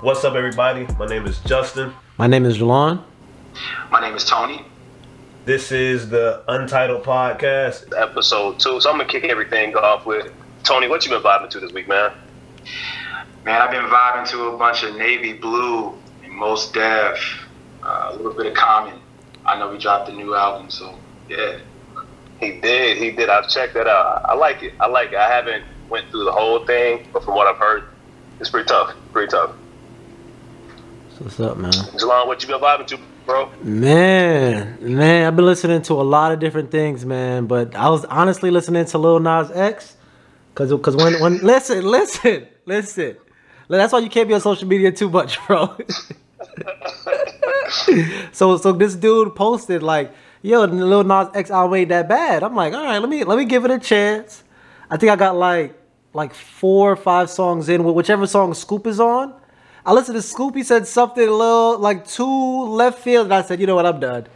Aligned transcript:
What's 0.00 0.24
up, 0.24 0.34
everybody? 0.34 0.86
My 0.98 1.04
name 1.06 1.26
is 1.26 1.38
Justin. 1.40 1.92
My 2.16 2.26
name 2.26 2.46
is 2.46 2.56
Jelan. 2.56 3.02
My 3.90 4.00
name 4.00 4.14
is 4.14 4.24
Tony. 4.24 4.64
This 5.44 5.70
is 5.72 6.08
the 6.08 6.42
Untitled 6.48 7.02
Podcast. 7.04 7.92
episode 7.94 8.58
two. 8.58 8.80
So 8.80 8.90
I'm 8.90 8.96
gonna 8.96 9.06
kick 9.10 9.24
everything 9.24 9.76
off 9.76 10.06
with 10.06 10.32
Tony. 10.64 10.88
What 10.88 11.04
you 11.04 11.10
been 11.10 11.20
vibing 11.20 11.50
to 11.50 11.60
this 11.60 11.72
week, 11.72 11.86
man? 11.86 12.12
Man, 13.44 13.60
I've 13.60 13.70
been 13.70 13.84
vibing 13.84 14.26
to 14.30 14.44
a 14.48 14.56
bunch 14.56 14.84
of 14.84 14.96
Navy 14.96 15.34
Blue 15.34 15.92
and 16.24 16.32
Mos 16.32 16.72
Def, 16.72 17.46
uh, 17.82 18.08
a 18.12 18.16
little 18.16 18.32
bit 18.32 18.46
of 18.46 18.54
Common. 18.54 18.98
I 19.44 19.58
know 19.58 19.70
we 19.70 19.76
dropped 19.76 20.08
a 20.08 20.12
new 20.12 20.34
album, 20.34 20.70
so 20.70 20.98
yeah. 21.28 21.58
He 22.40 22.52
did. 22.52 22.96
He 22.96 23.10
did. 23.10 23.28
I've 23.28 23.50
checked 23.50 23.74
that 23.74 23.86
out. 23.86 24.24
I 24.24 24.32
like 24.32 24.62
it. 24.62 24.72
I 24.80 24.86
like 24.86 25.12
it. 25.12 25.18
I 25.18 25.28
haven't 25.30 25.62
went 25.90 26.08
through 26.10 26.24
the 26.24 26.32
whole 26.32 26.64
thing, 26.64 27.06
but 27.12 27.22
from 27.22 27.34
what 27.34 27.46
I've 27.46 27.58
heard, 27.58 27.84
it's 28.40 28.48
pretty 28.48 28.66
tough. 28.66 28.94
Pretty 29.12 29.28
tough. 29.30 29.54
What's 31.20 31.38
up, 31.38 31.58
man? 31.58 31.70
Jelan, 31.70 32.26
what 32.26 32.42
you 32.42 32.48
been 32.48 32.58
vibing 32.58 32.86
to, 32.86 32.98
bro? 33.26 33.50
Man, 33.62 34.78
man, 34.80 35.26
I've 35.26 35.36
been 35.36 35.44
listening 35.44 35.82
to 35.82 35.92
a 35.92 36.02
lot 36.02 36.32
of 36.32 36.38
different 36.38 36.70
things, 36.70 37.04
man. 37.04 37.44
But 37.44 37.74
I 37.74 37.90
was 37.90 38.06
honestly 38.06 38.50
listening 38.50 38.86
to 38.86 38.96
Lil 38.96 39.20
Nas 39.20 39.50
X, 39.50 39.96
cause, 40.54 40.72
cause 40.80 40.96
when, 40.96 41.20
when 41.20 41.36
listen, 41.42 41.84
listen, 41.84 42.46
listen. 42.64 43.18
That's 43.68 43.92
why 43.92 43.98
you 43.98 44.08
can't 44.08 44.28
be 44.28 44.34
on 44.34 44.40
social 44.40 44.66
media 44.66 44.92
too 44.92 45.10
much, 45.10 45.38
bro. 45.46 45.76
so, 48.32 48.56
so 48.56 48.72
this 48.72 48.94
dude 48.94 49.34
posted 49.34 49.82
like, 49.82 50.14
"Yo, 50.40 50.64
Lil 50.64 51.04
Nas 51.04 51.28
X 51.34 51.50
album 51.50 51.74
ain't 51.76 51.90
that 51.90 52.08
bad." 52.08 52.42
I'm 52.42 52.54
like, 52.54 52.72
all 52.72 52.82
right, 52.82 52.98
let 52.98 53.10
me 53.10 53.24
let 53.24 53.36
me 53.36 53.44
give 53.44 53.66
it 53.66 53.70
a 53.70 53.78
chance. 53.78 54.42
I 54.88 54.96
think 54.96 55.12
I 55.12 55.16
got 55.16 55.36
like 55.36 55.78
like 56.14 56.32
four 56.32 56.90
or 56.90 56.96
five 56.96 57.28
songs 57.28 57.68
in 57.68 57.84
with 57.84 57.94
whichever 57.94 58.26
song 58.26 58.54
Scoop 58.54 58.86
is 58.86 59.00
on. 59.00 59.34
I 59.84 59.92
listened 59.92 60.16
to 60.16 60.22
Scoop. 60.22 60.54
He 60.54 60.62
said 60.62 60.86
something 60.86 61.26
a 61.26 61.30
little 61.30 61.78
like 61.78 62.06
too 62.06 62.64
left 62.64 62.98
field, 62.98 63.26
and 63.26 63.34
I 63.34 63.42
said, 63.42 63.60
you 63.60 63.66
know 63.66 63.74
what, 63.74 63.86
I'm 63.86 64.00
done. 64.00 64.26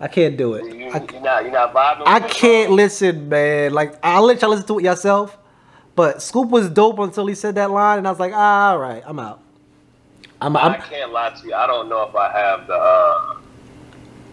I 0.00 0.08
can't 0.08 0.36
do 0.36 0.54
it. 0.54 0.74
You, 0.74 0.86
I, 0.88 0.98
you 1.00 1.20
not 1.20 1.44
you 1.44 1.50
not 1.50 1.72
vibing? 1.72 2.02
I 2.06 2.20
can't 2.20 2.68
bro? 2.68 2.76
listen, 2.76 3.28
man. 3.28 3.72
Like 3.72 3.98
I'll 4.02 4.24
let 4.24 4.40
y'all 4.40 4.50
listen 4.50 4.66
to 4.66 4.78
it 4.78 4.84
yourself. 4.84 5.38
But 5.96 6.22
Scoop 6.22 6.50
was 6.50 6.68
dope 6.68 6.98
until 6.98 7.26
he 7.26 7.34
said 7.34 7.54
that 7.54 7.70
line, 7.70 7.98
and 7.98 8.06
I 8.06 8.10
was 8.10 8.18
like, 8.18 8.32
ah, 8.34 8.70
all 8.70 8.78
right, 8.78 9.02
I'm 9.06 9.18
out. 9.18 9.40
I'm, 10.40 10.56
I 10.56 10.60
I'm 10.60 10.82
can't 10.82 11.12
lie 11.12 11.30
to 11.30 11.46
you. 11.46 11.54
I 11.54 11.66
don't 11.66 11.88
know 11.88 12.02
if 12.02 12.14
I 12.14 12.30
have 12.32 12.66
the. 12.66 12.74
Uh, 12.74 13.36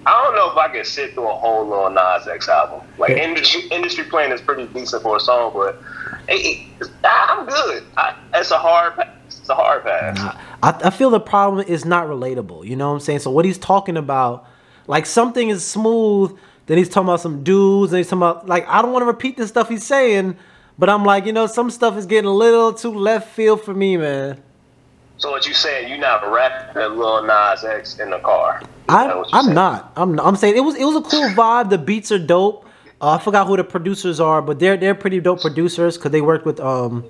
I 0.05 0.23
don't 0.23 0.35
know 0.35 0.51
if 0.51 0.57
I 0.57 0.67
can 0.67 0.83
sit 0.83 1.13
through 1.13 1.29
a 1.29 1.35
whole 1.35 1.67
Lil 1.67 1.91
Nas 1.91 2.27
X 2.27 2.49
album. 2.49 2.81
Like 2.97 3.11
industry, 3.11 3.67
Industry 3.69 4.05
Baby 4.11 4.33
is 4.33 4.41
pretty 4.41 4.65
decent 4.73 5.03
for 5.03 5.17
a 5.17 5.19
song, 5.19 5.51
but 5.53 5.81
it, 6.27 6.67
it, 6.81 6.89
I'm 7.03 7.45
good. 7.45 7.83
I, 7.97 8.15
it's 8.33 8.49
a 8.49 8.57
hard. 8.57 8.95
pass. 8.95 9.07
It's 9.27 9.49
a 9.49 9.55
hard 9.55 9.83
pass. 9.83 10.35
I, 10.63 10.79
I 10.85 10.89
feel 10.89 11.09
the 11.09 11.19
problem 11.19 11.65
is 11.67 11.85
not 11.85 12.07
relatable. 12.07 12.65
You 12.65 12.75
know 12.75 12.89
what 12.89 12.95
I'm 12.95 12.99
saying? 12.99 13.19
So 13.19 13.31
what 13.31 13.45
he's 13.45 13.57
talking 13.57 13.97
about, 13.97 14.47
like 14.87 15.05
something 15.05 15.49
is 15.49 15.65
smooth, 15.65 16.37
then 16.67 16.77
he's 16.77 16.89
talking 16.89 17.09
about 17.09 17.21
some 17.21 17.43
dudes, 17.43 17.91
and 17.91 17.97
he's 17.97 18.07
talking 18.07 18.19
about 18.19 18.47
like 18.47 18.67
I 18.67 18.81
don't 18.81 18.91
want 18.91 19.03
to 19.03 19.07
repeat 19.07 19.37
the 19.37 19.47
stuff 19.47 19.69
he's 19.69 19.83
saying, 19.83 20.37
but 20.77 20.89
I'm 20.89 21.03
like, 21.03 21.25
you 21.25 21.33
know, 21.33 21.47
some 21.47 21.69
stuff 21.69 21.97
is 21.97 22.05
getting 22.05 22.29
a 22.29 22.33
little 22.33 22.73
too 22.73 22.93
left 22.93 23.29
field 23.33 23.61
for 23.63 23.73
me, 23.73 23.97
man. 23.97 24.41
So 25.17 25.29
what 25.29 25.47
you 25.47 25.53
saying? 25.53 25.91
You 25.91 25.97
not 25.97 26.31
rapping 26.31 26.81
Lil 26.97 27.23
Nas 27.23 27.63
X 27.63 27.99
in 27.99 28.09
the 28.09 28.19
car? 28.19 28.61
That 28.87 29.11
I'm 29.11 29.17
you 29.17 29.23
I'm 29.33 29.53
not. 29.53 29.91
I'm 29.95 30.19
I'm 30.19 30.35
saying 30.35 30.57
it 30.57 30.61
was 30.61 30.75
it 30.75 30.83
was 30.83 30.95
a 30.95 31.01
cool 31.01 31.29
vibe. 31.29 31.69
The 31.69 31.77
beats 31.77 32.11
are 32.11 32.19
dope. 32.19 32.65
Uh, 32.99 33.11
I 33.11 33.19
forgot 33.19 33.47
who 33.47 33.57
the 33.57 33.63
producers 33.63 34.19
are, 34.19 34.41
but 34.41 34.59
they're 34.59 34.77
they're 34.77 34.95
pretty 34.95 35.19
dope 35.19 35.41
producers 35.41 35.97
because 35.97 36.11
they 36.11 36.21
worked 36.21 36.45
with 36.45 36.59
um, 36.59 37.05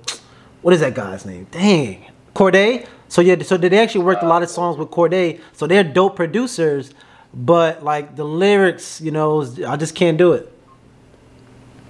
what 0.62 0.74
is 0.74 0.80
that 0.80 0.94
guy's 0.94 1.24
name? 1.24 1.46
Dang, 1.50 2.04
Cordae. 2.34 2.86
So 3.12 3.20
yeah, 3.20 3.42
so 3.42 3.58
they 3.58 3.78
actually 3.78 4.04
worked 4.06 4.22
a 4.22 4.26
lot 4.26 4.42
of 4.42 4.48
songs 4.48 4.78
with 4.78 4.88
Cordae. 4.88 5.38
So 5.52 5.66
they're 5.66 5.84
dope 5.84 6.16
producers, 6.16 6.94
but 7.34 7.84
like 7.84 8.16
the 8.16 8.24
lyrics, 8.24 9.02
you 9.02 9.10
know, 9.10 9.42
I 9.68 9.76
just 9.76 9.94
can't 9.94 10.16
do 10.16 10.32
it. 10.32 10.50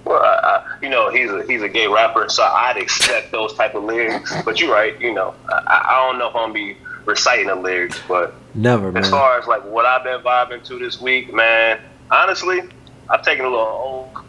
Well, 0.03 0.21
I, 0.21 0.27
I, 0.27 0.77
you 0.81 0.89
know, 0.89 1.11
he's 1.11 1.31
a 1.31 1.43
he's 1.43 1.61
a 1.61 1.69
gay 1.69 1.87
rapper, 1.87 2.27
so 2.27 2.43
I'd 2.43 2.75
expect 2.75 3.31
those 3.31 3.53
type 3.53 3.73
of 3.73 3.85
lyrics. 3.85 4.35
But 4.43 4.59
you're 4.59 4.73
right. 4.73 4.99
You 4.99 5.13
know, 5.13 5.33
I, 5.47 5.93
I 5.93 6.05
don't 6.05 6.19
know 6.19 6.27
if 6.27 6.35
I'm 6.35 6.49
gonna 6.49 6.53
be 6.55 6.75
reciting 7.05 7.47
the 7.47 7.55
lyrics, 7.55 8.01
but 8.05 8.33
Never, 8.53 8.91
man. 8.91 9.01
as 9.01 9.09
far 9.09 9.39
as 9.39 9.47
like 9.47 9.63
what 9.63 9.85
I've 9.85 10.03
been 10.03 10.19
vibing 10.19 10.61
to 10.65 10.77
this 10.77 10.99
week, 10.99 11.33
man, 11.33 11.79
honestly, 12.11 12.63
I've 13.09 13.23
taken 13.23 13.45
a 13.45 13.49
little 13.49 13.65
old 13.65 14.25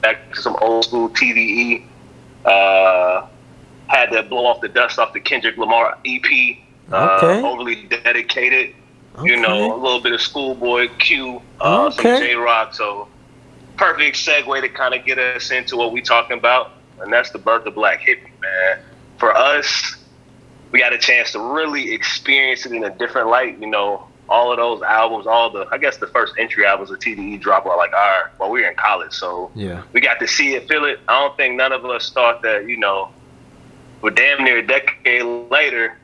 back 0.00 0.34
to 0.34 0.42
some 0.42 0.56
old 0.60 0.86
school 0.86 1.08
TDE. 1.08 1.86
Uh, 2.44 3.28
had 3.92 4.10
to 4.10 4.22
blow 4.22 4.46
off 4.46 4.60
the 4.60 4.68
dust 4.68 4.98
off 4.98 5.12
the 5.12 5.20
Kendrick 5.20 5.56
Lamar 5.58 5.98
EP. 6.06 6.58
Uh, 6.90 7.18
Okay. 7.22 7.46
overly 7.46 7.84
dedicated. 7.84 8.74
You 9.22 9.36
know, 9.36 9.74
a 9.74 9.76
little 9.76 10.00
bit 10.00 10.12
of 10.14 10.22
Schoolboy 10.22 10.88
Q, 10.98 11.42
uh, 11.60 11.90
some 11.90 12.02
Jay 12.02 12.34
Rock. 12.34 12.72
So 12.72 13.08
perfect 13.76 14.16
segue 14.16 14.60
to 14.62 14.68
kind 14.70 14.94
of 14.94 15.04
get 15.04 15.18
us 15.18 15.50
into 15.50 15.76
what 15.76 15.92
we 15.92 16.00
talking 16.00 16.38
about, 16.38 16.72
and 17.00 17.12
that's 17.12 17.30
the 17.30 17.38
birth 17.38 17.66
of 17.66 17.74
Black 17.74 18.00
Hippy, 18.00 18.32
man. 18.40 18.78
For 19.18 19.36
us, 19.36 19.96
we 20.70 20.78
got 20.78 20.94
a 20.94 20.98
chance 20.98 21.32
to 21.32 21.40
really 21.40 21.92
experience 21.92 22.64
it 22.64 22.72
in 22.72 22.82
a 22.84 22.90
different 22.90 23.28
light. 23.28 23.58
You 23.60 23.66
know, 23.66 24.06
all 24.30 24.50
of 24.50 24.56
those 24.56 24.80
albums, 24.80 25.26
all 25.26 25.50
the 25.50 25.66
I 25.70 25.76
guess 25.76 25.98
the 25.98 26.06
first 26.06 26.32
entry 26.38 26.64
albums 26.64 26.90
of 26.90 26.98
TDE 26.98 27.38
drop 27.38 27.66
are 27.66 27.76
like 27.76 27.92
our 27.92 28.30
while 28.38 28.50
we 28.50 28.62
were 28.62 28.68
in 28.68 28.76
college, 28.76 29.12
so 29.12 29.50
Yeah. 29.54 29.82
we 29.92 30.00
got 30.00 30.20
to 30.20 30.26
see 30.26 30.54
it, 30.54 30.66
feel 30.68 30.86
it. 30.86 31.00
I 31.06 31.20
don't 31.20 31.36
think 31.36 31.56
none 31.56 31.72
of 31.72 31.84
us 31.84 32.10
thought 32.10 32.40
that 32.42 32.66
you 32.66 32.78
know, 32.78 33.10
but 34.02 34.16
damn 34.16 34.44
near 34.44 34.58
a 34.58 34.66
decade 34.66 35.22
later, 35.50 35.96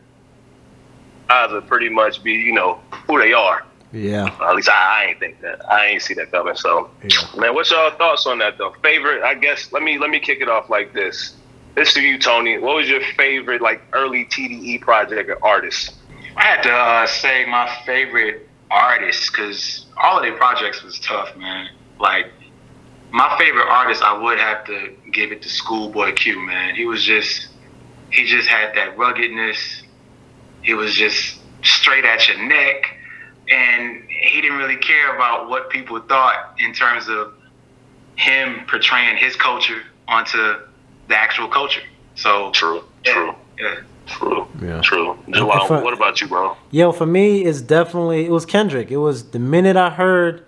guys 1.29 1.51
would 1.53 1.67
pretty 1.67 1.89
much 1.89 2.23
be 2.23 2.33
you 2.33 2.53
know 2.53 2.81
who 3.07 3.19
they 3.19 3.33
are. 3.33 3.65
Yeah. 3.93 4.27
At 4.43 4.55
least 4.55 4.69
I, 4.69 4.73
I 5.03 5.05
ain't 5.11 5.19
think 5.19 5.41
that. 5.41 5.71
I 5.71 5.87
ain't 5.87 6.03
see 6.03 6.15
that 6.15 6.31
coming. 6.31 6.55
So, 6.57 6.91
Yeah. 7.03 7.41
man, 7.41 7.55
what's 7.55 7.71
y'all 7.71 7.91
thoughts 7.91 8.27
on 8.27 8.39
that 8.39 8.59
though? 8.59 8.75
Favorite? 8.83 9.23
I 9.23 9.35
guess 9.35 9.73
let 9.73 9.83
me 9.83 9.99
let 9.99 10.11
me 10.11 10.21
kick 10.21 10.41
it 10.41 10.49
off 10.49 10.69
like 10.71 10.93
this. 10.93 11.35
This 11.75 11.95
to 11.95 12.03
you, 12.03 12.19
Tony. 12.19 12.59
What 12.59 12.77
was 12.77 12.89
your 12.89 13.01
favorite 13.17 13.61
like 13.63 13.81
early 13.93 14.25
TDE 14.27 14.81
project 14.81 15.31
or 15.31 15.39
artist? 15.45 15.95
I 16.37 16.43
had 16.43 16.63
to 16.63 16.73
uh, 16.73 17.07
say 17.07 17.47
my 17.47 17.69
favorite 17.87 18.49
artist 18.71 19.33
because 19.33 19.87
all 19.97 20.19
of 20.19 20.23
their 20.23 20.37
projects 20.37 20.83
was 20.83 21.01
tough, 21.01 21.35
man. 21.37 21.71
Like 21.99 22.27
my 23.11 23.37
favorite 23.39 23.67
artist, 23.69 24.03
I 24.03 24.21
would 24.23 24.39
have 24.39 24.65
to 24.67 24.93
give 25.13 25.33
it 25.33 25.41
to 25.43 25.49
Schoolboy 25.49 26.13
Q, 26.13 26.39
man. 26.45 26.75
He 26.75 26.85
was 26.85 27.03
just, 27.03 27.48
he 28.11 28.25
just 28.27 28.49
had 28.49 28.75
that 28.75 28.97
ruggedness. 28.97 29.83
He 30.63 30.75
was 30.75 30.95
just 30.95 31.39
straight 31.63 32.05
at 32.05 32.29
your 32.29 32.39
neck, 32.49 32.83
and 33.51 34.03
he 34.09 34.41
didn't 34.41 34.59
really 34.59 34.77
care 34.77 35.15
about 35.15 35.49
what 35.49 35.71
people 35.71 35.99
thought 36.01 36.55
in 36.59 36.73
terms 36.73 37.09
of 37.09 37.35
him 38.17 38.61
portraying 38.69 39.17
his 39.17 39.37
culture 39.37 39.83
onto 40.09 40.37
the 41.09 41.15
actual 41.17 41.49
culture. 41.49 41.83
So 42.17 42.51
True, 42.53 42.83
yeah, 43.05 43.13
true, 43.13 43.35
yeah. 43.59 43.75
true, 44.07 44.47
Yeah. 44.61 44.81
true. 44.81 45.13
If 45.29 45.37
I- 45.37 45.67
Jalal, 45.67 45.85
what 45.85 45.95
about 45.95 46.21
you, 46.21 46.27
bro? 46.27 46.57
Yo, 46.73 46.91
for 46.93 47.07
me, 47.07 47.45
it's 47.45 47.61
definitely 47.61 48.25
it 48.27 48.31
was 48.31 48.45
Kendrick. 48.45 48.91
It 48.91 48.97
was 48.97 49.31
the 49.31 49.39
minute 49.39 49.77
I 49.77 49.91
heard, 49.91 50.43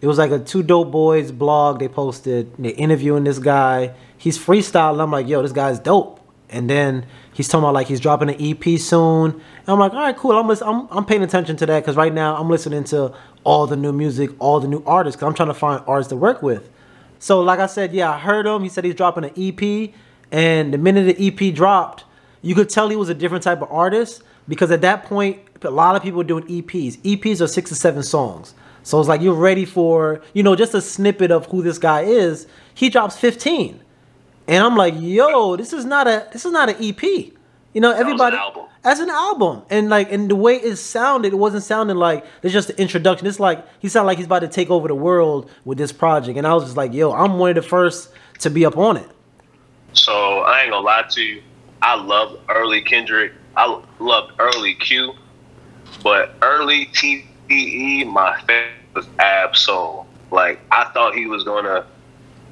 it 0.00 0.06
was 0.06 0.16
like 0.18 0.30
a 0.30 0.38
two 0.38 0.62
dope 0.62 0.90
boys 0.90 1.30
blog 1.30 1.78
they 1.80 1.88
posted. 1.88 2.52
They 2.58 2.70
interviewing 2.70 3.24
this 3.24 3.38
guy. 3.38 3.92
He's 4.16 4.38
freestyling. 4.38 5.02
I'm 5.02 5.10
like, 5.12 5.28
yo, 5.28 5.42
this 5.42 5.52
guy's 5.52 5.78
dope. 5.78 6.18
And 6.52 6.68
then 6.68 7.06
he's 7.32 7.48
talking 7.48 7.64
about 7.64 7.74
like 7.74 7.86
he's 7.86 8.00
dropping 8.00 8.28
an 8.28 8.36
EP 8.38 8.78
soon. 8.78 9.32
And 9.32 9.68
I'm 9.68 9.78
like, 9.78 9.92
all 9.92 10.00
right, 10.00 10.16
cool. 10.16 10.32
I'm 10.32 10.50
I'm 10.50 10.88
I'm 10.90 11.04
paying 11.04 11.22
attention 11.22 11.56
to 11.56 11.66
that 11.66 11.80
because 11.80 11.96
right 11.96 12.12
now 12.12 12.36
I'm 12.36 12.48
listening 12.48 12.84
to 12.84 13.14
all 13.44 13.66
the 13.66 13.76
new 13.76 13.92
music, 13.92 14.30
all 14.38 14.60
the 14.60 14.68
new 14.68 14.82
artists. 14.86 15.18
Cause 15.18 15.26
I'm 15.26 15.34
trying 15.34 15.48
to 15.48 15.54
find 15.54 15.82
artists 15.86 16.10
to 16.10 16.16
work 16.16 16.42
with. 16.42 16.70
So 17.18 17.40
like 17.40 17.58
I 17.58 17.66
said, 17.66 17.92
yeah, 17.92 18.10
I 18.10 18.18
heard 18.18 18.46
him. 18.46 18.62
He 18.62 18.68
said 18.68 18.84
he's 18.84 18.94
dropping 18.94 19.24
an 19.24 19.32
EP, 19.36 19.94
and 20.30 20.74
the 20.74 20.78
minute 20.78 21.16
the 21.16 21.28
EP 21.28 21.54
dropped, 21.54 22.04
you 22.42 22.54
could 22.54 22.68
tell 22.68 22.88
he 22.88 22.96
was 22.96 23.08
a 23.08 23.14
different 23.14 23.44
type 23.44 23.62
of 23.62 23.70
artist 23.70 24.22
because 24.48 24.70
at 24.70 24.80
that 24.80 25.04
point, 25.04 25.38
a 25.62 25.70
lot 25.70 25.94
of 25.94 26.02
people 26.02 26.18
were 26.18 26.24
doing 26.24 26.44
EPs. 26.44 26.98
EPs 26.98 27.40
are 27.40 27.46
six 27.46 27.70
to 27.70 27.76
seven 27.76 28.02
songs. 28.02 28.54
So 28.82 28.98
it's 28.98 29.08
like 29.08 29.20
you're 29.20 29.34
ready 29.34 29.64
for, 29.64 30.22
you 30.32 30.42
know, 30.42 30.56
just 30.56 30.74
a 30.74 30.80
snippet 30.80 31.30
of 31.30 31.46
who 31.46 31.62
this 31.62 31.78
guy 31.78 32.02
is. 32.02 32.46
He 32.74 32.88
drops 32.88 33.16
15. 33.16 33.80
And 34.48 34.64
I'm 34.64 34.76
like, 34.76 34.94
yo, 34.98 35.56
this 35.56 35.72
is 35.72 35.84
not 35.84 36.06
a 36.08 36.28
this 36.32 36.44
is 36.44 36.52
not 36.52 36.68
an 36.68 36.76
EP. 36.80 37.02
You 37.02 37.80
know, 37.80 37.92
an 37.92 37.98
everybody 37.98 38.36
album. 38.36 38.66
as 38.84 39.00
an 39.00 39.08
album. 39.08 39.62
And 39.70 39.88
like 39.88 40.12
and 40.12 40.30
the 40.30 40.36
way 40.36 40.56
it 40.56 40.76
sounded, 40.76 41.32
it 41.32 41.36
wasn't 41.36 41.62
sounding 41.62 41.96
like 41.96 42.24
it's 42.42 42.52
just 42.52 42.70
an 42.70 42.76
introduction. 42.76 43.26
It's 43.26 43.40
like 43.40 43.64
he 43.78 43.88
sounded 43.88 44.08
like 44.08 44.18
he's 44.18 44.26
about 44.26 44.40
to 44.40 44.48
take 44.48 44.70
over 44.70 44.88
the 44.88 44.94
world 44.94 45.50
with 45.64 45.78
this 45.78 45.92
project. 45.92 46.36
And 46.36 46.46
I 46.46 46.54
was 46.54 46.64
just 46.64 46.76
like, 46.76 46.92
yo, 46.92 47.12
I'm 47.12 47.38
one 47.38 47.50
of 47.50 47.56
the 47.56 47.62
first 47.62 48.10
to 48.40 48.50
be 48.50 48.66
up 48.66 48.76
on 48.76 48.96
it. 48.96 49.08
So 49.94 50.40
I 50.40 50.62
ain't 50.62 50.70
gonna 50.70 50.84
lie 50.84 51.04
to 51.10 51.22
you. 51.22 51.42
I 51.80 51.94
loved 51.94 52.40
early 52.48 52.82
Kendrick. 52.82 53.32
I 53.56 53.80
loved 53.98 54.32
early 54.38 54.74
Q, 54.74 55.14
but 56.02 56.34
early 56.42 56.86
TDE, 56.86 58.06
my 58.06 58.38
favorite 58.40 58.72
was 58.94 59.06
Ab-Soul. 59.18 60.06
Like 60.30 60.60
I 60.70 60.84
thought 60.92 61.14
he 61.14 61.26
was 61.26 61.44
gonna 61.44 61.86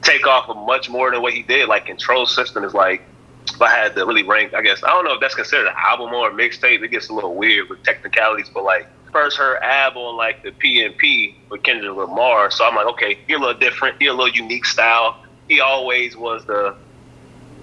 take 0.02 0.26
off 0.26 0.48
of 0.48 0.56
much 0.56 0.88
more 0.88 1.10
than 1.10 1.22
what 1.22 1.32
he 1.32 1.42
did. 1.42 1.68
Like 1.68 1.86
Control 1.86 2.26
System 2.26 2.64
is 2.64 2.74
like 2.74 3.02
if 3.48 3.60
I 3.60 3.70
had 3.70 3.94
to 3.94 4.06
really 4.06 4.22
rank, 4.22 4.54
I 4.54 4.62
guess 4.62 4.82
I 4.82 4.88
don't 4.88 5.04
know 5.04 5.14
if 5.14 5.20
that's 5.20 5.34
considered 5.34 5.66
an 5.66 5.74
album 5.76 6.14
or 6.14 6.30
a 6.30 6.32
mixtape. 6.32 6.82
It 6.82 6.88
gets 6.88 7.08
a 7.08 7.12
little 7.12 7.34
weird 7.34 7.68
with 7.68 7.82
technicalities, 7.82 8.50
but 8.52 8.64
like 8.64 8.86
first 9.12 9.36
heard 9.36 9.58
Ab 9.62 9.96
on 9.96 10.16
like 10.16 10.42
the 10.42 10.52
PNP 10.52 11.34
with 11.48 11.62
Kendrick 11.62 11.96
Lamar, 11.96 12.50
so 12.50 12.64
I'm 12.64 12.74
like, 12.74 12.86
okay, 12.86 13.18
he 13.26 13.34
a 13.34 13.38
little 13.38 13.58
different, 13.58 13.96
he 14.00 14.06
a 14.06 14.14
little 14.14 14.34
unique 14.34 14.64
style. 14.64 15.24
He 15.48 15.60
always 15.60 16.16
was 16.16 16.44
the 16.46 16.76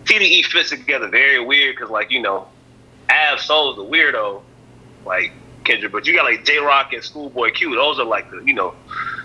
TDE 0.03 0.45
fits 0.45 0.69
together 0.69 1.07
very 1.07 1.43
weird 1.43 1.75
because 1.75 1.89
like 1.89 2.11
you 2.11 2.21
know, 2.21 2.47
Ab 3.09 3.39
Soul's 3.39 3.77
a 3.77 3.81
weirdo, 3.81 4.41
like 5.05 5.31
Kendrick, 5.63 5.91
but 5.91 6.05
you 6.05 6.15
got 6.15 6.25
like 6.25 6.45
Jay 6.45 6.57
Rock 6.57 6.93
and 6.93 7.03
Schoolboy 7.03 7.51
Q. 7.51 7.75
Those 7.75 7.99
are 7.99 8.05
like 8.05 8.29
the 8.29 8.41
you 8.45 8.53
know 8.53 8.75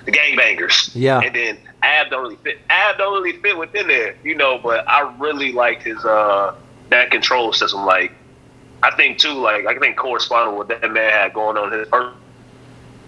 the 0.05 0.13
gangbangers. 0.13 0.91
Yeah. 0.95 1.21
And 1.21 1.35
then 1.35 1.59
Ab 1.83 2.11
don't 2.11 2.23
really 2.23 2.37
fit. 2.37 2.59
Ab 2.71 2.99
don't 2.99 3.23
really 3.23 3.39
fit 3.41 3.57
within 3.57 3.89
there, 3.89 4.17
you 4.23 4.35
know. 4.35 4.59
But 4.59 4.89
I 4.89 5.15
really 5.19 5.53
liked 5.53 5.83
his 5.83 6.05
uh 6.05 6.55
that 6.91 7.11
control 7.11 7.53
system. 7.53 7.85
Like 7.85 8.13
I 8.83 8.95
think 8.97 9.19
too, 9.19 9.35
like 9.35 9.67
I 9.67 9.79
think 9.79 9.97
corresponding 9.97 10.59
with 10.59 10.69
that 10.69 10.91
man 10.93 11.11
had 11.11 11.35
going 11.35 11.57
on 11.57 11.73
his 11.73 11.89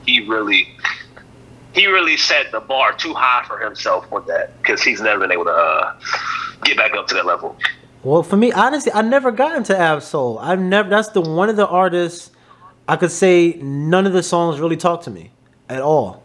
he 0.07 0.27
really 0.27 0.69
he 1.75 1.87
really 1.87 2.17
set 2.17 2.53
the 2.53 2.61
bar 2.61 2.93
too 2.93 3.15
high 3.15 3.45
for 3.47 3.59
himself 3.59 4.11
with 4.11 4.27
that 4.27 4.57
because 4.61 4.83
he's 4.83 5.01
never 5.01 5.21
been 5.21 5.33
able 5.33 5.45
to 5.45 5.51
uh, 5.51 5.99
get 6.63 6.77
back 6.77 6.95
up 6.95 7.07
to 7.09 7.15
that 7.15 7.27
level. 7.27 7.57
Well, 8.05 8.23
for 8.23 8.37
me, 8.37 8.53
honestly, 8.53 8.93
I 8.93 9.03
never 9.03 9.33
got 9.33 9.57
into 9.57 9.77
Ab-Soul. 9.77 10.39
I've 10.39 10.61
never. 10.61 10.89
That's 10.89 11.09
the 11.09 11.23
one 11.23 11.49
of 11.49 11.57
the 11.57 11.67
artists 11.67 12.31
I 12.87 12.97
could 12.97 13.11
say 13.11 13.55
none 13.63 14.07
of 14.07 14.13
the 14.13 14.23
songs 14.23 14.61
really 14.61 14.77
talk 14.77 15.03
to 15.03 15.11
me 15.11 15.31
at 15.69 15.81
all, 15.81 16.23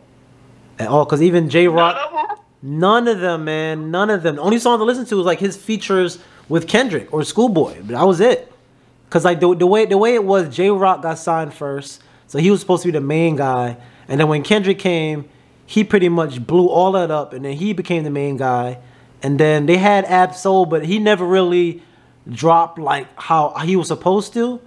at 0.79 0.87
all. 0.87 1.01
Oh, 1.01 1.05
because 1.05 1.21
even 1.21 1.49
Jay 1.49 1.67
Rock, 1.67 1.95
None 1.95 2.05
of 2.05 2.37
them? 2.37 2.37
none 2.61 3.07
of 3.07 3.19
them, 3.19 3.45
man, 3.45 3.91
none 3.91 4.09
of 4.09 4.23
them. 4.23 4.35
The 4.37 4.41
only 4.41 4.59
song 4.59 4.79
to 4.79 4.83
listen 4.85 5.05
to 5.05 5.15
was 5.15 5.25
like 5.25 5.39
his 5.39 5.55
features 5.57 6.19
with 6.47 6.67
Kendrick 6.67 7.13
or 7.13 7.23
Schoolboy, 7.23 7.75
but 7.77 7.89
that 7.89 8.03
was 8.07 8.19
it. 8.19 8.51
Cause 9.09 9.25
like 9.25 9.39
the, 9.39 9.55
the 9.55 9.67
way 9.67 9.85
the 9.85 9.97
way 9.97 10.13
it 10.13 10.23
was, 10.23 10.55
Jay 10.55 10.69
Rock 10.69 11.01
got 11.01 11.17
signed 11.17 11.53
first, 11.53 12.01
so 12.27 12.37
he 12.37 12.51
was 12.51 12.59
supposed 12.59 12.83
to 12.83 12.87
be 12.87 12.91
the 12.91 13.01
main 13.01 13.35
guy, 13.35 13.77
and 14.07 14.19
then 14.19 14.27
when 14.27 14.43
Kendrick 14.43 14.79
came, 14.79 15.27
he 15.65 15.83
pretty 15.83 16.09
much 16.09 16.45
blew 16.45 16.67
all 16.67 16.91
that 16.93 17.09
up, 17.11 17.33
and 17.33 17.43
then 17.45 17.53
he 17.53 17.73
became 17.73 18.03
the 18.03 18.11
main 18.11 18.37
guy, 18.37 18.77
and 19.23 19.39
then 19.39 19.65
they 19.65 19.77
had 19.77 20.05
Ab 20.05 20.33
Soul, 20.35 20.65
but 20.65 20.85
he 20.85 20.99
never 20.99 21.25
really 21.25 21.81
dropped 22.29 22.77
like 22.77 23.07
how 23.19 23.49
he 23.65 23.75
was 23.75 23.87
supposed 23.87 24.33
to. 24.33 24.61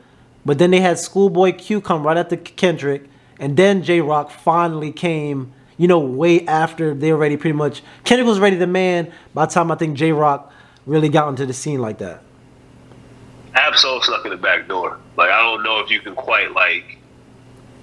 But 0.44 0.58
then 0.58 0.72
they 0.72 0.80
had 0.80 0.98
Schoolboy 0.98 1.52
Q 1.52 1.80
come 1.80 2.04
right 2.04 2.16
after 2.16 2.36
Kendrick, 2.36 3.04
and 3.38 3.56
then 3.56 3.84
Jay 3.84 4.00
Rock 4.00 4.30
finally 4.30 4.90
came. 4.90 5.52
You 5.76 5.88
know, 5.88 5.98
way 5.98 6.46
after 6.46 6.94
they 6.94 7.12
already 7.12 7.36
pretty 7.36 7.56
much 7.56 7.82
Kendrick 8.04 8.28
was 8.28 8.38
ready 8.38 8.56
the 8.56 8.66
man. 8.66 9.12
By 9.34 9.46
the 9.46 9.52
time 9.52 9.70
I 9.70 9.74
think 9.76 9.96
Jay 9.96 10.12
Rock 10.12 10.52
really 10.86 11.08
got 11.08 11.28
into 11.28 11.46
the 11.46 11.52
scene 11.52 11.80
like 11.80 11.98
that. 11.98 12.22
Ab-Soul 13.54 14.00
stuck 14.02 14.24
in 14.24 14.30
the 14.30 14.36
back 14.36 14.68
door. 14.68 14.98
Like 15.16 15.30
I 15.30 15.40
don't 15.42 15.62
know 15.62 15.80
if 15.80 15.90
you 15.90 16.00
can 16.00 16.14
quite 16.14 16.52
like. 16.52 16.98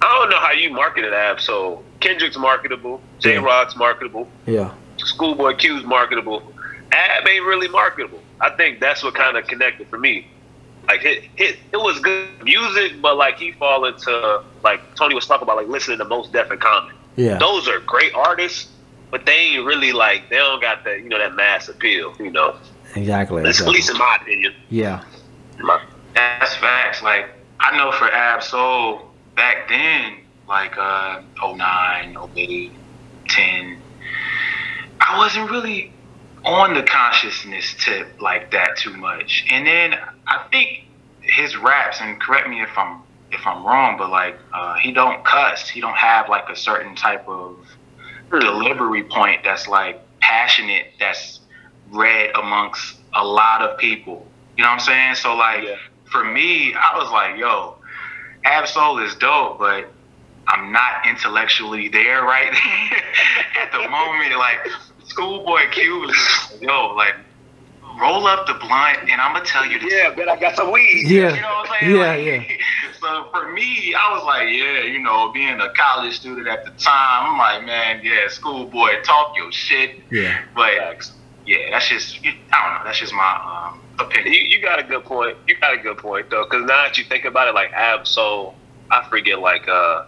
I 0.02 0.18
don't 0.18 0.30
know 0.30 0.38
how 0.38 0.52
you 0.52 0.70
marketed 0.72 1.12
Ab-Soul. 1.12 1.84
Kendrick's 2.00 2.38
marketable. 2.38 3.02
Jay 3.18 3.36
Rock's 3.38 3.76
marketable. 3.76 4.28
Yeah. 4.46 4.72
Schoolboy 4.96 5.56
Q's 5.56 5.84
marketable. 5.84 6.42
Ab 6.92 7.26
ain't 7.28 7.44
really 7.44 7.68
marketable. 7.68 8.20
I 8.40 8.50
think 8.50 8.80
that's 8.80 9.02
what 9.02 9.14
kind 9.14 9.36
of 9.36 9.46
connected 9.46 9.88
for 9.88 9.98
me. 9.98 10.26
Like 10.88 11.04
it, 11.04 11.24
it, 11.36 11.58
it 11.72 11.76
was 11.76 12.00
good 12.00 12.28
music, 12.42 13.00
but 13.00 13.16
like 13.16 13.38
he 13.38 13.52
fall 13.52 13.84
into 13.84 14.42
like 14.64 14.94
Tony 14.94 15.14
was 15.14 15.26
talking 15.26 15.42
about, 15.42 15.56
like 15.56 15.68
listening 15.68 15.98
to 15.98 16.04
Mos 16.04 16.28
Def 16.28 16.50
and 16.50 16.60
Common. 16.60 16.96
Yeah. 17.16 17.38
Those 17.38 17.68
are 17.68 17.80
great 17.80 18.14
artists, 18.14 18.68
but 19.10 19.26
they 19.26 19.32
ain't 19.32 19.64
really 19.66 19.92
like 19.92 20.28
they 20.30 20.36
don't 20.36 20.60
got 20.60 20.84
that 20.84 21.00
you 21.00 21.08
know 21.08 21.18
that 21.18 21.34
mass 21.34 21.68
appeal. 21.68 22.14
You 22.18 22.30
know, 22.30 22.56
Exactly. 22.94 23.42
at 23.42 23.48
exactly. 23.48 23.74
least 23.74 23.90
in 23.90 23.98
my 23.98 24.18
opinion. 24.20 24.54
Yeah. 24.68 25.02
My- 25.58 25.82
That's 26.14 26.54
facts. 26.56 27.02
Like 27.02 27.28
I 27.60 27.76
know 27.76 27.92
for 27.92 28.10
Ab 28.10 28.42
Soul 28.42 29.10
back 29.36 29.68
then, 29.68 30.16
like 30.48 30.76
uh 30.78 31.20
09, 31.42 32.16
08, 32.36 32.72
10, 33.28 33.78
I 35.00 35.18
wasn't 35.18 35.50
really 35.50 35.92
on 36.44 36.74
the 36.74 36.82
consciousness 36.82 37.74
tip 37.78 38.20
like 38.20 38.50
that 38.52 38.76
too 38.78 38.96
much. 38.96 39.44
And 39.50 39.66
then 39.66 39.94
I 40.26 40.44
think 40.50 40.84
his 41.20 41.56
raps, 41.56 41.98
and 42.00 42.18
correct 42.20 42.48
me 42.48 42.62
if 42.62 42.70
I'm 42.78 43.02
if 43.32 43.46
I'm 43.46 43.64
wrong, 43.64 43.96
but 43.98 44.10
like 44.10 44.38
uh, 44.52 44.74
he 44.74 44.92
don't 44.92 45.24
cuss. 45.24 45.68
He 45.68 45.80
don't 45.80 45.96
have 45.96 46.28
like 46.28 46.48
a 46.48 46.56
certain 46.56 46.94
type 46.94 47.28
of 47.28 47.56
delivery 48.30 49.04
point 49.04 49.40
that's 49.44 49.68
like 49.68 50.00
passionate. 50.20 50.86
That's 50.98 51.40
read 51.92 52.30
amongst 52.36 52.96
a 53.14 53.24
lot 53.24 53.62
of 53.62 53.78
people. 53.78 54.26
You 54.56 54.64
know 54.64 54.70
what 54.70 54.74
I'm 54.74 54.80
saying? 54.80 55.14
So 55.16 55.34
like 55.36 55.64
Yeah. 55.64 55.76
for 56.10 56.24
me, 56.24 56.74
I 56.74 56.96
was 56.98 57.10
like, 57.10 57.36
yo, 57.38 57.76
Ab-Soul 58.44 58.98
is 58.98 59.14
dope, 59.16 59.58
but 59.58 59.92
I'm 60.48 60.72
not 60.72 61.06
intellectually 61.08 61.88
there 61.88 62.22
right 62.22 62.52
at 63.60 63.72
the 63.72 63.88
moment. 63.88 64.36
Like 64.38 64.58
Schoolboy 65.04 65.70
Q 65.72 66.00
was 66.00 66.10
just, 66.12 66.62
yo, 66.62 66.94
like 66.94 67.14
roll 68.00 68.26
up 68.26 68.46
the 68.46 68.54
blunt 68.54 68.98
and 69.10 69.20
I'm 69.20 69.32
gonna 69.34 69.44
tell 69.44 69.66
you 69.66 69.78
this. 69.78 69.92
Yeah, 69.92 70.12
but 70.14 70.28
I 70.28 70.38
got 70.38 70.56
some 70.56 70.70
weed. 70.72 71.04
Yeah. 71.06 71.34
You 71.34 71.40
know 71.42 71.48
what 71.48 71.70
I'm 71.70 71.80
saying? 71.80 71.96
Yeah, 71.96 72.06
Like, 72.06 72.48
yeah. 72.48 72.56
So 73.00 73.28
for 73.32 73.50
me, 73.52 73.94
I 73.94 74.14
was 74.14 74.24
like, 74.24 74.48
yeah, 74.48 74.82
you 74.82 74.98
know, 74.98 75.30
being 75.32 75.60
a 75.60 75.70
college 75.70 76.16
student 76.16 76.46
at 76.48 76.64
the 76.64 76.70
time, 76.72 77.32
I'm 77.32 77.38
like, 77.38 77.64
man, 77.64 78.00
yeah, 78.04 78.28
schoolboy, 78.28 79.02
talk 79.04 79.32
your 79.36 79.50
shit. 79.50 80.02
Yeah. 80.10 80.42
But 80.54 80.76
Facts. 80.76 81.12
yeah, 81.46 81.70
that's 81.70 81.88
just, 81.88 82.18
I 82.24 82.28
don't 82.28 82.74
know, 82.74 82.80
that's 82.84 82.98
just 82.98 83.14
my 83.14 83.70
um, 83.72 83.80
opinion. 83.98 84.34
You, 84.34 84.40
you 84.48 84.62
got 84.62 84.78
a 84.78 84.82
good 84.82 85.04
point. 85.04 85.36
You 85.46 85.56
got 85.58 85.74
a 85.74 85.78
good 85.78 85.98
point 85.98 86.28
though, 86.30 86.44
because 86.44 86.60
now 86.62 86.84
that 86.84 86.98
you 86.98 87.04
think 87.04 87.24
about 87.24 87.48
it, 87.48 87.54
like 87.54 87.72
Ab-Soul, 87.72 88.54
I 88.90 89.06
forget 89.08 89.38
like 89.38 89.68
uh 89.68 90.04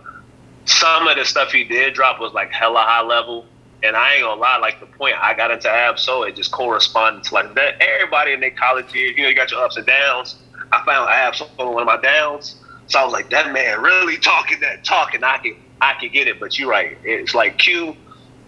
some 0.64 1.08
of 1.08 1.16
the 1.16 1.24
stuff 1.24 1.50
he 1.52 1.64
did 1.64 1.94
drop 1.94 2.20
was 2.20 2.32
like 2.32 2.52
hella 2.52 2.80
high 2.80 3.02
level, 3.02 3.46
and 3.82 3.96
I 3.96 4.14
ain't 4.14 4.22
gonna 4.22 4.40
lie, 4.40 4.58
like 4.58 4.80
the 4.80 4.86
point 4.86 5.14
I 5.20 5.34
got 5.34 5.50
into 5.50 5.68
Ab-Soul, 5.70 6.24
it 6.24 6.36
just 6.36 6.52
corresponded 6.52 7.24
to 7.24 7.34
like 7.34 7.54
that. 7.54 7.80
Everybody 7.80 8.32
in 8.32 8.40
their 8.40 8.50
college 8.50 8.94
years, 8.94 9.16
you 9.16 9.22
know, 9.22 9.28
you 9.28 9.34
got 9.34 9.50
your 9.50 9.64
ups 9.64 9.76
and 9.76 9.86
downs. 9.86 10.36
I 10.70 10.84
found 10.84 11.08
Ab-Soul 11.10 11.48
on 11.58 11.74
one 11.74 11.82
of 11.82 11.86
my 11.86 12.00
downs, 12.00 12.61
so 12.92 13.00
I 13.00 13.04
was 13.04 13.12
like, 13.14 13.30
that 13.30 13.52
man 13.54 13.80
really 13.80 14.18
talking 14.18 14.60
that 14.60 14.84
talking. 14.84 15.24
I 15.24 15.38
can 15.38 15.54
I 15.80 15.94
can 15.98 16.10
get 16.12 16.28
it, 16.28 16.38
but 16.38 16.58
you're 16.58 16.68
right. 16.68 16.98
It's 17.04 17.34
like 17.34 17.56
Q. 17.58 17.96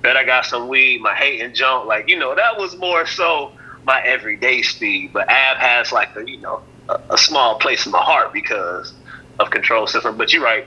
Bet 0.03 0.19
I 0.19 0.25
got 0.25 0.45
some 0.45 0.69
weed, 0.69 1.01
my 1.01 1.15
hate 1.15 1.41
and 1.41 1.55
junk. 1.55 1.87
Like, 1.87 2.11
you 2.11 2.19
know, 2.19 2.35
that 2.35 2.59
was 2.59 2.77
more 2.77 3.07
so 3.07 3.53
my 3.87 4.03
everyday 4.05 4.61
speed. 4.61 5.13
But 5.15 5.31
Ab 5.31 5.57
has 5.57 5.93
like 5.93 6.11
a, 6.15 6.29
you 6.29 6.43
know, 6.43 6.61
a, 6.91 7.15
a 7.15 7.19
small 7.19 7.59
place 7.59 7.87
in 7.87 7.93
my 7.93 8.03
heart 8.03 8.35
because 8.35 8.93
of 9.39 9.51
control 9.51 9.87
system. 9.87 10.19
But 10.19 10.31
you're 10.35 10.45
right. 10.45 10.67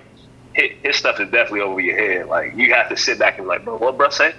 His, 0.54 0.70
his 0.82 0.96
stuff 0.96 1.20
is 1.20 1.30
definitely 1.30 1.62
over 1.62 1.80
your 1.80 1.98
head. 1.98 2.26
Like, 2.28 2.54
you 2.56 2.74
have 2.74 2.90
to 2.90 2.98
sit 2.98 3.20
back 3.20 3.38
and 3.38 3.48
like, 3.48 3.64
bro, 3.64 3.78
what 3.78 3.96
bro 3.96 4.10
say? 4.10 4.34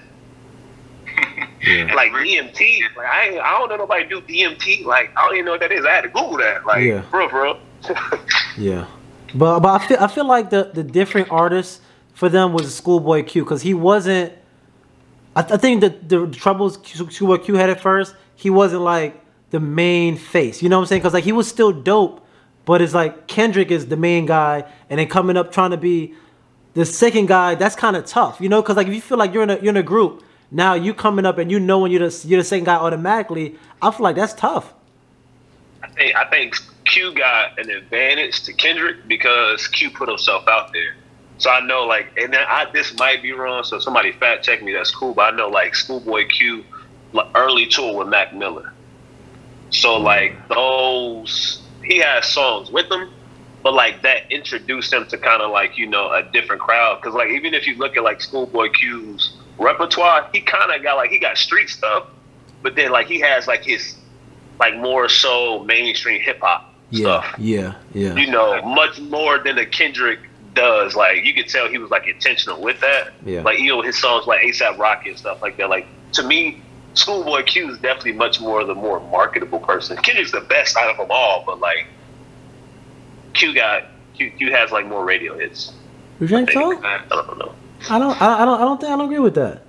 Yeah. 1.64 1.92
Like 1.94 2.10
DMT, 2.12 2.80
like 2.96 3.06
I, 3.12 3.28
ain't, 3.28 3.40
I 3.40 3.58
don't 3.58 3.68
know 3.68 3.76
nobody 3.76 4.08
do 4.08 4.20
DMT. 4.20 4.84
Like 4.84 5.10
I 5.16 5.26
don't 5.26 5.34
even 5.34 5.44
know 5.46 5.52
what 5.52 5.60
that 5.60 5.72
is. 5.72 5.84
I 5.84 5.90
had 5.90 6.02
to 6.02 6.08
Google 6.08 6.38
that. 6.38 6.66
Like, 6.66 6.84
Yeah. 6.84 7.02
bro, 7.10 7.28
bro. 7.28 7.54
Yeah, 8.56 8.86
but 9.34 9.60
but 9.60 9.80
I 9.80 9.86
feel 9.86 9.98
I 10.00 10.06
feel 10.06 10.26
like 10.26 10.50
the 10.50 10.70
the 10.72 10.82
different 10.82 11.30
artists 11.30 11.80
for 12.14 12.28
them 12.28 12.52
was 12.52 12.74
Schoolboy 12.74 13.24
Q 13.24 13.44
because 13.44 13.62
he 13.62 13.74
wasn't. 13.74 14.32
I, 15.36 15.40
I 15.40 15.56
think 15.56 15.80
that 15.82 16.08
the 16.08 16.26
troubles 16.28 16.78
Schoolboy 16.84 17.44
Q 17.44 17.54
had 17.54 17.70
at 17.70 17.80
first, 17.80 18.14
he 18.34 18.50
wasn't 18.50 18.82
like 18.82 19.24
the 19.50 19.60
main 19.60 20.16
face. 20.16 20.62
You 20.62 20.68
know 20.68 20.78
what 20.78 20.82
I'm 20.82 20.86
saying? 20.88 21.00
Because 21.00 21.14
like 21.14 21.24
he 21.24 21.32
was 21.32 21.48
still 21.48 21.72
dope, 21.72 22.26
but 22.64 22.82
it's 22.82 22.94
like 22.94 23.26
Kendrick 23.26 23.70
is 23.70 23.86
the 23.86 23.96
main 23.96 24.26
guy, 24.26 24.64
and 24.90 24.98
then 24.98 25.08
coming 25.08 25.36
up 25.36 25.52
trying 25.52 25.70
to 25.70 25.76
be 25.76 26.14
the 26.74 26.84
second 26.84 27.26
guy. 27.26 27.54
That's 27.54 27.76
kind 27.76 27.96
of 27.96 28.06
tough, 28.06 28.40
you 28.40 28.48
know? 28.48 28.62
Because 28.62 28.76
like 28.76 28.86
if 28.86 28.94
you 28.94 29.00
feel 29.00 29.18
like 29.18 29.32
you're 29.32 29.42
in 29.42 29.50
a 29.50 29.56
you're 29.56 29.70
in 29.70 29.76
a 29.76 29.82
group 29.82 30.22
now, 30.50 30.74
you 30.74 30.94
coming 30.94 31.26
up 31.26 31.38
and 31.38 31.50
you 31.50 31.60
knowing 31.60 31.92
you're 31.92 32.08
the 32.08 32.28
you're 32.28 32.40
the 32.40 32.44
second 32.44 32.64
guy 32.64 32.76
automatically. 32.76 33.56
I 33.82 33.90
feel 33.90 34.04
like 34.04 34.16
that's 34.16 34.34
tough. 34.34 34.74
I 35.82 35.88
think 35.88 36.16
I 36.16 36.24
think 36.30 36.56
Q 36.88 37.14
got 37.14 37.58
an 37.58 37.70
advantage 37.70 38.42
to 38.44 38.52
Kendrick 38.52 39.06
because 39.06 39.68
Q 39.68 39.90
put 39.90 40.08
himself 40.08 40.48
out 40.48 40.72
there. 40.72 40.96
So 41.38 41.50
I 41.50 41.60
know 41.60 41.84
like, 41.84 42.06
and 42.18 42.32
then 42.32 42.44
I 42.48 42.66
this 42.72 42.96
might 42.98 43.22
be 43.22 43.32
wrong. 43.32 43.62
So 43.62 43.78
somebody 43.78 44.12
fact 44.12 44.44
check 44.44 44.62
me. 44.62 44.72
That's 44.72 44.90
cool. 44.90 45.14
But 45.14 45.34
I 45.34 45.36
know 45.36 45.48
like 45.48 45.74
Schoolboy 45.74 46.26
Q, 46.26 46.64
early 47.34 47.66
tour 47.66 47.96
with 47.96 48.08
Mac 48.08 48.34
Miller. 48.34 48.72
So 49.70 49.98
like 49.98 50.48
those, 50.48 51.62
he 51.84 51.98
has 51.98 52.26
songs 52.26 52.70
with 52.70 52.88
them, 52.88 53.10
but 53.62 53.74
like 53.74 54.02
that 54.02 54.32
introduced 54.32 54.92
him 54.92 55.06
to 55.06 55.18
kind 55.18 55.42
of 55.42 55.52
like 55.52 55.78
you 55.78 55.86
know 55.86 56.10
a 56.12 56.22
different 56.32 56.60
crowd. 56.60 57.00
Because 57.00 57.14
like 57.14 57.30
even 57.30 57.54
if 57.54 57.66
you 57.66 57.76
look 57.76 57.96
at 57.96 58.02
like 58.02 58.20
Schoolboy 58.20 58.70
Q's 58.70 59.36
repertoire, 59.58 60.28
he 60.32 60.40
kind 60.40 60.72
of 60.72 60.82
got 60.82 60.96
like 60.96 61.10
he 61.10 61.20
got 61.20 61.38
street 61.38 61.68
stuff, 61.68 62.08
but 62.62 62.74
then 62.74 62.90
like 62.90 63.06
he 63.06 63.20
has 63.20 63.46
like 63.46 63.62
his 63.62 63.96
like 64.58 64.76
more 64.76 65.08
so 65.08 65.62
mainstream 65.62 66.20
hip 66.20 66.40
hop 66.40 66.67
Yeah, 66.90 67.00
stuff. 67.00 67.34
yeah, 67.38 67.74
yeah. 67.92 68.14
You 68.14 68.30
know, 68.30 68.62
much 68.62 68.98
more 69.00 69.38
than 69.38 69.58
a 69.58 69.66
Kendrick 69.66 70.20
does. 70.54 70.96
Like 70.96 71.24
you 71.24 71.34
could 71.34 71.48
tell 71.48 71.68
he 71.68 71.78
was 71.78 71.90
like 71.90 72.06
intentional 72.06 72.60
with 72.60 72.80
that. 72.80 73.12
Yeah. 73.24 73.42
Like 73.42 73.58
you 73.58 73.68
know 73.68 73.82
his 73.82 73.98
songs 73.98 74.26
like 74.26 74.40
ASAP 74.42 74.78
Rocky 74.78 75.10
and 75.10 75.18
stuff 75.18 75.42
like 75.42 75.56
that. 75.58 75.68
Like 75.68 75.86
to 76.12 76.22
me, 76.22 76.62
Schoolboy 76.94 77.42
Q 77.44 77.70
is 77.70 77.78
definitely 77.78 78.12
much 78.12 78.40
more 78.40 78.64
the 78.64 78.74
more 78.74 79.00
marketable 79.00 79.60
person. 79.60 79.96
Kendrick's 79.98 80.32
the 80.32 80.40
best 80.40 80.76
out 80.76 80.90
of 80.90 80.96
them 80.96 81.08
all, 81.10 81.44
but 81.44 81.60
like 81.60 81.86
Q 83.34 83.54
got 83.54 83.84
Q, 84.14 84.30
Q 84.30 84.50
has 84.52 84.70
like 84.70 84.86
more 84.86 85.04
radio 85.04 85.38
hits. 85.38 85.72
You 86.20 86.26
think 86.26 86.50
so? 86.50 86.82
I 86.82 87.02
don't 87.08 87.38
know. 87.38 87.54
I 87.88 87.98
don't. 87.98 88.20
I, 88.20 88.42
I 88.42 88.44
don't. 88.44 88.60
I 88.60 88.64
don't 88.64 88.80
think. 88.80 88.92
I 88.92 88.96
don't 88.96 89.06
agree 89.06 89.20
with 89.20 89.34
that. 89.36 89.62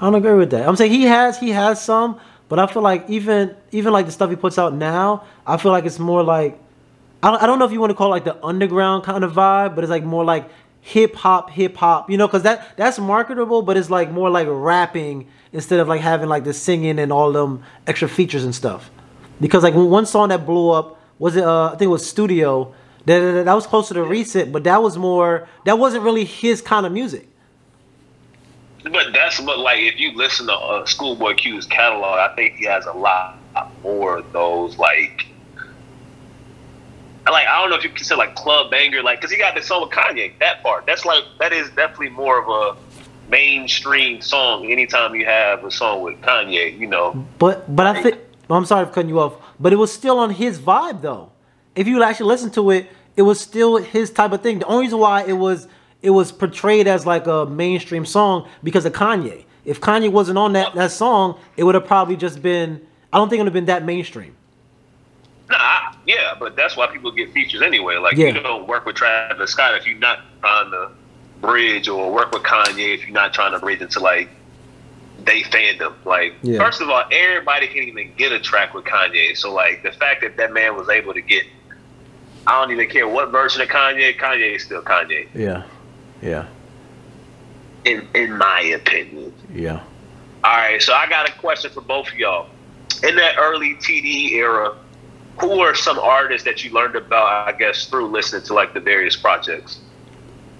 I 0.00 0.04
don't 0.04 0.14
agree 0.16 0.34
with 0.34 0.50
that. 0.50 0.68
I'm 0.68 0.76
saying 0.76 0.92
he 0.92 1.04
has. 1.04 1.38
He 1.38 1.50
has 1.50 1.82
some, 1.82 2.20
but 2.48 2.58
I 2.58 2.66
feel 2.66 2.82
like 2.82 3.08
even 3.08 3.54
even 3.70 3.92
like 3.92 4.06
the 4.06 4.12
stuff 4.12 4.30
he 4.30 4.36
puts 4.36 4.58
out 4.58 4.74
now, 4.74 5.24
I 5.46 5.56
feel 5.56 5.72
like 5.72 5.84
it's 5.84 5.98
more 5.98 6.22
like 6.22 6.58
I 7.22 7.30
don't, 7.30 7.42
I 7.42 7.46
don't 7.46 7.58
know 7.58 7.64
if 7.64 7.72
you 7.72 7.80
want 7.80 7.90
to 7.90 7.94
call 7.94 8.08
it 8.08 8.10
like 8.10 8.24
the 8.24 8.44
underground 8.44 9.04
kind 9.04 9.24
of 9.24 9.32
vibe, 9.32 9.74
but 9.74 9.84
it's 9.84 9.90
like 9.90 10.04
more 10.04 10.24
like 10.24 10.48
hip 10.80 11.16
hop, 11.16 11.50
hip 11.50 11.76
hop. 11.76 12.10
You 12.10 12.16
know, 12.16 12.26
because 12.26 12.42
that 12.42 12.76
that's 12.76 12.98
marketable, 12.98 13.62
but 13.62 13.76
it's 13.76 13.90
like 13.90 14.10
more 14.10 14.30
like 14.30 14.46
rapping 14.48 15.28
instead 15.52 15.80
of 15.80 15.88
like 15.88 16.00
having 16.00 16.28
like 16.28 16.44
the 16.44 16.54
singing 16.54 16.98
and 16.98 17.12
all 17.12 17.32
them 17.32 17.64
extra 17.86 18.08
features 18.08 18.44
and 18.44 18.54
stuff. 18.54 18.90
Because 19.40 19.62
like 19.62 19.74
one 19.74 20.06
song 20.06 20.30
that 20.30 20.46
blew 20.46 20.70
up 20.70 21.00
was 21.18 21.36
it? 21.36 21.44
Uh, 21.44 21.66
I 21.66 21.70
think 21.70 21.82
it 21.82 21.86
was 21.88 22.06
Studio. 22.06 22.74
That, 23.04 23.20
that, 23.20 23.44
that 23.46 23.54
was 23.54 23.66
closer 23.66 23.94
to 23.94 24.02
recent, 24.04 24.52
but 24.52 24.64
that 24.64 24.82
was 24.82 24.96
more. 24.96 25.48
That 25.64 25.78
wasn't 25.78 26.04
really 26.04 26.24
his 26.24 26.62
kind 26.62 26.86
of 26.86 26.92
music. 26.92 27.28
But 28.92 29.12
that's 29.12 29.40
what 29.40 29.58
like 29.58 29.80
if 29.80 29.98
you 29.98 30.12
listen 30.12 30.46
to 30.46 30.54
uh, 30.54 30.86
Schoolboy 30.86 31.34
Q's 31.34 31.66
catalog, 31.66 32.18
I 32.18 32.34
think 32.34 32.56
he 32.56 32.64
has 32.66 32.86
a 32.86 32.92
lot 32.92 33.38
more 33.82 34.18
of 34.18 34.32
those 34.32 34.78
like. 34.78 35.26
Like 37.26 37.46
I 37.46 37.60
don't 37.60 37.68
know 37.68 37.76
if 37.76 37.84
you 37.84 37.90
consider 37.90 38.16
like 38.16 38.34
club 38.34 38.70
banger, 38.70 39.02
like 39.02 39.20
because 39.20 39.30
he 39.30 39.36
got 39.36 39.54
the 39.54 39.62
song 39.62 39.82
with 39.82 39.90
Kanye. 39.90 40.38
That 40.38 40.62
part, 40.62 40.86
that's 40.86 41.04
like 41.04 41.24
that 41.38 41.52
is 41.52 41.68
definitely 41.70 42.08
more 42.08 42.40
of 42.42 42.48
a 42.48 43.30
mainstream 43.30 44.22
song. 44.22 44.70
Anytime 44.70 45.14
you 45.14 45.26
have 45.26 45.62
a 45.62 45.70
song 45.70 46.02
with 46.02 46.18
Kanye, 46.22 46.78
you 46.78 46.86
know. 46.86 47.26
But 47.38 47.74
but 47.74 47.86
I 47.86 48.02
think 48.02 48.18
I'm 48.48 48.64
sorry 48.64 48.86
for 48.86 48.92
cutting 48.92 49.10
you 49.10 49.20
off, 49.20 49.34
but 49.60 49.74
it 49.74 49.76
was 49.76 49.92
still 49.92 50.18
on 50.18 50.30
his 50.30 50.58
vibe 50.58 51.02
though. 51.02 51.32
If 51.74 51.86
you 51.86 52.02
actually 52.02 52.28
listen 52.28 52.50
to 52.52 52.70
it, 52.70 52.88
it 53.14 53.22
was 53.22 53.38
still 53.40 53.76
his 53.76 54.10
type 54.10 54.32
of 54.32 54.40
thing. 54.42 54.60
The 54.60 54.66
only 54.66 54.86
reason 54.86 54.98
why 54.98 55.24
it 55.24 55.34
was 55.34 55.68
it 56.02 56.10
was 56.10 56.30
portrayed 56.32 56.86
as 56.86 57.06
like 57.06 57.26
a 57.26 57.46
mainstream 57.46 58.04
song 58.06 58.48
because 58.62 58.84
of 58.84 58.92
Kanye. 58.92 59.44
If 59.64 59.80
Kanye 59.80 60.10
wasn't 60.10 60.38
on 60.38 60.52
that, 60.54 60.74
that 60.74 60.90
song, 60.92 61.38
it 61.56 61.64
would 61.64 61.74
have 61.74 61.86
probably 61.86 62.16
just 62.16 62.40
been. 62.42 62.80
I 63.12 63.18
don't 63.18 63.28
think 63.28 63.40
it 63.40 63.42
would 63.42 63.48
have 63.48 63.54
been 63.54 63.66
that 63.66 63.84
mainstream. 63.84 64.34
Nah, 65.50 65.92
yeah, 66.06 66.34
but 66.38 66.56
that's 66.56 66.76
why 66.76 66.86
people 66.88 67.10
get 67.10 67.32
features 67.32 67.62
anyway. 67.62 67.96
Like 67.96 68.16
Yeah. 68.16 68.28
you 68.28 68.40
don't 68.40 68.66
work 68.68 68.84
with 68.84 68.96
Travis 68.96 69.50
Scott 69.50 69.74
if 69.76 69.86
you're 69.86 69.98
not 69.98 70.20
trying 70.40 70.70
to 70.72 70.90
bridge, 71.40 71.88
or 71.88 72.12
work 72.12 72.32
with 72.32 72.42
Kanye 72.42 72.94
if 72.94 73.02
you're 73.04 73.14
not 73.14 73.32
trying 73.32 73.52
to 73.52 73.58
bridge 73.58 73.80
into 73.80 74.00
like 74.00 74.28
they 75.24 75.42
fandom. 75.42 75.94
Like 76.04 76.34
Yeah. 76.42 76.58
first 76.58 76.80
of 76.80 76.88
all, 76.90 77.02
everybody 77.10 77.66
can't 77.66 77.88
even 77.88 78.12
get 78.16 78.30
a 78.32 78.40
track 78.40 78.74
with 78.74 78.84
Kanye. 78.84 79.36
So 79.36 79.52
like 79.52 79.82
the 79.82 79.92
fact 79.92 80.20
that 80.20 80.36
that 80.36 80.52
man 80.52 80.76
was 80.76 80.88
able 80.90 81.14
to 81.14 81.20
get, 81.22 81.44
I 82.46 82.60
don't 82.60 82.70
even 82.72 82.88
care 82.88 83.08
what 83.08 83.30
version 83.30 83.62
of 83.62 83.68
Kanye. 83.68 84.18
Kanye 84.18 84.56
is 84.56 84.64
still 84.64 84.82
Kanye, 84.82 85.28
Yeah, 85.34 85.62
yeah, 86.22 86.46
in 87.84 88.06
in 88.14 88.36
my 88.36 88.60
opinion. 88.60 89.32
yeah. 89.52 89.82
All 90.44 90.56
right, 90.56 90.80
so 90.80 90.94
I 90.94 91.08
got 91.08 91.28
a 91.28 91.32
question 91.32 91.70
for 91.70 91.80
both 91.80 92.08
of 92.08 92.14
y'all. 92.14 92.48
In 93.02 93.16
that 93.16 93.36
early 93.38 93.74
TDE 93.74 94.32
era, 94.32 94.76
who 95.40 95.60
are 95.60 95.74
some 95.74 95.98
artists 95.98 96.44
that 96.44 96.64
you 96.64 96.70
learned 96.72 96.96
about, 96.96 97.48
I 97.48 97.52
guess, 97.52 97.86
through 97.86 98.08
listening 98.08 98.42
to 98.44 98.54
like 98.54 98.72
the 98.72 98.80
various 98.80 99.16
projects? 99.16 99.80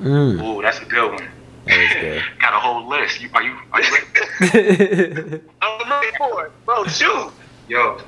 Mm. 0.01 0.43
Ooh, 0.43 0.63
that's 0.63 0.81
a 0.81 0.85
good 0.85 1.13
one. 1.13 1.29
Good. 1.67 2.23
Got 2.41 2.55
a 2.55 2.59
whole 2.59 2.89
list. 2.89 3.21
You, 3.21 3.29
are 3.35 3.43
you? 3.43 3.57
Are 3.73 3.83
you 3.83 3.93
ready? 3.93 5.41
I'm 5.63 5.91
ready 5.91 6.17
for 6.17 6.47
it, 6.47 6.53
bro. 6.65 6.85
Shoot. 6.85 7.33
Yo, 7.69 8.01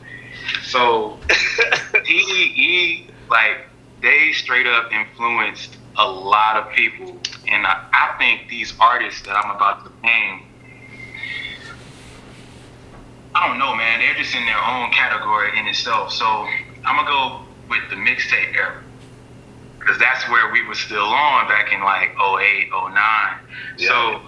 so 0.63 1.19
TDE, 1.29 3.11
like, 3.29 3.67
they 4.01 4.33
straight 4.33 4.67
up 4.67 4.91
influenced 4.93 5.77
a 6.01 6.11
lot 6.11 6.57
of 6.57 6.73
people. 6.73 7.21
And 7.47 7.67
I, 7.67 7.87
I 7.93 8.17
think 8.19 8.49
these 8.49 8.73
artists 8.81 9.23
that 9.23 9.37
I'm 9.37 9.55
about 9.55 9.85
to 9.85 10.07
name, 10.07 10.43
I 13.35 13.47
don't 13.47 13.59
know, 13.59 13.77
man. 13.77 14.01
They're 14.01 14.15
just 14.15 14.35
in 14.35 14.45
their 14.47 14.59
own 14.59 14.91
category 14.93 15.59
in 15.59 15.67
itself. 15.67 16.13
So 16.13 16.27
I'm 16.27 16.97
going 16.97 17.07
to 17.07 17.13
go 17.13 17.41
with 17.69 17.91
the 17.91 17.97
mixtape 17.97 18.57
era. 18.57 18.83
Because 19.79 19.99
that's 19.99 20.29
where 20.29 20.53
we 20.53 20.67
were 20.67 20.75
still 20.75 21.05
on 21.05 21.49
back 21.49 21.73
in 21.73 21.81
like 21.81 22.11
08, 22.11 22.71
09. 22.71 22.95
Yeah. 23.79 23.89
So 23.89 24.21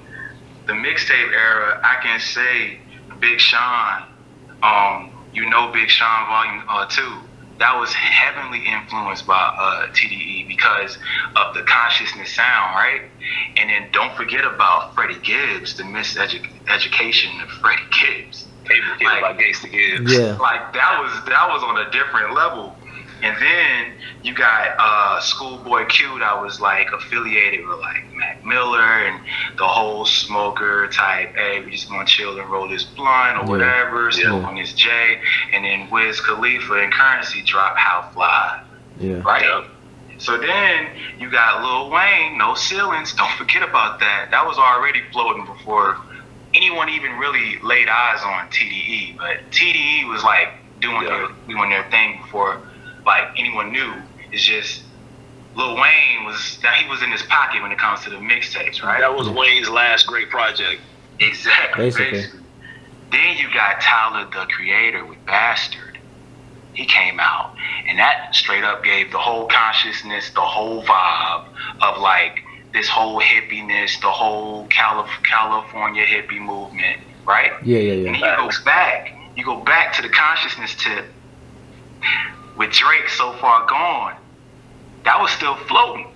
the 0.67 0.73
mixtape 0.73 1.33
era, 1.33 1.81
I 1.83 2.03
can 2.03 2.21
say 2.21 2.79
Big 3.21 3.39
Sean, 3.39 4.05
um, 4.63 5.11
you 5.35 5.49
know 5.49 5.71
Big 5.73 5.89
Sean 5.89 6.27
Volume 6.27 6.65
uh, 6.69 6.87
2, 6.87 7.03
that 7.59 7.79
was 7.79 7.93
heavily 7.93 8.61
influenced 8.67 9.27
by 9.27 9.35
uh, 9.59 9.87
TDE 9.93 10.49
because 10.49 10.99
of 11.37 11.55
the 11.55 11.63
consciousness 11.63 12.33
sound, 12.35 12.75
right? 12.75 13.03
And 13.57 13.71
then 13.71 13.89
don't 13.93 14.15
forget 14.17 14.45
about 14.45 14.95
Freddie 14.95 15.21
Gibbs, 15.23 15.77
the 15.77 15.85
miseducation 15.85 17.43
of 17.43 17.49
Freddie 17.61 17.83
Gibbs. 18.01 18.47
People 18.65 18.95
kid 18.99 19.05
Like- 19.05 19.19
about 19.19 19.39
Gangsta 19.39 19.71
Gibbs. 19.71 20.13
Yeah. 20.13 20.37
Like 20.39 20.73
that 20.73 21.01
was 21.03 21.13
that 21.27 21.49
was 21.49 21.63
on 21.63 21.79
a 21.79 21.91
different 21.91 22.35
level. 22.35 22.77
And 23.23 23.37
then 23.41 23.93
you 24.23 24.35
got 24.35 24.69
uh, 24.79 25.21
Schoolboy 25.21 25.87
Q 25.87 26.19
that 26.19 26.43
was 26.43 26.61
like 26.61 26.89
affiliated 26.93 27.67
with 27.69 27.79
like 27.79 28.03
Mac 28.05 28.12
Miller 28.45 28.81
and 28.83 29.21
the 29.57 29.67
whole 29.67 30.05
smoker 30.05 30.89
type. 30.89 31.35
Hey, 31.35 31.61
we 31.65 31.71
just 31.71 31.91
want 31.91 32.09
to 32.09 32.15
chill 32.15 32.39
and 32.39 32.49
roll 32.51 32.69
this 32.69 32.85
blunt 32.85 33.39
or 33.39 33.43
Yeah. 33.43 33.49
whatever. 33.51 34.11
Smoke 34.13 34.43
Yeah. 34.43 34.49
on 34.49 34.55
this 34.57 34.73
J. 34.73 35.21
And 35.53 35.65
then 35.65 35.89
Wiz 35.91 36.21
Khalifa 36.21 36.75
and 36.83 36.93
Curren$y 36.93 37.43
drop 37.47 37.77
How 37.77 38.09
Fly, 38.15 38.61
Yeah. 38.99 39.21
right? 39.25 39.43
Yeah. 39.43 39.63
So 40.19 40.37
then 40.39 40.87
you 41.19 41.31
got 41.31 41.63
Lil 41.63 41.91
Wayne, 41.91 42.39
No 42.39 42.55
Ceilings. 42.55 43.13
Don't 43.17 43.33
forget 43.33 43.63
about 43.63 43.99
that. 44.01 44.31
That 44.31 44.47
was 44.47 44.57
already 44.59 45.01
floating 45.13 45.45
before 45.47 45.97
anyone 46.55 46.89
even 46.91 47.19
really 47.19 47.59
laid 47.63 47.89
eyes 47.89 48.23
on 48.23 48.49
TDE. 48.51 49.17
But 49.19 49.51
TDE 49.51 50.05
was 50.09 50.23
like 50.23 50.49
doing 50.81 51.03
Yeah. 51.03 51.09
their 51.09 51.29
doing 51.49 51.71
their 51.71 51.85
thing 51.91 52.19
before 52.23 52.61
like 53.07 53.29
anyone 53.37 53.73
knew. 53.73 53.95
It's 54.31 54.45
just 54.45 54.83
Lil 55.55 55.75
Wayne 55.77 56.25
was 56.25 56.59
that 56.63 56.77
he 56.77 56.89
was 56.89 57.03
in 57.03 57.11
his 57.11 57.23
pocket 57.25 57.63
when 57.63 57.73
it 57.73 57.79
comes 57.79 58.03
to 58.05 58.11
the 58.11 58.17
mixtapes, 58.17 58.83
right? 58.83 59.01
That 59.01 59.15
was 59.15 59.29
Wayne's 59.29 59.69
last 59.69 60.07
great 60.07 60.31
project. 60.31 60.81
Exactly. 61.21 61.85
Basically. 61.85 62.11
basically. 62.11 62.41
Then 63.11 63.37
you 63.37 63.53
got 63.53 63.81
Tyler 63.81 64.25
the 64.25 64.51
Creator 64.51 65.05
with 65.05 65.25
Bastard. 65.27 65.99
He 66.73 66.87
came 66.87 67.21
out, 67.21 67.55
and 67.87 67.99
that 67.99 68.35
straight 68.35 68.65
up 68.65 68.83
gave 68.83 69.13
the 69.13 69.19
whole 69.19 69.47
consciousness, 69.47 70.31
the 70.31 70.41
whole 70.41 70.83
vibe 70.83 71.45
of 71.83 72.01
like 72.01 72.43
this 72.73 72.89
whole 72.89 73.21
hippiness, 73.21 74.01
the 74.01 74.11
whole 74.11 74.67
Calif- 74.69 75.23
California 75.23 76.07
hippie 76.07 76.41
movement, 76.41 77.01
right? 77.27 77.53
Yeah, 77.63 77.79
yeah, 77.79 77.93
yeah. 77.93 78.07
And 78.07 78.17
he 78.17 78.25
you 78.25 78.37
go 78.37 78.49
back, 78.65 79.13
you 79.37 79.45
go 79.45 79.61
back 79.61 79.93
to 79.95 80.03
the 80.03 80.09
consciousness 80.09 80.75
tip 80.77 81.05
with 82.57 82.71
Drake 82.71 83.11
so 83.11 83.35
far 83.35 83.67
gone. 83.67 84.15
That 85.05 85.21
was 85.21 85.31
still 85.33 85.57
floating. 85.69 86.09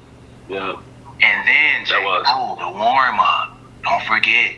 Yeah. 0.49 0.81
And 1.21 1.49
then 1.49 1.85
J. 1.87 1.93
That 1.95 2.05
was. 2.05 2.27
Cole, 2.27 2.57
the 2.57 2.79
warm 2.79 3.19
up. 3.21 3.57
Don't 3.85 4.03
forget. 4.05 4.55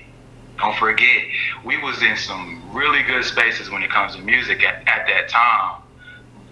Don't 0.58 0.76
forget. 0.76 1.22
We 1.64 1.76
was 1.78 2.02
in 2.02 2.16
some 2.16 2.62
really 2.72 3.02
good 3.02 3.24
spaces 3.24 3.70
when 3.70 3.82
it 3.82 3.90
comes 3.90 4.16
to 4.16 4.22
music 4.22 4.62
at, 4.64 4.76
at 4.88 5.06
that 5.06 5.28
time. 5.28 5.82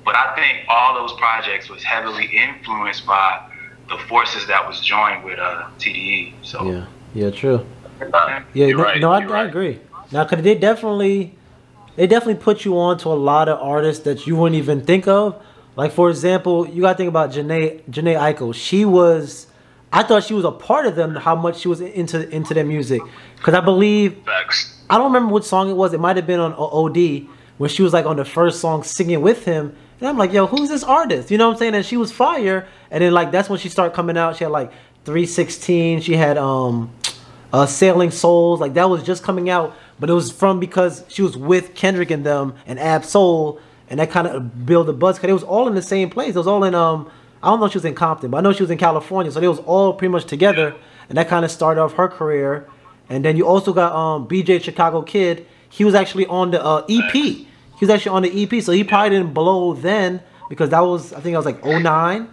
But 0.05 0.15
I 0.15 0.35
think 0.37 0.69
all 0.69 0.95
those 0.95 1.13
projects 1.19 1.69
was 1.69 1.83
heavily 1.83 2.27
influenced 2.27 3.05
by 3.07 3.51
the 3.89 3.99
forces 4.09 4.47
that 4.47 4.67
was 4.67 4.81
joined 4.81 5.25
with 5.25 5.39
uh, 5.39 5.69
TDE. 5.79 6.35
So 6.43 6.71
Yeah. 6.71 6.87
Yeah. 7.15 7.31
True. 7.31 7.67
Nah, 8.01 8.43
Yeah, 8.53 8.67
you're 8.67 8.77
no, 8.79 8.85
right. 8.85 9.01
no 9.01 9.11
I, 9.13 9.21
you're 9.21 9.31
I 9.31 9.41
right. 9.43 9.49
agree. 9.49 9.81
Now, 10.13 10.25
cause 10.25 10.43
they 10.43 10.55
definitely, 10.55 11.35
they 11.97 12.07
definitely 12.07 12.41
put 12.43 12.65
you 12.65 12.79
on 12.79 12.99
to 12.99 13.09
a 13.09 13.15
lot 13.15 13.49
of 13.49 13.59
artists 13.61 14.05
that 14.05 14.27
you 14.27 14.37
wouldn't 14.37 14.57
even 14.59 14.83
think 14.83 15.09
of. 15.09 15.43
Like 15.77 15.93
for 15.93 16.11
example, 16.11 16.67
you 16.69 16.83
gotta 16.83 16.97
think 16.97 17.09
about 17.09 17.31
Jhené 17.31 17.83
Jhené 17.85 18.19
Aiko. 18.19 18.55
She 18.55 18.85
was, 18.85 19.47
I 19.93 20.03
thought 20.03 20.25
she 20.25 20.35
was 20.35 20.45
a 20.45 20.51
part 20.51 20.87
of 20.87 20.97
them. 20.97 21.15
How 21.15 21.37
much 21.37 21.59
she 21.61 21.69
was 21.69 21.81
into 21.81 22.29
into 22.35 22.55
their 22.55 22.65
music, 22.65 23.03
because 23.37 23.55
I 23.55 23.61
believe 23.61 24.17
I 24.89 24.97
don't 24.99 25.13
remember 25.13 25.33
what 25.33 25.45
song 25.45 25.69
it 25.69 25.75
was. 25.75 25.93
It 25.93 26.01
might 26.01 26.17
have 26.17 26.27
been 26.27 26.41
on 26.41 26.55
OD 26.55 27.29
when 27.59 27.71
she 27.71 27.83
was 27.83 27.93
like 27.93 28.07
on 28.07 28.17
the 28.17 28.25
first 28.25 28.61
song 28.61 28.83
singing 28.83 29.21
with 29.21 29.45
him. 29.45 29.77
And 30.01 30.09
I'm 30.09 30.19
like, 30.19 30.33
yo, 30.33 30.47
who's 30.47 30.69
this 30.69 30.85
artist? 30.85 31.31
You 31.31 31.39
know 31.39 31.49
what 31.49 31.55
I'm 31.55 31.59
saying? 31.59 31.75
And 31.75 31.85
she 31.85 31.97
was 31.97 32.13
fire. 32.13 32.67
And 32.91 33.03
then 33.03 33.13
like 33.13 33.31
that's 33.31 33.49
when 33.49 33.59
she 33.59 33.69
started 33.69 33.95
coming 33.95 34.17
out. 34.17 34.37
She 34.37 34.45
had 34.45 34.53
like 34.53 34.71
316. 35.05 36.01
She 36.03 36.15
had 36.17 36.37
um 36.39 36.91
uh 37.53 37.67
Sailing 37.67 38.11
Souls. 38.11 38.61
Like 38.61 38.75
that 38.75 38.89
was 38.89 39.03
just 39.03 39.23
coming 39.23 39.51
out, 39.51 39.75
but 39.99 40.11
it 40.11 40.13
was 40.13 40.31
from 40.31 40.61
because 40.61 41.05
she 41.09 41.23
was 41.23 41.37
with 41.37 41.75
Kendrick 41.75 42.11
and 42.11 42.25
them 42.25 42.55
and 42.67 42.79
Ab 42.79 43.05
Soul, 43.05 43.61
and 43.89 44.01
that 44.01 44.11
kind 44.11 44.27
of 44.27 44.67
built 44.67 44.89
a 44.89 44.93
buzz. 44.93 45.19
Cause 45.19 45.29
it 45.29 45.33
was 45.33 45.43
all 45.43 45.69
in 45.69 45.75
the 45.75 45.83
same 45.83 46.11
place. 46.11 46.35
It 46.35 46.39
was 46.39 46.47
all 46.47 46.65
in 46.65 46.75
um 46.75 47.11
I 47.43 47.49
don't 47.49 47.61
know 47.61 47.67
if 47.67 47.73
she 47.73 47.79
was 47.79 47.85
in 47.85 47.95
Compton, 47.95 48.31
but 48.31 48.39
I 48.39 48.41
know 48.41 48.53
she 48.53 48.63
was 48.63 48.71
in 48.71 48.79
California. 48.79 49.31
So 49.31 49.41
they 49.41 49.49
was 49.49 49.61
all 49.61 49.93
pretty 49.93 50.11
much 50.11 50.25
together, 50.25 50.75
and 51.09 51.19
that 51.19 51.29
kind 51.29 51.45
of 51.45 51.51
started 51.51 51.81
off 51.81 51.95
her 51.95 52.09
career. 52.09 52.67
and 53.09 53.25
then 53.25 53.37
you 53.37 53.47
also 53.47 53.73
got 53.73 53.93
um 53.93 54.27
BJ 54.29 54.63
Chicago 54.63 55.03
Kid. 55.03 55.47
He 55.69 55.85
was 55.85 55.95
actually 55.95 56.27
on 56.27 56.51
the 56.51 56.65
uh, 56.65 56.87
EP. 56.89 57.13
He 57.13 57.49
was 57.81 57.91
actually 57.91 58.17
on 58.17 58.23
the 58.23 58.43
EP, 58.43 58.63
so 58.63 58.73
he 58.73 58.85
probably 58.85 59.11
didn't 59.11 59.35
blow 59.35 59.75
then 59.75 60.23
because 60.49 60.71
that 60.71 60.81
was 60.81 61.13
I 61.13 61.21
think 61.21 61.35
I 61.35 61.39
was 61.39 61.47
like 61.47 61.65
09. 61.65 62.29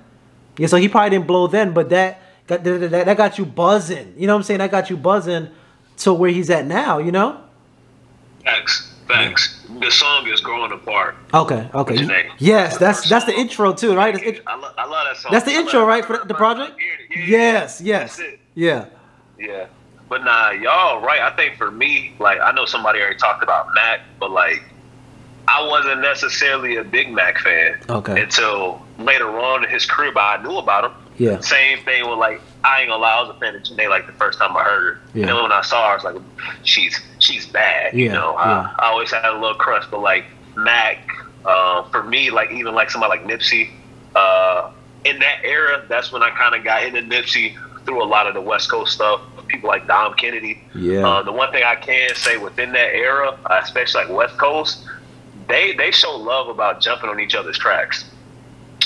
Yeah, 0.57 0.67
so 0.67 0.77
he 0.77 0.87
probably 0.87 1.09
didn't 1.09 1.27
blow 1.27 1.47
then, 1.47 1.73
but 1.73 1.89
that 1.89 2.21
got 2.47 2.63
that, 2.63 2.91
that, 2.91 3.05
that 3.05 3.17
got 3.17 3.37
you 3.37 3.45
buzzing. 3.45 4.13
You 4.17 4.27
know 4.27 4.33
what 4.33 4.39
I'm 4.39 4.43
saying? 4.43 4.59
That 4.59 4.71
got 4.71 4.89
you 4.89 4.97
buzzing 4.97 5.49
to 5.97 6.13
where 6.13 6.29
he's 6.29 6.49
at 6.49 6.65
now. 6.65 6.99
You 6.99 7.11
know? 7.11 7.41
Facts, 9.07 9.57
facts. 9.59 9.59
The 9.79 9.91
song 9.91 10.27
is 10.27 10.39
growing 10.41 10.71
apart. 10.71 11.15
Okay, 11.33 11.69
okay. 11.73 11.95
Jhené. 11.95 12.31
Yes, 12.37 12.77
that's 12.77 13.07
that's 13.09 13.25
the 13.25 13.33
intro 13.33 13.73
too, 13.73 13.95
right? 13.95 14.15
It- 14.15 14.41
I, 14.47 14.55
lo- 14.55 14.71
I 14.77 14.85
love 14.85 15.07
that 15.07 15.17
song. 15.17 15.31
that's 15.31 15.45
the 15.45 15.51
I 15.51 15.59
intro, 15.59 15.85
right, 15.85 16.05
for 16.05 16.19
the 16.25 16.33
project? 16.33 16.77
Yeah, 16.79 17.17
yeah, 17.17 17.25
Yes, 17.27 17.81
yes, 17.81 18.21
yeah. 18.55 18.85
Yeah. 19.37 19.65
But 20.09 20.23
nah, 20.23 20.51
y'all 20.51 21.01
right. 21.01 21.21
I 21.21 21.35
think 21.35 21.57
for 21.57 21.71
me, 21.71 22.13
like 22.19 22.39
I 22.39 22.51
know 22.51 22.65
somebody 22.65 22.99
already 22.99 23.17
talked 23.17 23.41
about 23.43 23.67
Mac, 23.73 24.01
but 24.19 24.31
like 24.31 24.63
I 25.47 25.65
wasn't 25.67 26.01
necessarily 26.01 26.77
a 26.77 26.83
big 26.83 27.11
Mac 27.11 27.39
fan. 27.39 27.79
Okay. 27.89 28.21
Until 28.21 28.81
later 28.99 29.27
on 29.39 29.63
in 29.63 29.69
his 29.69 29.85
career, 29.85 30.11
but 30.13 30.21
I 30.21 30.43
knew 30.43 30.57
about 30.57 30.85
him. 30.85 30.97
Yeah. 31.17 31.39
Same 31.39 31.79
thing 31.83 32.07
with 32.09 32.19
like 32.19 32.41
I 32.63 32.81
ain't 32.81 32.89
gonna 32.89 33.01
lie, 33.01 33.17
I 33.17 33.21
was 33.21 33.35
a 33.35 33.39
fan 33.39 33.55
of 33.55 33.63
Jhené 33.63 33.89
like 33.89 34.07
the 34.07 34.13
first 34.13 34.39
time 34.39 34.55
I 34.55 34.63
heard 34.63 34.83
her. 34.95 35.01
Yeah. 35.13 35.21
And 35.21 35.29
then 35.29 35.41
when 35.43 35.51
I 35.51 35.61
saw 35.61 35.87
her, 35.87 35.91
I 35.91 35.95
was 35.95 36.03
like, 36.03 36.23
she's 36.63 36.99
she's 37.19 37.45
bad. 37.45 37.93
You 37.93 38.09
know, 38.09 38.33
yeah. 38.33 38.73
I, 38.79 38.85
I 38.85 38.87
always 38.91 39.11
had 39.11 39.25
a 39.25 39.33
little 39.33 39.55
crush, 39.55 39.85
but 39.91 39.99
like 39.99 40.25
Mac, 40.55 41.09
uh, 41.45 41.83
for 41.89 42.03
me, 42.03 42.29
like 42.29 42.51
even 42.51 42.73
like 42.73 42.89
somebody 42.89 43.19
like 43.19 43.27
Nipsey, 43.27 43.69
uh, 44.15 44.71
in 45.03 45.19
that 45.19 45.39
era, 45.43 45.85
that's 45.89 46.11
when 46.11 46.23
I 46.23 46.31
kind 46.31 46.55
of 46.55 46.63
got 46.63 46.83
into 46.83 47.01
Nipsey 47.01 47.57
through 47.85 48.01
a 48.01 48.05
lot 48.05 48.27
of 48.27 48.33
the 48.33 48.41
West 48.41 48.71
Coast 48.71 48.93
stuff. 48.93 49.21
People 49.47 49.67
like 49.67 49.85
Dom 49.85 50.13
Kennedy. 50.15 50.63
Yeah. 50.73 51.07
Uh, 51.07 51.21
the 51.21 51.31
one 51.31 51.51
thing 51.51 51.63
I 51.63 51.75
can 51.75 52.15
say 52.15 52.37
within 52.37 52.71
that 52.71 52.95
era, 52.95 53.37
uh, 53.45 53.59
especially 53.61 54.05
like 54.05 54.13
West 54.13 54.37
Coast, 54.37 54.87
they 55.47 55.73
they 55.73 55.91
show 55.91 56.15
love 56.15 56.47
about 56.47 56.81
jumping 56.81 57.09
on 57.09 57.19
each 57.19 57.35
other's 57.35 57.57
tracks. 57.57 58.09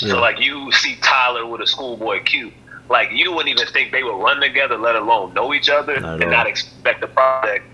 Yeah. 0.02 0.08
So 0.10 0.20
like 0.20 0.40
you 0.40 0.70
see 0.72 0.96
Tyler 1.00 1.46
with 1.46 1.60
a 1.60 1.66
schoolboy 1.66 2.22
Q. 2.24 2.52
Like 2.88 3.10
you 3.12 3.32
wouldn't 3.32 3.48
even 3.48 3.70
think 3.72 3.92
they 3.92 4.02
would 4.02 4.16
run 4.22 4.40
together, 4.40 4.78
let 4.78 4.96
alone 4.96 5.34
know 5.34 5.52
each 5.52 5.68
other 5.68 6.00
Not 6.00 6.22
and 6.22 6.30
not 6.30 6.46
expect 6.46 7.00
the 7.00 7.06
project. 7.06 7.64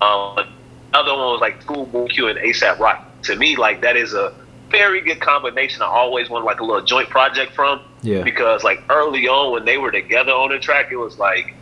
Um, 0.00 0.38
other 0.92 1.12
one 1.12 1.32
was 1.32 1.40
like 1.40 1.60
Schoolboy 1.62 2.06
Q 2.08 2.28
and 2.28 2.38
ASAP 2.38 2.78
Rock. 2.78 3.06
To 3.22 3.36
me, 3.36 3.56
like 3.56 3.80
that 3.82 3.96
is 3.96 4.14
a 4.14 4.32
very 4.70 5.00
good 5.00 5.20
combination. 5.20 5.82
I 5.82 5.86
always 5.86 6.30
wanted 6.30 6.44
like 6.44 6.60
a 6.60 6.64
little 6.64 6.82
joint 6.82 7.10
project 7.10 7.52
from. 7.52 7.80
Yeah. 8.02 8.22
Because 8.22 8.64
like 8.64 8.82
early 8.88 9.28
on 9.28 9.52
when 9.52 9.64
they 9.64 9.76
were 9.76 9.90
together 9.90 10.32
on 10.32 10.50
the 10.50 10.58
track, 10.58 10.90
it 10.90 10.96
was 10.96 11.18
like 11.18 11.54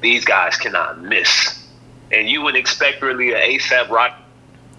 these 0.00 0.24
guys 0.24 0.56
cannot 0.56 1.02
miss. 1.02 1.66
And 2.12 2.28
you 2.28 2.42
wouldn't 2.42 2.60
expect 2.60 3.00
really 3.02 3.32
an 3.32 3.40
ASAP 3.40 3.88
Rock 3.88 4.18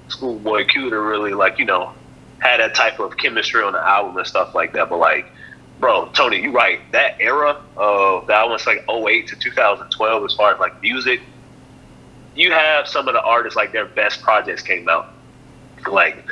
Schoolboy 0.07 0.65
Q 0.65 0.91
to 0.91 0.99
really 0.99 1.33
like, 1.33 1.57
you 1.57 1.65
know, 1.65 1.93
had 2.39 2.59
that 2.59 2.75
type 2.75 2.99
of 2.99 3.17
chemistry 3.17 3.63
on 3.63 3.73
the 3.73 3.79
album 3.79 4.17
and 4.17 4.27
stuff 4.27 4.53
like 4.53 4.73
that. 4.73 4.89
But 4.89 4.99
like, 4.99 5.25
bro, 5.83 6.05
Tony, 6.13 6.41
you're 6.41 6.53
right. 6.53 6.79
That 6.93 7.17
era 7.19 7.61
of 7.75 8.27
that 8.27 8.47
was 8.47 8.65
like 8.65 8.85
08 8.89 9.27
to 9.27 9.35
2012 9.35 10.23
as 10.23 10.33
far 10.33 10.53
as 10.53 10.59
like 10.61 10.81
music, 10.81 11.19
you 12.35 12.51
have 12.51 12.87
some 12.87 13.09
of 13.09 13.13
the 13.13 13.21
artists 13.21 13.57
like 13.57 13.73
their 13.73 13.85
best 13.85 14.21
projects 14.21 14.61
came 14.61 14.87
out. 14.87 15.13
Like 15.85 16.25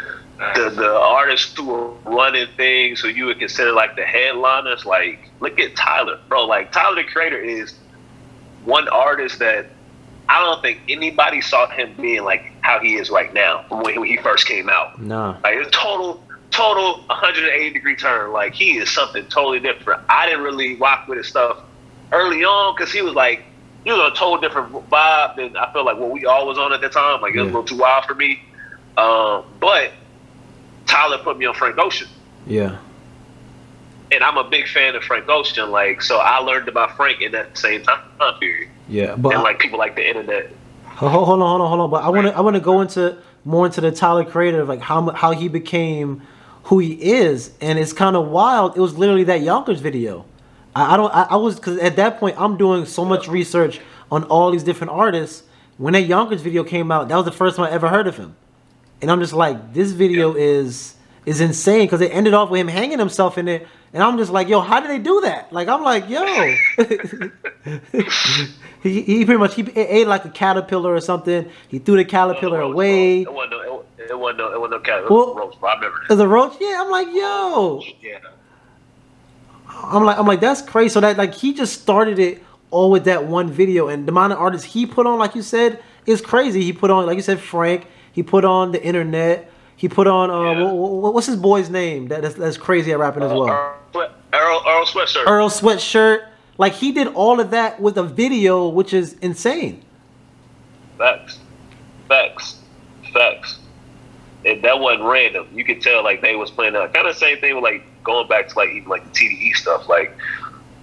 the 0.55 0.70
the 0.70 0.96
artists 0.96 1.53
who 1.58 1.65
were 1.65 1.89
running 2.05 2.48
things 2.55 3.01
who 3.01 3.10
you 3.10 3.25
would 3.25 3.39
consider 3.39 3.74
like 3.74 3.98
the 3.98 4.05
headliners, 4.05 4.86
like 4.86 5.29
look 5.41 5.60
at 5.60 5.75
Tyler, 5.75 6.17
bro. 6.29 6.46
Like 6.46 6.72
Tyler 6.72 7.03
the 7.03 7.03
Creator 7.03 7.41
is 7.41 7.74
one 8.63 8.88
artist 8.88 9.39
that 9.39 9.65
I 10.29 10.39
don't 10.46 10.62
think 10.62 10.79
anybody 10.88 11.41
saw 11.41 11.67
him 11.67 11.93
being 12.00 12.24
like 12.24 12.53
how 12.62 12.79
he 12.79 12.96
is 12.96 13.10
right 13.10 13.34
now 13.34 13.65
from 13.67 13.81
when 13.81 14.01
he 14.05 14.15
first 14.15 14.48
came 14.48 14.70
out. 14.70 15.01
No, 15.01 15.36
Like 15.43 15.58
a 15.58 15.70
total, 15.72 16.23
total 16.51 16.99
180 17.07 17.71
degree 17.71 17.95
turn. 17.95 18.31
Like 18.31 18.53
he 18.53 18.77
is 18.77 18.89
something 18.89 19.25
totally 19.27 19.59
different. 19.59 20.03
I 20.07 20.27
didn't 20.27 20.43
really 20.43 20.75
rock 20.75 21.07
with 21.07 21.17
his 21.17 21.27
stuff 21.27 21.59
early 22.11 22.43
on 22.43 22.75
because 22.75 22.91
he 22.91 23.01
was 23.01 23.13
like, 23.13 23.43
he 23.83 23.91
was 23.91 23.99
on 23.99 24.11
a 24.11 24.15
total 24.15 24.39
different 24.39 24.71
vibe 24.89 25.35
than 25.37 25.57
I 25.57 25.71
feel 25.73 25.83
like 25.83 25.97
what 25.97 26.11
we 26.11 26.25
all 26.25 26.47
was 26.47 26.57
on 26.57 26.71
at 26.73 26.81
the 26.81 26.89
time. 26.89 27.21
Like 27.21 27.33
it 27.33 27.39
was 27.39 27.49
a 27.49 27.53
little 27.53 27.63
too 27.63 27.77
wild 27.77 28.05
for 28.05 28.13
me. 28.13 28.41
Um, 28.97 29.45
but 29.59 29.91
Tyler 30.85 31.17
put 31.17 31.37
me 31.37 31.45
on 31.45 31.55
Frank 31.55 31.77
Ocean. 31.77 32.07
Yeah. 32.45 32.77
And 34.11 34.23
I'm 34.23 34.37
a 34.37 34.47
big 34.47 34.67
fan 34.67 34.95
of 34.95 35.03
Frank 35.03 35.29
Ocean. 35.29 35.71
Like, 35.71 36.01
so 36.01 36.17
I 36.17 36.39
learned 36.39 36.67
about 36.67 36.97
Frank 36.97 37.21
in 37.21 37.31
that 37.31 37.57
same 37.57 37.81
time 37.81 38.01
period. 38.39 38.69
Yeah. 38.87 39.15
But 39.15 39.33
and 39.33 39.43
like 39.43 39.59
people 39.59 39.79
like 39.79 39.95
the 39.95 40.07
internet. 40.07 40.51
Hold 40.85 41.13
on, 41.13 41.25
hold 41.25 41.41
on, 41.41 41.67
hold 41.69 41.79
on. 41.79 41.89
But 41.89 42.03
I 42.03 42.09
want 42.09 42.27
to, 42.27 42.37
I 42.37 42.41
want 42.41 42.55
to 42.55 42.61
go 42.61 42.81
into 42.81 43.17
more 43.45 43.65
into 43.65 43.81
the 43.81 43.91
Tyler 43.91 44.25
Creator, 44.25 44.65
like 44.65 44.81
how 44.81 45.09
how 45.11 45.31
he 45.31 45.47
became 45.47 46.21
who 46.63 46.80
he 46.80 46.93
is, 46.93 47.52
and 47.62 47.80
it's 47.80 47.93
kind 47.93 48.15
of 48.15 48.28
wild. 48.28 48.78
It 48.78 48.80
was 48.80 48.97
literally 48.97 49.24
that 49.26 49.41
Yonkers 49.41 49.80
video. 49.80 50.26
I, 50.76 50.93
I 50.93 50.97
don't, 50.97 51.13
I, 51.13 51.24
I 51.32 51.36
was 51.36 51.56
because 51.56 51.78
at 51.80 51.95
that 51.97 52.19
point 52.19 52.39
I'm 52.39 52.58
doing 52.58 52.86
so 52.86 53.04
much 53.06 53.28
research 53.28 53.80
on 54.12 54.24
all 54.26 54.52
these 54.52 54.63
different 54.63 54.91
artists. 54.91 55.43
When 55.78 55.93
that 55.93 56.02
Yonkers 56.02 56.41
video 56.41 56.63
came 56.63 56.91
out, 56.91 57.08
that 57.10 57.15
was 57.15 57.26
the 57.26 57.32
first 57.32 57.56
time 57.56 57.65
I 57.65 57.71
ever 57.71 57.89
heard 57.89 58.08
of 58.08 58.17
him, 58.17 58.36
and 59.02 59.10
I'm 59.10 59.19
just 59.19 59.34
like, 59.34 59.74
this 59.74 59.91
video 59.91 60.36
is 60.36 60.95
is 61.26 61.39
insane 61.39 61.86
because 61.86 62.02
it 62.02 62.12
ended 62.13 62.34
off 62.34 62.50
with 62.50 62.60
him 62.60 62.67
hanging 62.67 63.00
himself 63.00 63.38
in 63.38 63.47
it, 63.47 63.67
and 63.93 64.02
I'm 64.04 64.17
just 64.17 64.32
like, 64.32 64.47
yo, 64.47 64.62
how 64.62 64.80
did 64.80 64.89
they 64.89 65.00
do 65.00 65.21
that? 65.21 65.52
Like 65.52 65.67
I'm 65.67 65.84
like, 65.84 66.10
yo. 66.10 66.24
he, 68.84 69.02
he 69.02 69.26
pretty 69.26 69.39
much 69.39 69.56
he 69.56 69.63
ate 69.76 70.08
like 70.08 70.26
a 70.26 70.30
caterpillar 70.30 70.93
or 70.93 71.02
something. 71.02 71.50
He 71.67 71.80
threw 71.80 71.97
the 71.97 72.06
caterpillar 72.06 72.62
away. 72.62 73.21
It 73.21 73.34
wasn't 73.34 73.52
no, 73.52 73.62
it 73.62 73.70
wasn't 74.17 74.39
no, 74.39 74.53
it 74.53 74.59
wasn't 74.59 74.71
no 74.71 74.79
cat. 74.79 75.03
It 75.03 75.09
Well- 75.09 75.33
was 75.33 75.37
roach, 75.37 75.59
bro. 75.59 75.69
I 75.69 75.75
remember 75.75 75.97
As 76.09 76.19
a 76.19 76.27
roach, 76.27 76.53
yeah. 76.59 76.81
I'm 76.83 76.89
like, 76.91 77.07
yo. 77.13 77.81
Yeah. 78.01 78.17
I'm 79.69 80.03
like, 80.03 80.17
I'm 80.17 80.25
like, 80.27 80.41
that's 80.41 80.61
crazy. 80.61 80.89
So 80.89 80.99
that 80.99 81.17
like 81.17 81.33
he 81.33 81.53
just 81.53 81.81
started 81.81 82.19
it 82.19 82.43
all 82.71 82.91
with 82.91 83.05
that 83.05 83.25
one 83.25 83.49
video, 83.51 83.87
and 83.87 84.05
the 84.05 84.11
amount 84.11 84.33
of 84.33 84.39
artists 84.39 84.65
he 84.65 84.85
put 84.85 85.05
on, 85.07 85.17
like 85.19 85.35
you 85.35 85.41
said, 85.41 85.81
is 86.05 86.21
crazy. 86.21 86.61
He 86.63 86.73
put 86.73 86.89
on, 86.91 87.05
like 87.05 87.15
you 87.15 87.21
said, 87.21 87.39
Frank. 87.39 87.87
He 88.13 88.23
put 88.23 88.43
on 88.45 88.71
the 88.71 88.83
internet. 88.83 89.49
He 89.75 89.87
put 89.89 90.05
on, 90.07 90.29
uh, 90.29 90.41
Yeah. 90.59 90.63
wha- 90.63 90.73
wha- 90.73 91.09
what's 91.09 91.27
his 91.27 91.37
boy's 91.37 91.69
name? 91.69 92.07
That, 92.09 92.21
that's, 92.21 92.35
that's 92.35 92.57
crazy 92.57 92.91
at 92.91 92.99
rapping 92.99 93.23
as 93.23 93.31
well. 93.31 93.47
Earl, 93.49 94.09
Earl, 94.33 94.63
Earl 94.67 94.85
Sweatshirt. 94.85 95.25
Earl 95.27 95.49
Sweatshirt. 95.49 96.27
Like 96.57 96.73
he 96.73 96.91
did 96.91 97.07
all 97.07 97.39
of 97.39 97.51
that 97.51 97.79
with 97.81 97.97
a 97.97 98.03
video, 98.03 98.67
which 98.67 98.93
is 98.93 99.13
insane. 99.21 99.81
Facts. 100.97 101.39
Facts. 102.07 102.57
Facts. 103.13 103.57
And 104.45 104.63
that 104.63 104.80
wasn't 104.80 105.04
random. 105.04 105.47
You 105.54 105.63
could 105.63 105.82
tell 105.82 106.04
like 106.04 106.21
they 106.21 106.36
was 106.36 106.49
playing 106.49 106.75
uh, 106.75 106.82
that 106.82 106.93
kind 106.93 107.08
of 107.08 107.15
same 107.15 107.38
thing 107.39 107.56
with 107.56 107.63
like 107.63 107.84
going 108.04 108.27
back 108.27 108.47
to 108.49 108.58
like 108.58 108.69
even 108.69 108.89
like 108.89 109.04
the 109.06 109.12
TDE 109.12 109.54
stuff. 109.56 109.88
Like 109.88 110.17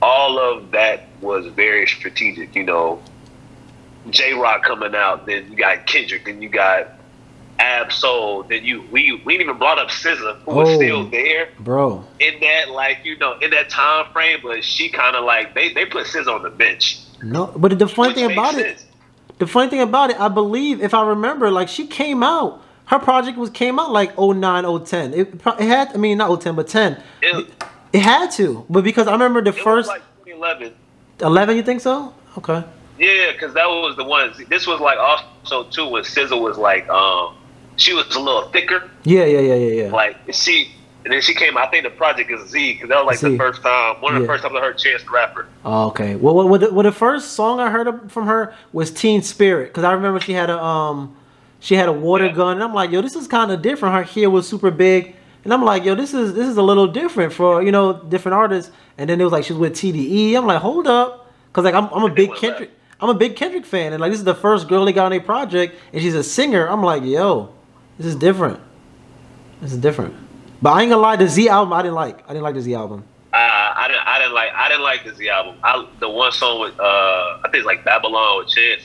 all 0.01 0.38
of 0.38 0.71
that 0.71 1.09
was 1.21 1.47
very 1.47 1.87
strategic. 1.87 2.55
You 2.55 2.62
know, 2.64 3.03
Jay 4.11 4.33
Rock 4.33 4.62
coming 4.62 4.94
out, 4.94 5.27
then 5.27 5.51
you 5.51 5.57
got 5.57 5.87
Kendrick, 5.87 6.25
then 6.25 6.40
you 6.40 6.49
got 6.49 6.88
Ab 7.59 7.92
Soul, 7.92 8.44
then 8.44 8.64
you 8.64 8.83
we 8.92 9.21
we 9.25 9.33
didn't 9.37 9.49
even 9.49 9.59
brought 9.59 9.79
up 9.81 9.88
SZA, 9.88 10.38
who 10.42 10.55
was 10.55 10.68
Oh. 10.68 10.77
still 10.77 11.05
there 11.09 11.49
Bro, 11.59 12.05
in 12.21 12.38
that 12.40 12.71
like 12.71 12.99
you 13.03 13.18
know 13.18 13.37
in 13.40 13.51
that 13.51 13.68
time 13.71 14.07
frame, 14.12 14.38
but 14.42 14.62
she 14.62 14.88
kind 14.88 15.16
of 15.16 15.25
like 15.25 15.55
they 15.55 15.73
they 15.73 15.85
put 15.85 16.07
SZA 16.07 16.33
on 16.33 16.42
the 16.42 16.51
bench. 16.51 17.01
no, 17.23 17.47
but 17.57 17.77
the 17.77 17.88
funny 17.88 18.14
thing 18.14 18.31
about 18.31 18.55
it. 18.55 18.85
The 19.38 19.47
funny 19.47 19.71
thing 19.71 19.81
about 19.81 20.11
it, 20.11 20.18
I 20.21 20.27
believe, 20.29 20.81
if 20.83 20.94
I 20.94 21.07
remember, 21.07 21.51
like 21.51 21.68
she 21.68 21.87
came 21.87 22.23
out, 22.25 22.61
her 22.88 22.98
project 22.98 23.37
was 23.37 23.51
came 23.51 23.79
out 23.79 23.92
like 23.92 24.18
09, 24.18 24.85
010. 24.85 25.14
It, 25.14 25.35
it 25.35 25.61
had, 25.61 25.94
I 25.94 25.98
mean, 25.98 26.18
not 26.18 26.40
010, 26.40 26.55
but 26.55 26.68
10. 26.68 27.03
It, 27.22 27.64
It 27.92 28.01
had 28.01 28.31
to, 28.33 28.64
but 28.68 28.83
because 28.83 29.07
I 29.07 29.12
remember 29.12 29.42
the 29.42 29.51
it 29.51 29.57
was 29.57 29.62
first 29.62 29.88
like 29.88 30.03
2011. 30.24 30.74
11, 31.20 31.57
you 31.57 31.62
think 31.62 31.81
so? 31.81 32.14
Okay. 32.37 32.64
Yeah, 32.98 33.33
because 33.33 33.55
that 33.55 33.66
was 33.66 33.96
the 33.96 34.05
one. 34.05 34.33
This 34.48 34.66
was 34.66 34.81
like 34.81 34.98
also 34.98 35.64
too 35.64 35.88
when 35.88 36.05
Sizzle 36.05 36.40
was 36.40 36.57
like, 36.59 36.88
um, 36.88 37.37
she 37.77 37.92
was 37.92 38.12
a 38.14 38.20
little 38.20 38.48
thicker. 38.48 38.90
Yeah, 39.05 39.24
yeah, 39.24 39.40
yeah, 39.40 39.55
yeah, 39.55 39.83
yeah. 39.85 39.90
Like 39.90 40.16
she, 40.33 40.70
and 41.05 41.12
then 41.12 41.20
she 41.20 41.35
came. 41.35 41.57
I 41.57 41.66
think 41.66 41.85
the 41.85 41.90
project 41.90 42.31
is 42.31 42.48
Z 42.51 42.72
because 42.72 42.88
that 42.88 43.05
was 43.05 43.07
like 43.07 43.18
Z. 43.18 43.31
the 43.31 43.37
first 43.37 43.62
time, 43.62 44.01
one 44.01 44.16
of 44.16 44.22
the 44.22 44.27
first 44.27 44.42
times 44.42 44.55
I 44.57 44.61
heard 44.61 44.79
Chance 44.79 45.05
the 45.05 45.11
Rapper. 45.11 45.46
Oh, 45.64 45.88
okay. 45.88 46.16
Well, 46.16 46.35
well, 46.35 46.48
well, 46.48 46.59
the, 46.59 46.72
well, 46.72 46.83
the 46.83 46.92
first 46.92 47.33
song 47.33 47.61
I 47.61 47.70
heard 47.70 48.11
from 48.11 48.27
her 48.27 48.55
was 48.72 48.90
Teen 48.90 49.22
Spirit 49.22 49.68
because 49.68 49.85
I 49.85 49.92
remember 49.92 50.20
she 50.20 50.33
had 50.33 50.51
a 50.51 50.59
um, 50.61 51.16
she 51.61 51.75
had 51.75 51.88
a 51.88 51.92
water 51.92 52.27
Yeah. 52.27 52.33
gun, 52.33 52.53
and 52.55 52.62
I'm 52.62 52.75
like, 52.75 52.90
yo, 52.90 53.01
this 53.01 53.14
is 53.16 53.27
kind 53.27 53.51
of 53.51 53.62
different. 53.62 53.94
Her 53.94 54.03
hair 54.03 54.31
was 54.31 54.49
super 54.49 54.71
big, 54.71 55.14
and 55.44 55.53
I'm 55.53 55.64
like, 55.64 55.85
yo, 55.85 55.94
this 55.94 56.14
is 56.14 56.35
this 56.35 56.47
is 56.47 56.57
a 56.57 56.62
little 56.62 56.87
different 56.87 57.33
for 57.33 57.62
you 57.62 57.73
know 57.73 57.92
different 58.05 58.35
artists. 58.37 58.71
And 58.97 59.09
then 59.09 59.21
it 59.21 59.25
was 59.25 59.33
like 59.33 59.44
she 59.44 59.53
was 59.53 59.61
with 59.61 59.75
TDE. 59.75 60.35
I'm 60.37 60.47
like, 60.47 60.61
hold 60.61 60.87
up, 60.88 61.31
because 61.49 61.64
like 61.64 61.75
I'm 61.75 61.88
I'm 61.92 62.05
a 62.05 62.12
big 62.14 62.35
Kendrick. 62.35 62.71
I'm 63.01 63.11
a 63.11 63.14
big 63.14 63.37
Kendrick 63.37 63.64
fan, 63.64 63.92
and 63.92 64.01
like 64.01 64.11
this 64.11 64.18
is 64.18 64.25
the 64.25 64.35
first 64.35 64.66
girl 64.68 64.85
they 64.85 64.92
got 64.92 65.07
on 65.07 65.12
a 65.12 65.21
project, 65.21 65.77
and 65.92 66.03
she's 66.03 66.14
a 66.16 66.25
singer. 66.25 66.66
I'm 66.68 66.83
like, 66.83 67.05
yo, 67.05 67.51
this 67.97 68.07
is 68.07 68.16
different. 68.16 68.59
This 69.61 69.73
is 69.73 69.79
different. 69.79 70.14
But 70.61 70.71
I 70.71 70.83
ain't 70.83 70.90
gonna 70.90 71.01
lie, 71.03 71.14
the 71.14 71.29
Z 71.29 71.49
album 71.49 71.73
I 71.73 71.83
didn't 71.83 71.94
like. 71.94 72.25
I 72.25 72.29
didn't 72.33 72.42
like 72.42 72.55
the 72.57 72.61
Z 72.62 72.75
album. 72.75 73.05
Uh, 73.33 73.37
I 73.37 73.87
didn't. 73.88 74.07
I 74.07 74.18
didn't 74.18 74.35
like. 74.35 74.51
I 74.55 74.68
didn't 74.68 74.83
like 74.83 75.05
the 75.05 75.14
Z 75.14 75.29
album. 75.29 75.55
I, 75.62 75.87
the 76.01 76.09
one 76.09 76.33
song 76.33 76.61
with 76.61 76.79
uh, 76.81 76.83
I 76.83 77.40
think 77.44 77.57
it's 77.57 77.66
like 77.66 77.85
Babylon 77.85 78.38
with 78.38 78.49
Chance. 78.49 78.83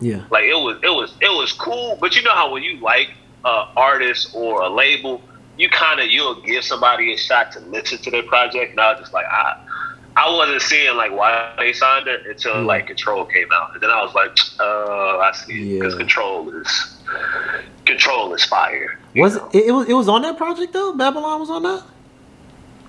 Yeah. 0.00 0.22
Like 0.30 0.44
it 0.44 0.54
was 0.54 0.76
it 0.82 0.90
was 0.90 1.14
it 1.20 1.30
was 1.30 1.52
cool, 1.52 1.96
but 2.00 2.14
you 2.16 2.22
know 2.22 2.34
how 2.34 2.52
when 2.52 2.62
you 2.62 2.78
like 2.80 3.08
uh 3.44 3.68
artist 3.76 4.30
or 4.34 4.62
a 4.62 4.68
label, 4.68 5.22
you 5.56 5.68
kind 5.70 6.00
of 6.00 6.06
you'll 6.08 6.40
give 6.42 6.64
somebody 6.64 7.12
a 7.14 7.16
shot 7.16 7.52
to 7.52 7.60
listen 7.60 7.98
to 7.98 8.10
their 8.10 8.22
project. 8.22 8.72
And 8.72 8.80
I 8.80 8.92
was 8.92 9.00
just 9.00 9.12
like 9.14 9.26
I 9.26 9.56
I 10.16 10.30
wasn't 10.34 10.62
seeing 10.62 10.96
like 10.96 11.12
why 11.12 11.52
they 11.58 11.72
signed 11.72 12.08
it 12.08 12.26
until 12.26 12.54
Mm. 12.56 12.66
like 12.66 12.86
Control 12.86 13.24
came 13.24 13.48
out, 13.52 13.72
and 13.74 13.82
then 13.82 13.90
I 13.90 14.02
was 14.02 14.14
like, 14.14 14.36
uh, 14.60 15.18
I 15.18 15.32
see 15.32 15.78
because 15.78 15.92
Yeah. 15.94 15.98
Control 15.98 16.50
is 16.50 16.96
Control 17.84 18.34
is 18.34 18.44
fire. 18.44 18.98
Was 19.14 19.36
it, 19.36 19.42
it? 19.66 19.72
was 19.72 19.88
it 19.88 19.94
was 19.94 20.08
on 20.08 20.22
that 20.22 20.36
project 20.36 20.72
though? 20.72 20.92
Babylon 20.92 21.40
was 21.40 21.50
on 21.50 21.62
that. 21.62 21.82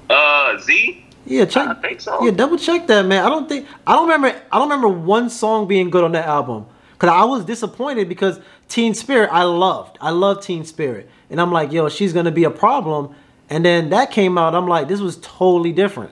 Uh, 0.09 0.57
Z. 0.59 1.03
Yeah, 1.25 1.45
check. 1.45 1.67
I 1.67 1.73
think 1.75 1.99
so. 1.99 2.23
Yeah, 2.23 2.31
double 2.31 2.57
check 2.57 2.87
that, 2.87 3.05
man. 3.05 3.25
I 3.25 3.29
don't 3.29 3.47
think 3.49 3.67
I 3.85 3.93
don't 3.93 4.07
remember. 4.09 4.29
I 4.51 4.57
don't 4.57 4.69
remember 4.69 4.87
one 4.87 5.29
song 5.29 5.67
being 5.67 5.89
good 5.89 6.03
on 6.03 6.13
that 6.13 6.25
album 6.25 6.65
because 6.97 7.13
I 7.13 7.23
was 7.25 7.45
disappointed 7.45 8.09
because 8.09 8.39
Teen 8.67 8.93
Spirit 8.93 9.29
I 9.31 9.43
loved. 9.43 9.97
I 10.01 10.09
love 10.09 10.41
Teen 10.43 10.65
Spirit, 10.65 11.09
and 11.29 11.39
I'm 11.39 11.51
like, 11.51 11.71
yo, 11.71 11.89
she's 11.89 12.13
gonna 12.13 12.31
be 12.31 12.43
a 12.43 12.51
problem. 12.51 13.15
And 13.49 13.63
then 13.63 13.91
that 13.91 14.11
came 14.11 14.37
out. 14.37 14.55
I'm 14.55 14.67
like, 14.67 14.87
this 14.87 14.99
was 14.99 15.17
totally 15.17 15.71
different. 15.71 16.11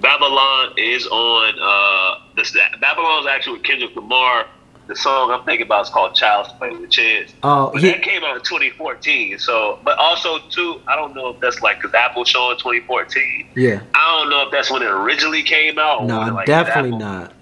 Babylon 0.00 0.74
is 0.76 1.06
on 1.06 1.54
uh 1.60 2.20
this 2.36 2.54
Babylon's 2.80 3.26
actually 3.26 3.54
with 3.54 3.62
Kendrick 3.62 3.94
Lamar. 3.96 4.46
The 4.86 4.94
song 4.94 5.30
I'm 5.30 5.42
thinking 5.44 5.64
about 5.64 5.86
is 5.86 5.90
called 5.90 6.14
Child's 6.14 6.52
Play 6.58 6.68
with 6.68 6.90
Chance. 6.90 7.32
Oh, 7.42 7.70
But 7.72 7.80
yeah. 7.80 7.92
that 7.92 8.02
came 8.02 8.22
out 8.22 8.36
in 8.36 8.42
2014. 8.42 9.38
So, 9.38 9.78
but 9.82 9.96
also 9.96 10.40
too, 10.50 10.78
I 10.86 10.94
don't 10.94 11.14
know 11.14 11.30
if 11.30 11.40
that's 11.40 11.62
like 11.62 11.80
because 11.80 11.94
Apple 11.94 12.26
showing 12.26 12.58
2014. 12.58 13.48
Yeah. 13.54 13.80
I 13.94 14.18
don't 14.18 14.28
know 14.28 14.42
if 14.42 14.52
that's 14.52 14.70
when 14.70 14.82
it 14.82 14.90
originally 14.90 15.42
came 15.42 15.78
out. 15.78 16.04
No, 16.04 16.20
like, 16.34 16.44
definitely 16.44 16.98
not. 16.98 17.32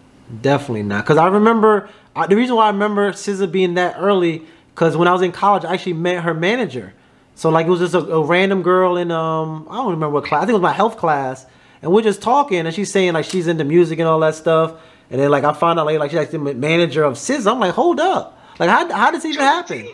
Definitely 0.40 0.84
not. 0.84 1.04
Because 1.04 1.18
I 1.18 1.28
remember 1.28 1.88
I, 2.14 2.26
the 2.26 2.36
reason 2.36 2.56
why 2.56 2.66
I 2.66 2.70
remember 2.70 3.12
SZA 3.12 3.50
being 3.50 3.74
that 3.74 3.96
early. 3.98 4.42
Because 4.74 4.96
when 4.96 5.08
I 5.08 5.12
was 5.12 5.22
in 5.22 5.32
college, 5.32 5.64
I 5.64 5.74
actually 5.74 5.94
met 5.94 6.22
her 6.24 6.32
manager. 6.32 6.94
So 7.34 7.50
like 7.50 7.66
it 7.66 7.70
was 7.70 7.80
just 7.80 7.94
a, 7.94 7.98
a 7.98 8.24
random 8.24 8.62
girl 8.62 8.96
in 8.96 9.10
um 9.10 9.66
I 9.70 9.76
don't 9.76 9.90
remember 9.90 10.10
what 10.10 10.24
class. 10.24 10.42
I 10.42 10.46
think 10.46 10.50
it 10.50 10.54
was 10.54 10.62
my 10.62 10.72
health 10.72 10.96
class, 10.96 11.46
and 11.80 11.92
we're 11.92 12.02
just 12.02 12.22
talking, 12.22 12.58
and 12.58 12.74
she's 12.74 12.92
saying 12.92 13.14
like 13.14 13.24
she's 13.24 13.46
into 13.46 13.64
music 13.64 13.98
and 13.98 14.08
all 14.08 14.20
that 14.20 14.34
stuff. 14.34 14.74
And 15.10 15.20
then 15.20 15.30
like 15.30 15.44
I 15.44 15.52
found 15.52 15.78
out 15.78 15.86
later 15.86 15.98
like 15.98 16.10
she's 16.10 16.28
the 16.28 16.38
manager 16.38 17.04
of 17.04 17.14
SZA. 17.14 17.50
I'm 17.50 17.60
like, 17.60 17.74
hold 17.74 18.00
up, 18.00 18.38
like 18.58 18.70
how 18.70 18.90
how 18.92 19.10
does 19.10 19.22
this 19.22 19.32
even 19.34 19.44
happen? 19.44 19.88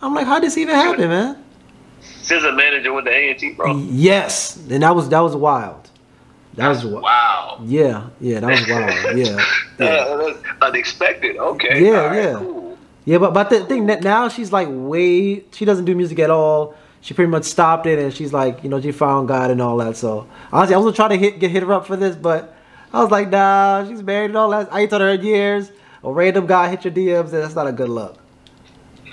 I'm 0.00 0.14
like, 0.14 0.26
how 0.26 0.40
did 0.40 0.46
this 0.46 0.58
even 0.58 0.74
happen, 0.74 1.08
man? 1.08 1.44
SZA 2.22 2.56
manager 2.56 2.92
with 2.92 3.04
the 3.04 3.10
A&T, 3.10 3.52
bro. 3.52 3.76
Yes, 3.76 4.56
and 4.56 4.82
that 4.82 4.94
was 4.94 5.08
that 5.08 5.20
was 5.20 5.34
wild. 5.36 5.90
That 6.54 6.68
was 6.68 6.84
wild. 6.84 7.02
Wow. 7.02 7.60
Yeah, 7.64 8.08
yeah, 8.20 8.40
that 8.40 8.50
was 8.50 8.68
wild. 8.68 9.16
Yeah, 9.16 9.44
yeah. 9.78 9.86
Uh, 9.86 10.34
unexpected. 10.60 11.36
Okay. 11.36 11.84
Yeah, 11.84 12.06
right, 12.06 12.16
yeah. 12.16 12.38
Cool. 12.38 12.78
Yeah, 13.04 13.18
but 13.18 13.34
but 13.34 13.50
the 13.50 13.64
thing 13.64 13.86
that 13.86 14.02
now 14.02 14.28
she's 14.28 14.52
like 14.52 14.68
way 14.70 15.44
she 15.52 15.64
doesn't 15.64 15.86
do 15.86 15.94
music 15.94 16.18
at 16.18 16.30
all. 16.30 16.74
She 17.00 17.14
pretty 17.14 17.30
much 17.30 17.44
stopped 17.44 17.86
it, 17.86 17.98
and 17.98 18.14
she's 18.14 18.32
like, 18.32 18.62
you 18.62 18.68
know, 18.68 18.80
she 18.80 18.92
found 18.92 19.28
God 19.28 19.50
and 19.50 19.60
all 19.60 19.76
that. 19.78 19.96
So 19.96 20.28
honestly, 20.52 20.74
I 20.74 20.78
wasn't 20.78 20.96
trying 20.96 21.10
to 21.10 21.18
hit 21.18 21.40
get 21.40 21.50
hit 21.50 21.62
her 21.62 21.72
up 21.72 21.86
for 21.86 21.96
this, 21.96 22.14
but 22.14 22.54
I 22.92 23.02
was 23.02 23.10
like, 23.10 23.30
nah, 23.30 23.88
she's 23.88 24.02
married 24.02 24.26
and 24.26 24.36
all 24.36 24.50
that. 24.50 24.72
I 24.72 24.82
ain't 24.82 24.90
told 24.90 25.02
her 25.02 25.10
in 25.10 25.24
years. 25.24 25.70
A 26.04 26.12
random 26.12 26.46
guy 26.46 26.68
hit 26.68 26.84
your 26.84 26.92
DMs, 26.92 27.32
and 27.32 27.42
that's 27.42 27.54
not 27.54 27.66
a 27.66 27.72
good 27.72 27.88
look. 27.88 28.18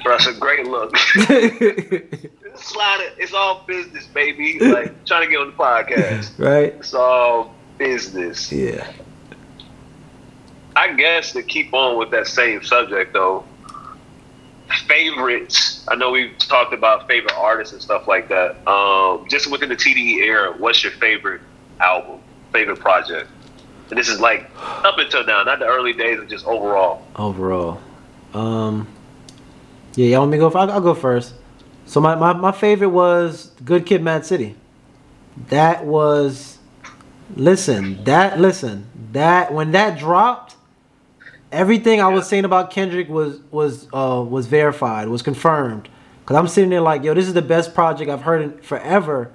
It's 0.06 0.28
a 0.28 0.34
great 0.34 0.65
look. 0.65 0.93
Slide 2.55 3.01
it. 3.01 3.13
It's 3.17 3.33
all 3.33 3.63
business, 3.67 4.05
baby. 4.07 4.59
Like 4.59 5.05
trying 5.05 5.25
to 5.25 5.31
get 5.31 5.39
on 5.39 5.47
the 5.47 5.53
podcast. 5.53 6.38
right? 6.38 6.73
It's 6.73 6.93
all 6.93 7.55
business. 7.77 8.51
Yeah. 8.51 8.91
I 10.75 10.93
guess 10.93 11.33
to 11.33 11.43
keep 11.43 11.73
on 11.73 11.97
with 11.97 12.12
that 12.12 12.27
same 12.27 12.63
subject 12.63 13.13
though, 13.13 13.43
favorites. 14.88 15.85
I 15.88 15.95
know 15.95 16.12
we've 16.12 16.38
talked 16.38 16.73
about 16.73 17.07
favorite 17.07 17.33
artists 17.35 17.73
and 17.73 17.81
stuff 17.81 18.07
like 18.07 18.29
that. 18.29 18.65
Um, 18.67 19.25
just 19.29 19.49
within 19.51 19.69
the 19.69 19.75
TDE 19.75 20.17
era, 20.23 20.53
what's 20.57 20.83
your 20.83 20.93
favorite 20.93 21.41
album, 21.79 22.19
favorite 22.53 22.79
project? 22.79 23.29
And 23.89 23.97
this 23.97 24.07
is 24.07 24.19
like 24.19 24.49
up 24.83 24.97
until 24.99 25.25
now, 25.25 25.43
not 25.43 25.59
the 25.59 25.65
early 25.65 25.93
days, 25.93 26.19
but 26.19 26.29
just 26.29 26.45
overall. 26.45 27.05
Overall, 27.15 27.81
um, 28.33 28.88
yeah, 29.95 30.07
y'all 30.07 30.19
want 30.19 30.31
me 30.31 30.38
to 30.38 30.49
go? 30.49 30.57
I'll, 30.57 30.71
I'll 30.71 30.81
go 30.81 30.93
first. 30.93 31.33
So 31.89 31.99
my, 31.99 32.13
my 32.13 32.34
my 32.34 32.52
favorite 32.52 32.89
was 32.89 33.52
Good 33.65 33.88
Kid, 33.88 34.04
Mad 34.04 34.23
City. 34.23 34.56
That 35.47 35.86
was, 35.86 36.60
listen, 37.36 38.04
that 38.04 38.39
listen, 38.39 38.86
that 39.12 39.52
when 39.52 39.71
that 39.71 39.97
dropped, 39.97 40.56
everything 41.52 41.99
I 41.99 42.08
was 42.10 42.28
saying 42.28 42.45
about 42.45 42.69
Kendrick 42.69 43.10
was 43.10 43.39
was 43.49 43.88
uh 43.91 44.23
was 44.28 44.45
verified, 44.45 45.08
was 45.08 45.23
confirmed. 45.23 45.89
Cause 46.28 46.38
I'm 46.38 46.47
sitting 46.47 46.69
there 46.69 46.80
like, 46.82 47.04
yo, 47.04 47.15
this 47.15 47.25
is 47.25 47.34
the 47.34 47.41
best 47.41 47.73
project 47.73 48.08
I've 48.12 48.21
heard 48.21 48.43
in 48.43 48.60
forever, 48.60 49.32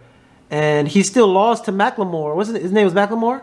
and 0.49 0.87
he 0.87 1.03
still 1.03 1.27
lost 1.27 1.65
to 1.65 1.73
Macklemore. 1.73 2.37
What's 2.37 2.51
his, 2.51 2.63
his 2.63 2.73
name 2.73 2.85
was 2.85 2.95
Macklemore. 2.95 3.43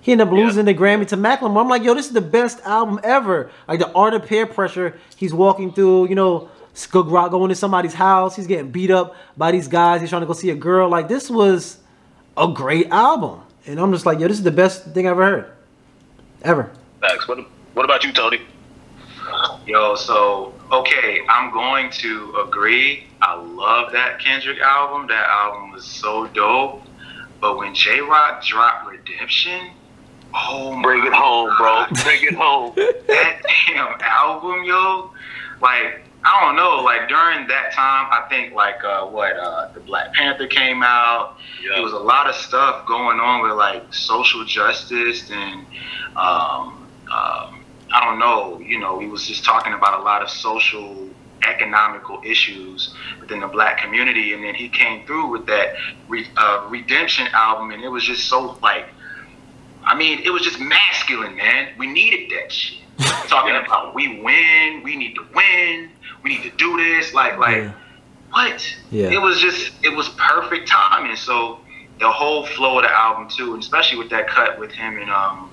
He 0.00 0.10
ended 0.10 0.26
up 0.26 0.34
Yeah. 0.34 0.40
losing 0.44 0.64
the 0.64 0.74
Grammy 0.74 1.06
to 1.06 1.16
Macklemore. 1.16 1.60
I'm 1.60 1.68
like, 1.68 1.84
yo, 1.84 1.94
this 1.94 2.08
is 2.08 2.12
the 2.12 2.20
best 2.20 2.60
album 2.64 2.98
ever. 3.04 3.52
Like 3.68 3.78
the 3.78 3.92
art 3.92 4.14
of 4.14 4.26
peer 4.26 4.46
pressure. 4.46 4.98
He's 5.14 5.32
walking 5.32 5.72
through, 5.72 6.08
you 6.08 6.16
know, 6.16 6.48
go- 6.90 7.02
go- 7.02 7.28
going 7.28 7.48
to 7.50 7.54
somebody's 7.54 7.94
house. 7.94 8.36
He's 8.36 8.46
getting 8.46 8.70
beat 8.70 8.90
up 8.90 9.16
by 9.36 9.52
these 9.52 9.68
guys. 9.68 10.00
He's 10.00 10.10
trying 10.10 10.22
to 10.22 10.26
go 10.26 10.32
see 10.32 10.50
a 10.50 10.54
girl. 10.54 10.88
Like 10.88 11.08
this 11.08 11.30
was 11.30 11.78
a 12.36 12.48
great 12.48 12.88
album, 12.88 13.40
and 13.66 13.78
I'm 13.78 13.92
just 13.92 14.06
like, 14.06 14.18
yo, 14.18 14.28
this 14.28 14.38
is 14.38 14.44
the 14.44 14.50
best 14.50 14.84
thing 14.86 15.06
I've 15.06 15.12
ever 15.12 15.24
heard, 15.24 15.52
ever. 16.42 16.70
Thanks. 17.00 17.28
What 17.28 17.38
What 17.74 17.84
about 17.84 18.04
you, 18.04 18.12
Tony? 18.12 18.40
Yo, 19.66 19.94
so 19.94 20.54
okay, 20.70 21.20
I'm 21.28 21.52
going 21.52 21.90
to 21.90 22.34
agree. 22.46 23.06
I 23.20 23.34
love 23.34 23.92
that 23.92 24.18
Kendrick 24.18 24.58
album. 24.60 25.06
That 25.08 25.26
album 25.28 25.72
was 25.72 25.84
so 25.84 26.26
dope. 26.28 26.82
But 27.40 27.56
when 27.56 27.74
Jay 27.74 28.00
Rock 28.00 28.44
dropped 28.44 28.88
Redemption, 28.88 29.72
oh 30.34 30.74
my 30.76 30.82
Bring 30.82 31.06
it 31.06 31.12
home, 31.12 31.50
bro. 31.58 31.86
Bring 32.04 32.24
it 32.24 32.34
home. 32.34 32.72
that 32.76 33.42
damn 33.66 34.00
album, 34.00 34.64
yo. 34.64 35.10
Like, 35.60 36.02
I 36.24 36.40
don't 36.44 36.56
know, 36.56 36.82
like 36.84 37.08
during 37.08 37.48
that 37.48 37.72
time, 37.72 38.08
I 38.10 38.26
think 38.28 38.54
like 38.54 38.82
uh 38.84 39.06
what, 39.06 39.36
uh 39.36 39.72
the 39.72 39.80
Black 39.80 40.12
Panther 40.14 40.46
came 40.46 40.82
out. 40.82 41.36
Yeah. 41.62 41.74
There 41.74 41.82
was 41.82 41.92
a 41.92 41.98
lot 41.98 42.28
of 42.28 42.34
stuff 42.34 42.86
going 42.86 43.18
on 43.18 43.42
with 43.42 43.52
like 43.52 43.92
social 43.92 44.44
justice 44.44 45.30
and 45.30 45.66
um, 46.16 46.88
um 47.12 47.64
I 47.94 48.04
don't 48.06 48.18
know, 48.18 48.58
you 48.60 48.78
know, 48.78 48.98
he 49.00 49.06
was 49.06 49.26
just 49.26 49.44
talking 49.44 49.72
about 49.74 50.00
a 50.00 50.02
lot 50.02 50.22
of 50.22 50.30
social 50.30 51.08
economical 51.46 52.20
issues 52.24 52.94
within 53.20 53.40
the 53.40 53.48
black 53.48 53.78
community 53.78 54.32
and 54.32 54.44
then 54.44 54.54
he 54.54 54.68
came 54.68 55.04
through 55.06 55.28
with 55.28 55.44
that 55.46 55.74
re- 56.06 56.30
uh, 56.36 56.66
redemption 56.70 57.26
album 57.32 57.72
and 57.72 57.82
it 57.82 57.88
was 57.88 58.04
just 58.04 58.28
so 58.28 58.56
like 58.62 58.86
I 59.84 59.96
mean, 59.96 60.20
it 60.24 60.30
was 60.30 60.42
just 60.42 60.60
masculine, 60.60 61.36
man. 61.36 61.70
We 61.76 61.88
needed 61.88 62.30
that 62.30 62.52
shit. 62.52 62.81
Talking 63.28 63.54
Yeah. 63.54 63.64
about 63.64 63.94
we 63.94 64.20
win, 64.22 64.82
we 64.82 64.96
need 64.96 65.14
to 65.14 65.24
win, 65.34 65.90
we 66.22 66.30
need 66.30 66.42
to 66.42 66.50
do 66.56 66.76
this. 66.76 67.14
Like, 67.14 67.38
like 67.38 67.56
Yeah. 67.64 67.72
what? 68.30 68.76
Yeah. 68.90 69.10
It 69.10 69.20
was 69.20 69.40
just, 69.40 69.72
it 69.82 69.94
was 69.96 70.08
perfect 70.10 70.68
timing. 70.68 71.16
So 71.16 71.58
the 71.98 72.10
whole 72.10 72.46
flow 72.46 72.78
of 72.78 72.84
the 72.84 72.90
album 72.92 73.28
too, 73.28 73.54
and 73.54 73.62
especially 73.62 73.98
with 73.98 74.10
that 74.10 74.28
cut 74.28 74.58
with 74.58 74.72
him 74.72 74.98
and 74.98 75.10
um 75.10 75.50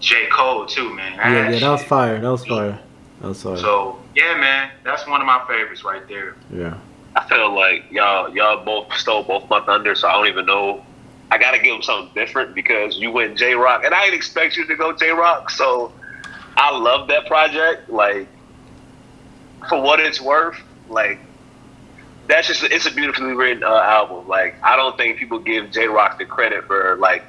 J 0.00 0.26
Cole 0.32 0.66
too, 0.66 0.92
man. 0.94 1.14
Yeah, 1.16 1.50
yeah, 1.50 1.58
that 1.58 1.70
was 1.70 1.82
fire. 1.84 2.20
That 2.20 2.30
was 2.30 2.44
fire. 2.44 2.78
That 3.20 3.28
was 3.28 3.42
fire. 3.42 3.56
So 3.56 3.98
yeah, 4.14 4.36
man, 4.38 4.70
that's 4.84 5.06
one 5.06 5.20
of 5.20 5.26
my 5.26 5.42
favorites 5.48 5.84
right 5.84 6.06
there. 6.08 6.36
yeah. 6.52 6.76
I 7.16 7.24
feel 7.28 7.52
like 7.52 7.90
y'all 7.90 8.28
y'all 8.34 8.64
both 8.64 8.92
stole 8.94 9.24
both 9.24 9.48
my 9.50 9.60
thunder, 9.62 9.94
so 9.96 10.06
I 10.08 10.12
don't 10.12 10.28
even 10.28 10.46
know. 10.46 10.84
I 11.32 11.38
gotta 11.38 11.58
give 11.58 11.74
him 11.74 11.82
something 11.82 12.14
different 12.14 12.54
because 12.54 12.96
you 12.96 13.10
went 13.10 13.36
Jay 13.36 13.54
Rock, 13.54 13.82
and 13.84 13.92
I 13.92 14.04
didn't 14.04 14.16
expect 14.16 14.56
you 14.56 14.64
to 14.66 14.76
go 14.76 14.92
Jay 14.92 15.10
Rock. 15.10 15.50
So 15.50 15.90
I 16.58 16.76
love 16.76 17.08
that 17.08 17.26
project. 17.26 17.88
Like 17.90 18.28
for 19.68 19.82
what 19.82 20.00
it's 20.00 20.20
worth, 20.20 20.58
like 20.88 21.20
that's 22.28 22.48
just 22.48 22.64
it's 22.64 22.86
a 22.86 22.92
beautifully 22.94 23.34
written 23.34 23.64
uh, 23.64 23.68
album. 23.68 24.28
Like 24.28 24.56
I 24.62 24.76
don't 24.76 24.96
think 24.96 25.18
people 25.18 25.40
give 25.40 25.70
Jay 25.72 25.86
Rock 25.86 26.18
the 26.18 26.26
credit 26.26 26.66
for 26.66 26.96
like 27.00 27.24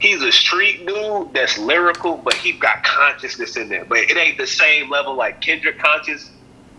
he's 0.00 0.22
a 0.22 0.32
street 0.32 0.86
dude 0.86 1.34
that's 1.34 1.58
lyrical, 1.58 2.18
but 2.18 2.36
he 2.36 2.52
got 2.58 2.82
consciousness 2.84 3.56
in 3.56 3.68
there. 3.68 3.84
But 3.86 3.98
it 4.00 4.16
ain't 4.16 4.38
the 4.38 4.46
same 4.46 4.90
level 4.90 5.16
like 5.16 5.40
Kendrick 5.40 5.78
conscious 5.78 6.30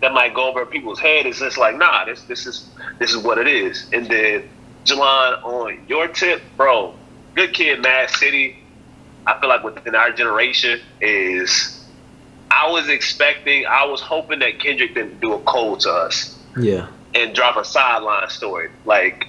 that 0.02 0.14
might 0.14 0.34
go 0.36 0.50
over 0.50 0.66
people's 0.66 1.00
head. 1.00 1.26
It's 1.28 1.40
just 1.40 1.58
like, 1.58 1.78
nah, 1.78 2.06
this 2.06 2.26
this 2.26 2.46
is 2.46 2.76
this 3.00 3.12
is 3.12 3.18
what 3.24 3.38
it 3.38 3.48
is. 3.48 3.90
And 3.94 4.08
then 4.08 4.50
Jelan, 4.86 5.44
on 5.44 5.86
your 5.88 6.10
tip, 6.10 6.44
bro, 6.58 7.00
good 7.36 7.54
kid, 7.54 7.82
Mad 7.82 8.10
City. 8.12 8.59
I 9.28 9.40
feel 9.40 9.50
like 9.50 9.64
within 9.64 9.96
our 9.96 10.12
generation 10.12 10.80
is 11.02 11.86
I 12.52 12.70
was 12.72 12.90
expecting, 12.90 13.66
I 13.66 13.86
was 13.86 14.02
hoping 14.02 14.40
that 14.40 14.60
Kendrick 14.60 14.96
didn't 14.96 15.20
do 15.22 15.34
a 15.34 15.40
cold 15.40 15.82
to 15.82 15.92
us 15.92 16.38
Yeah. 16.58 16.88
and 17.14 17.36
drop 17.36 17.58
a 17.58 17.66
sideline 17.66 18.30
story. 18.30 18.70
Like 18.86 19.28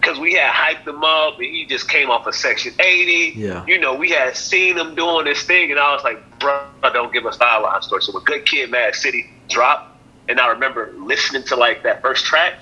because 0.00 0.18
we 0.20 0.34
had 0.34 0.52
hyped 0.52 0.86
him 0.86 1.02
up 1.02 1.36
and 1.38 1.44
he 1.46 1.66
just 1.66 1.88
came 1.88 2.08
off 2.08 2.26
of 2.26 2.34
Section 2.34 2.72
80. 2.78 3.32
Yeah. 3.36 3.64
You 3.66 3.78
know, 3.80 3.94
we 3.94 4.10
had 4.10 4.36
seen 4.36 4.78
him 4.78 4.94
doing 4.94 5.24
this 5.24 5.42
thing, 5.42 5.72
and 5.72 5.80
I 5.80 5.92
was 5.92 6.04
like, 6.04 6.38
bro, 6.38 6.60
don't 6.92 7.12
give 7.12 7.26
a 7.26 7.32
sideline 7.32 7.82
story. 7.82 8.02
So 8.02 8.12
when 8.12 8.22
Good 8.22 8.46
Kid, 8.46 8.70
Mad 8.70 8.94
City 8.94 9.28
dropped, 9.48 9.96
and 10.28 10.38
I 10.38 10.48
remember 10.48 10.92
listening 10.98 11.42
to 11.44 11.56
like 11.56 11.82
that 11.82 12.00
first 12.00 12.24
track, 12.26 12.54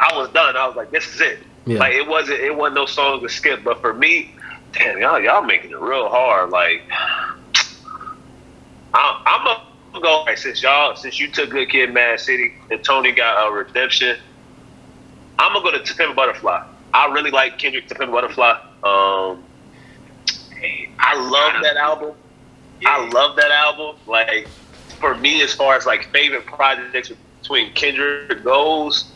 I 0.00 0.16
was 0.16 0.28
done. 0.30 0.54
I 0.56 0.66
was 0.66 0.76
like, 0.76 0.90
this 0.90 1.06
is 1.14 1.20
it. 1.20 1.38
Yeah. 1.64 1.78
Like 1.78 1.94
it 1.94 2.06
wasn't 2.06 2.40
it 2.40 2.54
wasn't 2.54 2.74
no 2.74 2.86
song 2.86 3.20
to 3.22 3.28
skip, 3.28 3.62
but 3.64 3.80
for 3.80 3.94
me, 3.94 4.34
damn 4.72 4.98
y'all 4.98 5.20
y'all 5.20 5.42
making 5.42 5.70
it 5.70 5.80
real 5.80 6.08
hard. 6.08 6.50
Like 6.50 6.82
I'm, 8.94 9.22
I'm 9.26 9.44
gonna 9.92 10.02
go 10.02 10.24
right, 10.24 10.38
since 10.38 10.62
y'all 10.62 10.96
since 10.96 11.18
you 11.18 11.28
took 11.30 11.50
Good 11.50 11.70
Kid, 11.70 11.92
Mad 11.92 12.20
City, 12.20 12.52
and 12.70 12.82
Tony 12.84 13.12
got 13.12 13.48
a 13.48 13.52
redemption. 13.52 14.16
I'm 15.38 15.52
gonna 15.54 15.78
go 15.78 15.82
to 15.82 15.94
Pimp 15.94 16.14
Butterfly. 16.14 16.66
I 16.94 17.12
really 17.12 17.30
like 17.30 17.58
Kendrick 17.58 17.88
To 17.88 17.94
Pimp 17.94 18.12
Butterfly. 18.12 18.52
Um, 18.84 19.44
I 20.98 21.16
love 21.16 21.62
that 21.62 21.76
album. 21.76 22.14
I 22.84 23.08
love 23.08 23.36
that 23.36 23.50
album. 23.50 23.96
Like 24.06 24.48
for 25.00 25.14
me, 25.16 25.42
as 25.42 25.54
far 25.54 25.76
as 25.76 25.86
like 25.86 26.10
favorite 26.10 26.46
projects 26.46 27.10
between 27.40 27.72
Kendrick 27.72 28.44
goes, 28.44 29.10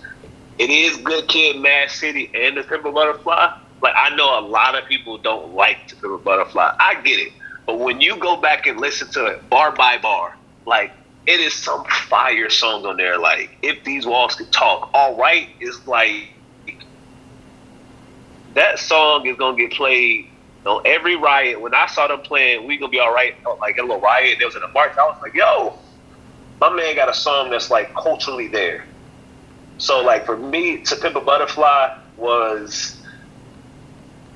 it 0.59 0.71
is 0.71 0.97
Good 0.99 1.29
Kid, 1.29 1.61
Mad 1.61 1.90
City, 1.90 2.31
and 2.35 2.57
The 2.57 2.62
Pimp 2.62 2.85
a 2.87 2.92
Butterfly. 2.92 3.59
Like 3.82 3.94
I 3.96 4.14
know 4.16 4.38
a 4.38 4.44
lot 4.46 4.76
of 4.76 4.86
people 4.88 5.18
don't 5.18 5.54
like 5.54 5.86
To 5.88 5.96
Pimp 5.96 6.14
a 6.14 6.18
Butterfly. 6.18 6.70
I 6.80 7.00
get 7.02 7.18
it, 7.18 7.32
but 7.66 7.78
when 7.78 8.00
you 8.00 8.18
go 8.18 8.40
back 8.40 8.66
and 8.66 8.80
listen 8.80 9.08
to 9.12 9.26
it 9.26 9.48
bar 9.50 9.72
by 9.72 9.98
bar, 9.98 10.30
like 10.66 10.92
it 11.26 11.40
is 11.40 11.54
some 11.54 11.84
fire 12.08 12.48
song 12.50 12.86
on 12.86 12.96
there. 12.96 13.18
Like 13.18 13.50
if 13.62 13.84
these 13.84 14.06
walls 14.06 14.34
could 14.34 14.52
talk, 14.52 14.90
all 14.94 15.16
right, 15.16 15.48
is 15.60 15.86
like 15.86 16.28
that 18.54 18.78
song 18.78 19.26
is 19.26 19.36
gonna 19.36 19.56
get 19.56 19.72
played 19.72 20.26
on 20.64 20.80
every 20.84 21.16
riot. 21.16 21.60
When 21.60 21.74
I 21.74 21.86
saw 21.86 22.08
them 22.08 22.20
playing, 22.22 22.66
we 22.66 22.78
gonna 22.78 22.90
be 22.90 23.00
all 23.00 23.14
right. 23.14 23.34
Oh, 23.46 23.58
like 23.60 23.76
a 23.78 23.82
little 23.82 24.00
riot, 24.00 24.36
there 24.38 24.48
was 24.48 24.56
in 24.56 24.62
a 24.62 24.72
march. 24.74 24.92
I 24.98 25.02
was 25.02 25.16
like, 25.22 25.34
yo, 25.34 25.74
my 26.60 26.70
man 26.74 26.94
got 26.96 27.08
a 27.08 27.14
song 27.14 27.50
that's 27.50 27.70
like 27.70 27.94
culturally 27.94 28.48
there. 28.48 28.84
So 29.78 30.02
like 30.02 30.24
for 30.26 30.36
me, 30.36 30.82
To 30.82 30.96
Pimp 30.96 31.16
a 31.16 31.20
Butterfly 31.20 31.88
was 32.16 32.95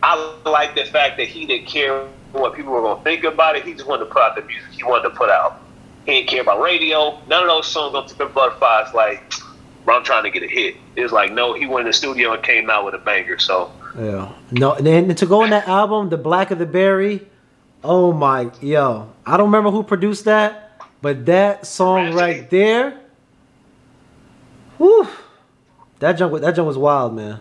I 0.02 0.34
like 0.44 0.74
the 0.74 0.84
fact 0.84 1.18
that 1.18 1.28
he 1.28 1.46
didn't 1.46 1.66
care 1.66 2.06
what 2.32 2.54
people 2.54 2.72
were 2.72 2.82
gonna 2.82 3.02
think 3.02 3.24
about 3.24 3.56
it. 3.56 3.64
He 3.64 3.74
just 3.74 3.86
wanted 3.86 4.06
to 4.06 4.10
put 4.10 4.22
out 4.22 4.36
the 4.36 4.42
music 4.42 4.70
he 4.70 4.84
wanted 4.84 5.10
to 5.10 5.14
put 5.14 5.30
out. 5.30 5.60
He 6.06 6.12
didn't 6.12 6.28
care 6.28 6.42
about 6.42 6.60
radio. 6.60 7.18
None 7.28 7.42
of 7.42 7.48
those 7.48 7.66
songs 7.66 7.94
on 7.94 8.06
To 8.06 8.14
Pimp 8.14 8.30
a 8.30 8.34
Butterfly 8.34 8.84
is 8.88 8.94
like, 8.94 9.32
bro, 9.84 9.96
I'm 9.96 10.04
trying 10.04 10.24
to 10.24 10.30
get 10.30 10.42
a 10.42 10.48
hit. 10.48 10.76
It 10.96 11.02
was 11.02 11.12
like, 11.12 11.32
no, 11.32 11.54
he 11.54 11.66
went 11.66 11.80
in 11.80 11.86
the 11.86 11.92
studio 11.92 12.32
and 12.32 12.42
came 12.42 12.70
out 12.70 12.84
with 12.84 12.94
a 12.94 12.98
banger. 12.98 13.38
So 13.38 13.70
Yeah. 13.98 14.32
No, 14.50 14.74
and 14.74 14.86
then 14.86 15.14
to 15.14 15.26
go 15.26 15.42
on 15.42 15.50
that 15.50 15.68
album, 15.68 16.08
The 16.08 16.16
Blacker 16.16 16.54
the 16.54 16.66
Berry, 16.66 17.26
oh 17.84 18.12
my, 18.12 18.50
yo. 18.60 19.12
I 19.26 19.36
don't 19.36 19.46
remember 19.46 19.70
who 19.70 19.82
produced 19.82 20.24
that, 20.24 20.80
but 21.02 21.26
that 21.26 21.66
song 21.66 22.14
Rapsody. 22.14 22.20
right 22.20 22.50
there, 22.50 23.00
whew, 24.78 25.08
that 25.98 26.12
jump, 26.12 26.40
that 26.40 26.52
jump 26.52 26.66
was 26.66 26.78
wild, 26.78 27.14
man. 27.14 27.40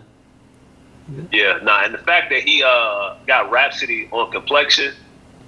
Yeah, 1.32 1.58
nah, 1.62 1.84
and 1.84 1.94
the 1.94 1.98
fact 1.98 2.30
that 2.30 2.42
he 2.42 2.62
uh 2.62 3.16
got 3.26 3.50
Rapsody 3.50 4.08
on 4.12 4.30
complexion, 4.30 4.94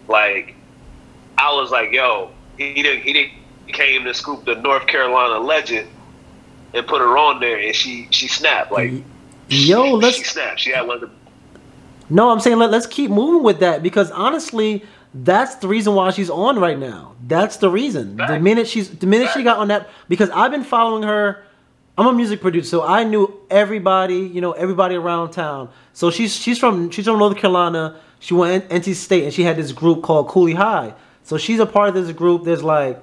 like 0.09 0.55
I 1.39 1.53
was 1.53 1.71
like, 1.71 1.93
yo, 1.93 2.31
he 2.57 2.83
didn't 2.83 3.03
he 3.03 3.13
didn't 3.13 3.33
came 3.69 4.05
to 4.05 4.15
scoop 4.15 4.45
the 4.45 4.55
North 4.57 4.87
Carolina 4.87 5.39
legend 5.39 5.89
and 6.75 6.87
put 6.87 7.01
her 7.01 7.17
on 7.17 7.41
there 7.41 7.59
and 7.59 7.75
she 7.75 8.09
she 8.11 8.29
snapped. 8.29 8.73
Like 8.73 8.93
Yo, 9.49 9.85
she, 9.85 9.93
let's 9.93 10.17
she 10.17 10.25
snapped. 10.25 10.61
She 10.61 10.71
had 10.71 10.87
one 10.87 11.03
of 11.03 11.11
the 11.11 11.11
No, 12.11 12.31
I'm 12.31 12.41
saying 12.41 12.59
let, 12.59 12.71
let's 12.71 12.87
keep 12.87 13.11
moving 13.11 13.43
with 13.43 13.61
that 13.61 13.83
because 13.83 14.11
honestly, 14.11 14.85
that's 15.15 15.57
the 15.57 15.69
reason 15.69 15.95
why 15.95 16.11
she's 16.11 16.31
on 16.31 16.59
right 16.59 16.79
now. 16.79 17.15
That's 17.27 17.59
the 17.59 17.71
reason. 17.71 18.17
The 18.17 18.41
minute 18.41 18.67
she's 18.67 18.91
the 18.91 19.07
minute 19.07 19.31
she 19.33 19.43
got 19.43 19.59
on 19.59 19.69
that 19.69 19.89
because 20.09 20.31
I've 20.31 20.51
been 20.51 20.65
following 20.65 21.03
her. 21.03 21.45
I'm 21.97 22.07
a 22.07 22.13
music 22.13 22.41
producer, 22.41 22.69
so 22.69 22.83
I 22.83 23.05
knew 23.05 23.39
everybody, 23.51 24.21
you 24.21 24.41
know, 24.41 24.53
everybody 24.53 24.95
around 24.95 25.33
town. 25.33 25.69
So 25.93 26.11
she's 26.11 26.35
she's 26.35 26.59
from 26.59 26.91
she's 26.91 27.05
from 27.05 27.19
North 27.19 27.37
Carolina. 27.37 28.01
She 28.19 28.35
went 28.35 28.69
NC 28.71 28.95
State 28.95 29.25
and 29.25 29.35
she 29.35 29.43
had 29.43 29.57
this 29.57 29.73
group 29.73 30.03
called 30.03 30.29
Kooley 30.29 30.55
High. 30.55 30.95
So 31.23 31.37
she's 31.37 31.61
a 31.61 31.67
part 31.67 31.91
of 31.91 31.95
this 31.95 32.15
group. 32.17 32.45
There's 32.45 32.63
like 32.63 33.03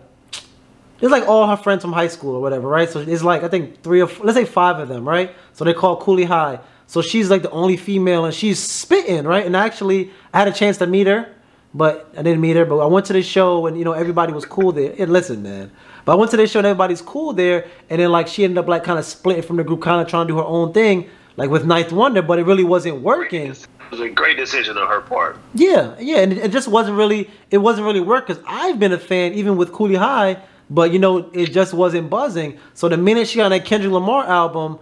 there's 1.00 1.12
like 1.12 1.28
all 1.28 1.48
her 1.48 1.56
friends 1.56 1.82
from 1.84 1.94
high 1.94 2.08
school 2.08 2.36
or 2.36 2.42
whatever, 2.42 2.68
right? 2.68 2.90
So 2.90 3.00
it's 3.00 3.22
like 3.22 3.44
I 3.44 3.48
think 3.48 3.84
three 3.84 4.02
or 4.02 4.08
four, 4.08 4.26
let's 4.26 4.38
say 4.38 4.46
five 4.46 4.80
of 4.80 4.90
them, 4.90 5.08
right? 5.08 5.36
So 5.54 5.66
they 5.66 5.74
call 5.74 6.02
Kooley 6.02 6.26
High. 6.26 6.60
So 6.88 7.04
she's 7.04 7.30
like 7.30 7.44
the 7.44 7.52
only 7.52 7.78
female, 7.78 8.26
and 8.26 8.34
she's 8.34 8.58
spitting, 8.58 9.26
right? 9.26 9.46
And 9.46 9.56
actually, 9.56 10.12
I 10.34 10.40
had 10.40 10.48
a 10.48 10.52
chance 10.52 10.78
to 10.78 10.88
meet 10.88 11.06
her, 11.06 11.32
but 11.74 12.12
I 12.18 12.22
didn't 12.22 12.42
meet 12.42 12.56
her. 12.56 12.66
But 12.66 12.80
I 12.80 12.86
went 12.86 13.06
to 13.08 13.14
the 13.14 13.22
show, 13.22 13.68
and 13.68 13.78
you 13.78 13.86
know 13.86 13.94
everybody 13.94 14.34
was 14.34 14.46
cool 14.46 14.72
there. 14.72 14.94
And 14.98 15.12
listen, 15.12 15.44
man, 15.44 15.72
but 16.06 16.14
I 16.14 16.16
went 16.16 16.32
to 16.32 16.38
the 16.38 16.48
show, 16.48 16.60
and 16.60 16.66
everybody's 16.66 17.02
cool 17.02 17.34
there. 17.34 17.68
And 17.90 18.02
then 18.02 18.12
like 18.12 18.28
she 18.28 18.44
ended 18.44 18.58
up 18.58 18.68
like 18.68 18.84
kind 18.84 19.00
of 19.00 19.06
splitting 19.06 19.44
from 19.44 19.58
the 19.58 19.64
group, 19.64 19.82
kind 19.82 20.02
of 20.02 20.08
trying 20.08 20.28
to 20.28 20.34
do 20.34 20.38
her 20.38 20.46
own 20.46 20.74
thing, 20.74 21.10
like 21.38 21.50
with 21.50 21.66
Ninth 21.66 21.92
Wonder, 21.92 22.22
but 22.22 22.40
it 22.40 22.44
really 22.46 22.64
wasn't 22.64 23.02
working. 23.02 23.52
it 23.52 23.68
was 23.92 24.00
a 24.00 24.10
great 24.10 24.38
decision 24.38 24.78
on 24.78 24.88
her 24.88 25.02
part. 25.02 25.38
Yeah, 25.54 25.96
yeah, 26.00 26.18
and 26.18 26.34
it, 26.34 26.46
it 26.46 26.52
just 26.52 26.68
wasn't 26.68 26.98
really 26.98 27.30
it 27.52 27.60
wasn't 27.60 27.86
really 27.86 28.02
work 28.02 28.28
because 28.28 28.44
I've 28.48 28.80
been 28.80 28.92
a 28.92 29.00
fan 29.00 29.34
even 29.34 29.58
with 29.58 29.72
Kooley 29.72 29.98
High, 29.98 30.42
but 30.70 30.92
you 30.92 31.00
know 31.00 31.30
it 31.34 31.48
just 31.48 31.74
wasn't 31.74 32.10
buzzing. 32.10 32.60
So 32.74 32.90
the 32.90 32.98
minute 32.98 33.28
she 33.28 33.38
got 33.38 33.46
on 33.46 33.52
that 33.52 33.66
Kendrick 33.66 33.94
Lamar 33.94 34.26
album, 34.26 34.80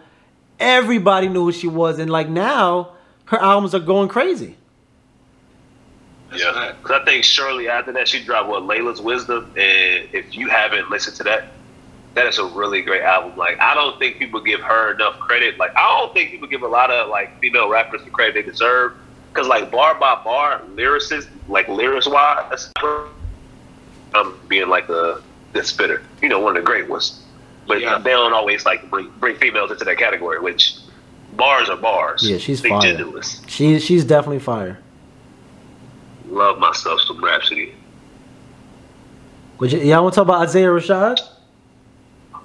everybody 0.60 1.28
knew 1.28 1.46
who 1.46 1.52
she 1.52 1.68
was, 1.68 2.00
and 2.00 2.10
like 2.10 2.30
now 2.30 2.94
her 3.26 3.38
albums 3.40 3.76
are 3.76 3.80
going 3.80 4.08
crazy. 4.10 4.56
Yeah, 6.36 6.74
because 6.82 7.02
I 7.02 7.06
think 7.06 7.24
shortly 7.24 7.70
after 7.70 7.92
that 7.94 8.08
she 8.08 8.24
dropped 8.24 8.50
what 8.50 8.64
Laila's 8.64 9.02
Wisdom, 9.02 9.46
and 9.58 10.08
if 10.14 10.36
you 10.36 10.50
haven't 10.50 10.90
listened 10.90 11.16
to 11.18 11.24
that, 11.24 11.54
that 12.16 12.26
is 12.28 12.38
a 12.38 12.46
really 12.46 12.82
great 12.82 13.02
album. 13.04 13.38
Like 13.38 13.60
I 13.60 13.74
don't 13.74 13.98
think 14.00 14.18
people 14.18 14.42
give 14.42 14.60
her 14.60 14.94
enough 14.94 15.20
credit. 15.20 15.58
Like 15.58 15.72
I 15.76 16.00
don't 16.00 16.14
think 16.14 16.32
people 16.32 16.48
give 16.48 16.64
a 16.64 16.68
lot 16.68 16.92
of 16.92 17.10
like 17.10 17.40
female 17.40 17.70
rappers 17.70 18.04
the 18.04 18.10
credit 18.10 18.34
they 18.34 18.42
deserve. 18.42 18.94
Because 19.32 19.48
like 19.48 19.70
bar 19.72 19.94
by 19.96 20.22
bar, 20.24 20.62
lyricist 20.74 21.28
like 21.48 21.68
lyrics 21.68 22.08
wise, 22.08 22.72
I'm 24.14 24.38
being 24.48 24.68
like 24.68 24.88
the 24.88 25.22
the 25.54 25.64
spitter. 25.64 26.02
You 26.22 26.30
know, 26.30 26.40
one 26.40 26.58
of 26.58 26.64
the 26.64 26.66
great 26.66 26.90
ones. 26.90 27.24
But 27.68 27.82
Yeah. 27.82 28.00
they 28.00 28.12
don't 28.12 28.34
always 28.34 28.66
like 28.66 28.90
bring 28.90 29.12
bring 29.20 29.36
females 29.36 29.72
into 29.72 29.86
that 29.86 29.98
category, 29.98 30.40
which 30.40 30.76
bars 31.34 31.70
are 31.70 31.78
bars. 31.78 32.28
Yeah, 32.28 32.38
she's 32.38 32.62
Big 32.62 32.72
fire. 32.72 33.22
She 33.48 33.80
she's 33.80 34.04
definitely 34.04 34.40
fire. 34.40 34.80
Love 36.30 36.60
myself 36.60 37.02
some 37.02 37.24
Rapsody. 37.24 37.74
Would 39.60 39.72
you, 39.72 39.80
y'all 39.80 40.04
want 40.04 40.14
to 40.14 40.18
talk 40.18 40.28
about 40.28 40.42
Isaiah 40.42 40.68
Rashad? 40.68 41.20
Uh, 42.34 42.40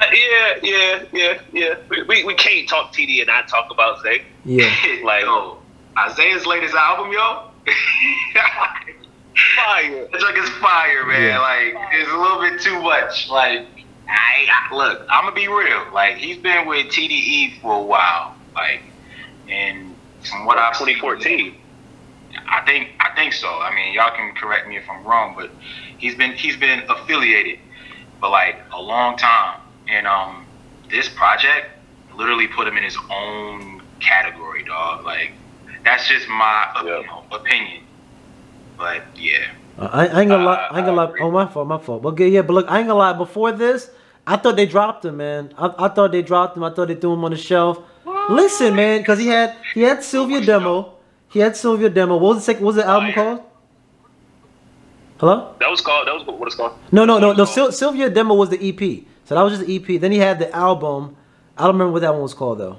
Yeah, 0.00 0.58
yeah, 0.62 1.04
yeah, 1.12 1.40
yeah. 1.52 1.74
We, 1.88 2.02
we, 2.02 2.24
we 2.24 2.34
can't 2.34 2.68
talk 2.68 2.92
TD 2.92 3.18
and 3.20 3.28
not 3.28 3.48
talk 3.48 3.70
about 3.70 4.02
Zay. 4.02 4.22
Yeah. 4.44 4.74
Like, 5.04 5.22
yo, 5.22 5.58
Isaiah's 5.98 6.46
latest 6.46 6.74
album, 6.74 7.12
yo. 7.12 7.50
fire. 9.56 10.08
It's 10.12 10.22
like 10.22 10.36
it's 10.36 10.48
fire, 10.50 11.06
man. 11.06 11.22
Yeah. 11.22 11.38
Like 11.40 11.74
it's 11.92 12.10
a 12.10 12.16
little 12.16 12.40
bit 12.40 12.60
too 12.60 12.80
much. 12.80 13.28
Like 13.28 13.66
I, 14.08 14.46
I 14.48 14.74
look, 14.74 15.06
I'm 15.10 15.24
gonna 15.24 15.34
be 15.34 15.48
real. 15.48 15.86
Like 15.92 16.16
he's 16.16 16.38
been 16.38 16.66
with 16.66 16.86
TDE 16.86 17.60
for 17.60 17.80
a 17.80 17.82
while. 17.82 18.34
Like, 18.54 18.82
and 19.48 19.94
from 20.28 20.46
what 20.46 20.58
I've 20.58 20.76
seen, 20.76 20.86
2014. 20.86 21.54
I 22.48 22.60
think 22.66 22.90
I 23.00 23.14
think 23.14 23.32
so. 23.32 23.48
I 23.48 23.74
mean, 23.74 23.92
y'all 23.94 24.14
can 24.14 24.34
correct 24.34 24.68
me 24.68 24.76
if 24.76 24.88
I'm 24.88 25.04
wrong, 25.04 25.34
but 25.36 25.50
he's 25.98 26.14
been 26.14 26.32
he's 26.32 26.56
been 26.56 26.82
affiliated 26.88 27.58
for 28.20 28.28
like 28.28 28.56
a 28.72 28.80
long 28.80 29.16
time, 29.16 29.60
and 29.88 30.06
um, 30.06 30.46
this 30.90 31.08
project 31.08 31.66
literally 32.16 32.46
put 32.46 32.66
him 32.68 32.76
in 32.76 32.84
his 32.84 32.96
own 33.10 33.82
category, 34.00 34.62
dog. 34.64 35.04
Like 35.04 35.32
that's 35.84 36.06
just 36.08 36.28
my 36.28 36.66
uh, 36.76 36.82
Yeah. 36.84 37.00
you 37.00 37.06
know, 37.06 37.24
opinion. 37.32 37.82
But 38.76 39.02
yeah, 39.16 39.50
Uh, 39.78 39.88
I, 39.92 40.06
I 40.06 40.20
ain't 40.20 40.28
gonna 40.30 40.44
lie. 40.44 40.66
I 40.70 40.78
ain't 40.78 40.86
gonna 40.86 41.00
I 41.00 41.04
lie. 41.04 41.10
agree. 41.10 41.20
Oh, 41.22 41.30
my 41.30 41.46
fault. 41.46 41.68
My 41.68 41.78
fault. 41.78 42.04
Okay, 42.04 42.28
yeah, 42.28 42.42
but 42.42 42.54
look, 42.54 42.66
I 42.68 42.78
ain't 42.78 42.88
gonna 42.88 42.98
lie. 42.98 43.12
Before 43.12 43.52
this, 43.52 43.90
I 44.26 44.36
thought 44.36 44.56
they 44.56 44.66
dropped 44.66 45.04
him, 45.04 45.18
man. 45.18 45.54
I, 45.56 45.72
I 45.78 45.88
thought 45.88 46.10
they 46.12 46.22
dropped 46.22 46.56
him. 46.56 46.64
I 46.64 46.70
thought 46.70 46.88
they 46.88 46.94
threw 46.96 47.12
him 47.14 47.24
on 47.24 47.30
the 47.30 47.36
shelf. 47.36 47.78
Listen, 48.30 48.74
man, 48.74 49.00
because 49.00 49.18
he 49.18 49.26
had 49.28 49.54
he 49.74 49.82
had 49.82 49.98
Cilvia 49.98 50.44
demo. 50.44 50.93
He 51.34 51.40
had 51.40 51.54
Cilvia 51.54 51.92
demo. 51.92 52.14
What 52.16 52.28
was 52.28 52.36
the 52.38 52.42
second? 52.42 52.62
What 52.64 52.76
was 52.76 52.76
the 52.76 52.86
album 52.86 53.12
Fire. 53.12 53.24
called? 53.24 53.42
Hello? 55.18 55.54
That 55.58 55.68
was 55.68 55.80
called, 55.80 56.06
that 56.06 56.14
was 56.14 56.24
what 56.24 56.46
it's 56.46 56.54
called. 56.54 56.78
No, 56.92 57.04
no, 57.04 57.18
no, 57.18 57.32
no. 57.32 57.44
Syl- 57.44 57.68
Cilvia 57.72 58.14
demo 58.14 58.34
was 58.36 58.50
the 58.50 58.68
EP. 58.68 59.04
So 59.24 59.34
that 59.34 59.42
was 59.42 59.54
just 59.58 59.66
the 59.66 59.74
EP. 59.96 60.00
Then 60.00 60.12
he 60.12 60.18
had 60.18 60.38
the 60.38 60.54
album. 60.54 61.16
I 61.58 61.62
don't 61.64 61.72
remember 61.74 61.92
what 61.92 62.02
that 62.02 62.12
one 62.12 62.22
was 62.22 62.34
called 62.34 62.58
though. 62.60 62.78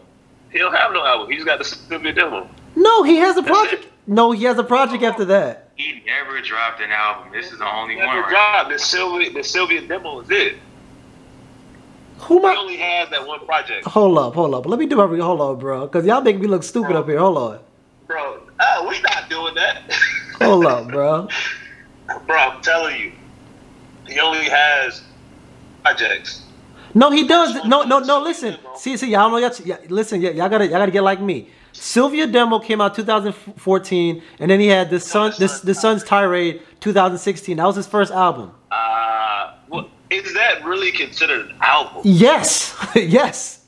He 0.51 0.59
don't 0.59 0.73
have 0.73 0.93
no 0.93 1.05
album. 1.05 1.29
He 1.29 1.35
just 1.35 1.45
got 1.45 1.57
the 1.57 1.65
Cilvia 1.65 2.15
demo. 2.15 2.49
No, 2.77 3.03
he 3.03 3.17
has 3.17 3.35
a 3.35 3.43
project. 3.43 3.87
No, 4.07 4.31
he 4.31 4.45
has 4.45 4.57
a 4.57 4.63
project 4.63 5.03
after 5.03 5.25
that. 5.25 5.71
he 5.75 6.01
never 6.05 6.39
dropped 6.41 6.79
an 6.79 6.91
album. 6.91 7.33
This 7.33 7.51
is 7.51 7.57
the 7.59 7.67
only 7.67 7.95
He 7.95 7.99
one. 7.99 8.07
never 8.07 8.21
Right? 8.21 8.29
dropped. 8.29 8.69
The 8.69 8.75
Cilvia, 8.75 9.33
the 9.33 9.39
Cilvia 9.41 9.85
demo 9.85 10.21
is 10.21 10.31
it. 10.31 10.55
Who 12.19 12.39
He 12.39 12.45
I? 12.47 12.55
only 12.55 12.77
has 12.77 13.09
that 13.09 13.27
one 13.27 13.45
project, 13.45 13.85
Hold 13.87 14.17
up, 14.17 14.33
hold 14.33 14.55
up. 14.55 14.65
Let 14.65 14.79
me 14.79 14.85
do 14.85 14.95
my 14.95 15.03
re- 15.03 15.19
hold 15.19 15.41
on, 15.41 15.59
bro. 15.59 15.85
Cause 15.89 16.05
y'all 16.05 16.21
make 16.21 16.39
me 16.39 16.47
look 16.47 16.63
stupid 16.63 16.95
up 16.95 17.07
here. 17.09 17.19
Hold 17.19 17.37
on. 17.37 17.59
bro. 18.07 18.39
Oh, 18.59 18.87
we 18.87 19.01
not 19.01 19.29
doing 19.29 19.55
that. 19.55 19.91
Hold 20.41 20.65
up, 20.65 20.87
bro. 20.87 21.27
bro, 22.25 22.37
I'm 22.37 22.61
telling 22.61 22.99
you, 22.99 23.11
he 24.07 24.19
only 24.19 24.45
has 24.45 25.03
projects. 25.83 26.43
No, 26.93 27.11
he 27.11 27.27
does. 27.27 27.65
No, 27.65 27.83
no, 27.83 27.99
no. 27.99 28.21
Listen, 28.21 28.57
see, 28.75 28.95
see, 28.95 29.09
y'all 29.11 29.29
know 29.29 29.37
y'all. 29.37 29.51
Yeah, 29.65 29.77
listen, 29.89 30.21
y'all 30.21 30.33
gotta, 30.49 30.65
y'all 30.65 30.79
gotta 30.79 30.91
get 30.91 31.03
like 31.03 31.19
me. 31.19 31.49
Cilvia 31.73 32.31
demo 32.31 32.59
came 32.59 32.79
out 32.79 32.95
2014, 32.95 34.23
and 34.39 34.49
then 34.49 34.61
he 34.61 34.67
had 34.67 34.89
the 34.89 34.99
son, 34.99 35.33
this, 35.37 35.59
the 35.59 35.73
Sun's 35.73 36.05
Tirade 36.05 36.61
2016. 36.79 37.57
That 37.57 37.65
was 37.65 37.75
his 37.75 37.85
first 37.85 38.13
album. 38.13 38.53
Uh, 38.71 39.51
is 40.09 40.33
that 40.33 40.63
really 40.63 40.91
considered 40.91 41.47
an 41.47 41.55
album? 41.61 42.01
Yes, 42.05 42.75
yes. 42.95 43.65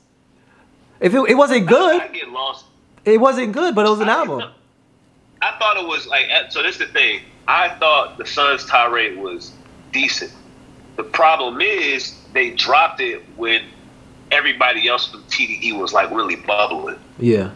If 1.00 1.14
it, 1.14 1.30
it 1.30 1.34
wasn't 1.34 1.64
I 1.64 1.66
good, 1.66 2.12
get 2.12 2.28
lost. 2.30 2.64
it 3.04 3.20
wasn't 3.20 3.52
good, 3.52 3.74
but 3.74 3.86
it 3.86 3.90
was 3.90 4.00
an 4.00 4.08
album. 4.08 4.50
I 5.40 5.56
thought 5.58 5.76
it 5.76 5.86
was 5.86 6.06
like 6.06 6.26
uh, 6.32 6.48
so. 6.48 6.62
This 6.62 6.74
is 6.80 6.86
the 6.86 6.92
thing. 6.92 7.20
I 7.46 7.70
thought 7.78 8.18
the 8.18 8.26
Sun's 8.26 8.64
Tirade 8.64 9.18
was 9.18 9.52
decent. 9.92 10.32
The 10.96 11.04
problem 11.04 11.60
is 11.60 12.14
they 12.32 12.50
dropped 12.50 13.00
it 13.00 13.22
when 13.36 13.62
everybody 14.30 14.88
else 14.88 15.08
from 15.08 15.22
TDE 15.24 15.78
was 15.78 15.92
like 15.92 16.10
really 16.10 16.36
bubbling. 16.36 16.98
Yeah, 17.18 17.52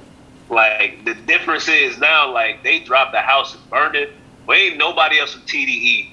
Like 0.49 1.05
the 1.05 1.15
difference 1.15 1.69
is 1.69 1.99
now, 1.99 2.33
like 2.33 2.63
they 2.63 2.81
dropped 2.81 3.13
the 3.13 3.21
house 3.21 3.55
and 3.55 3.71
burned 3.71 3.97
it. 3.97 4.13
But 4.47 4.57
ain't 4.57 4.77
nobody 4.77 5.19
else 5.19 5.33
from 5.35 5.43
TDE 5.43 6.11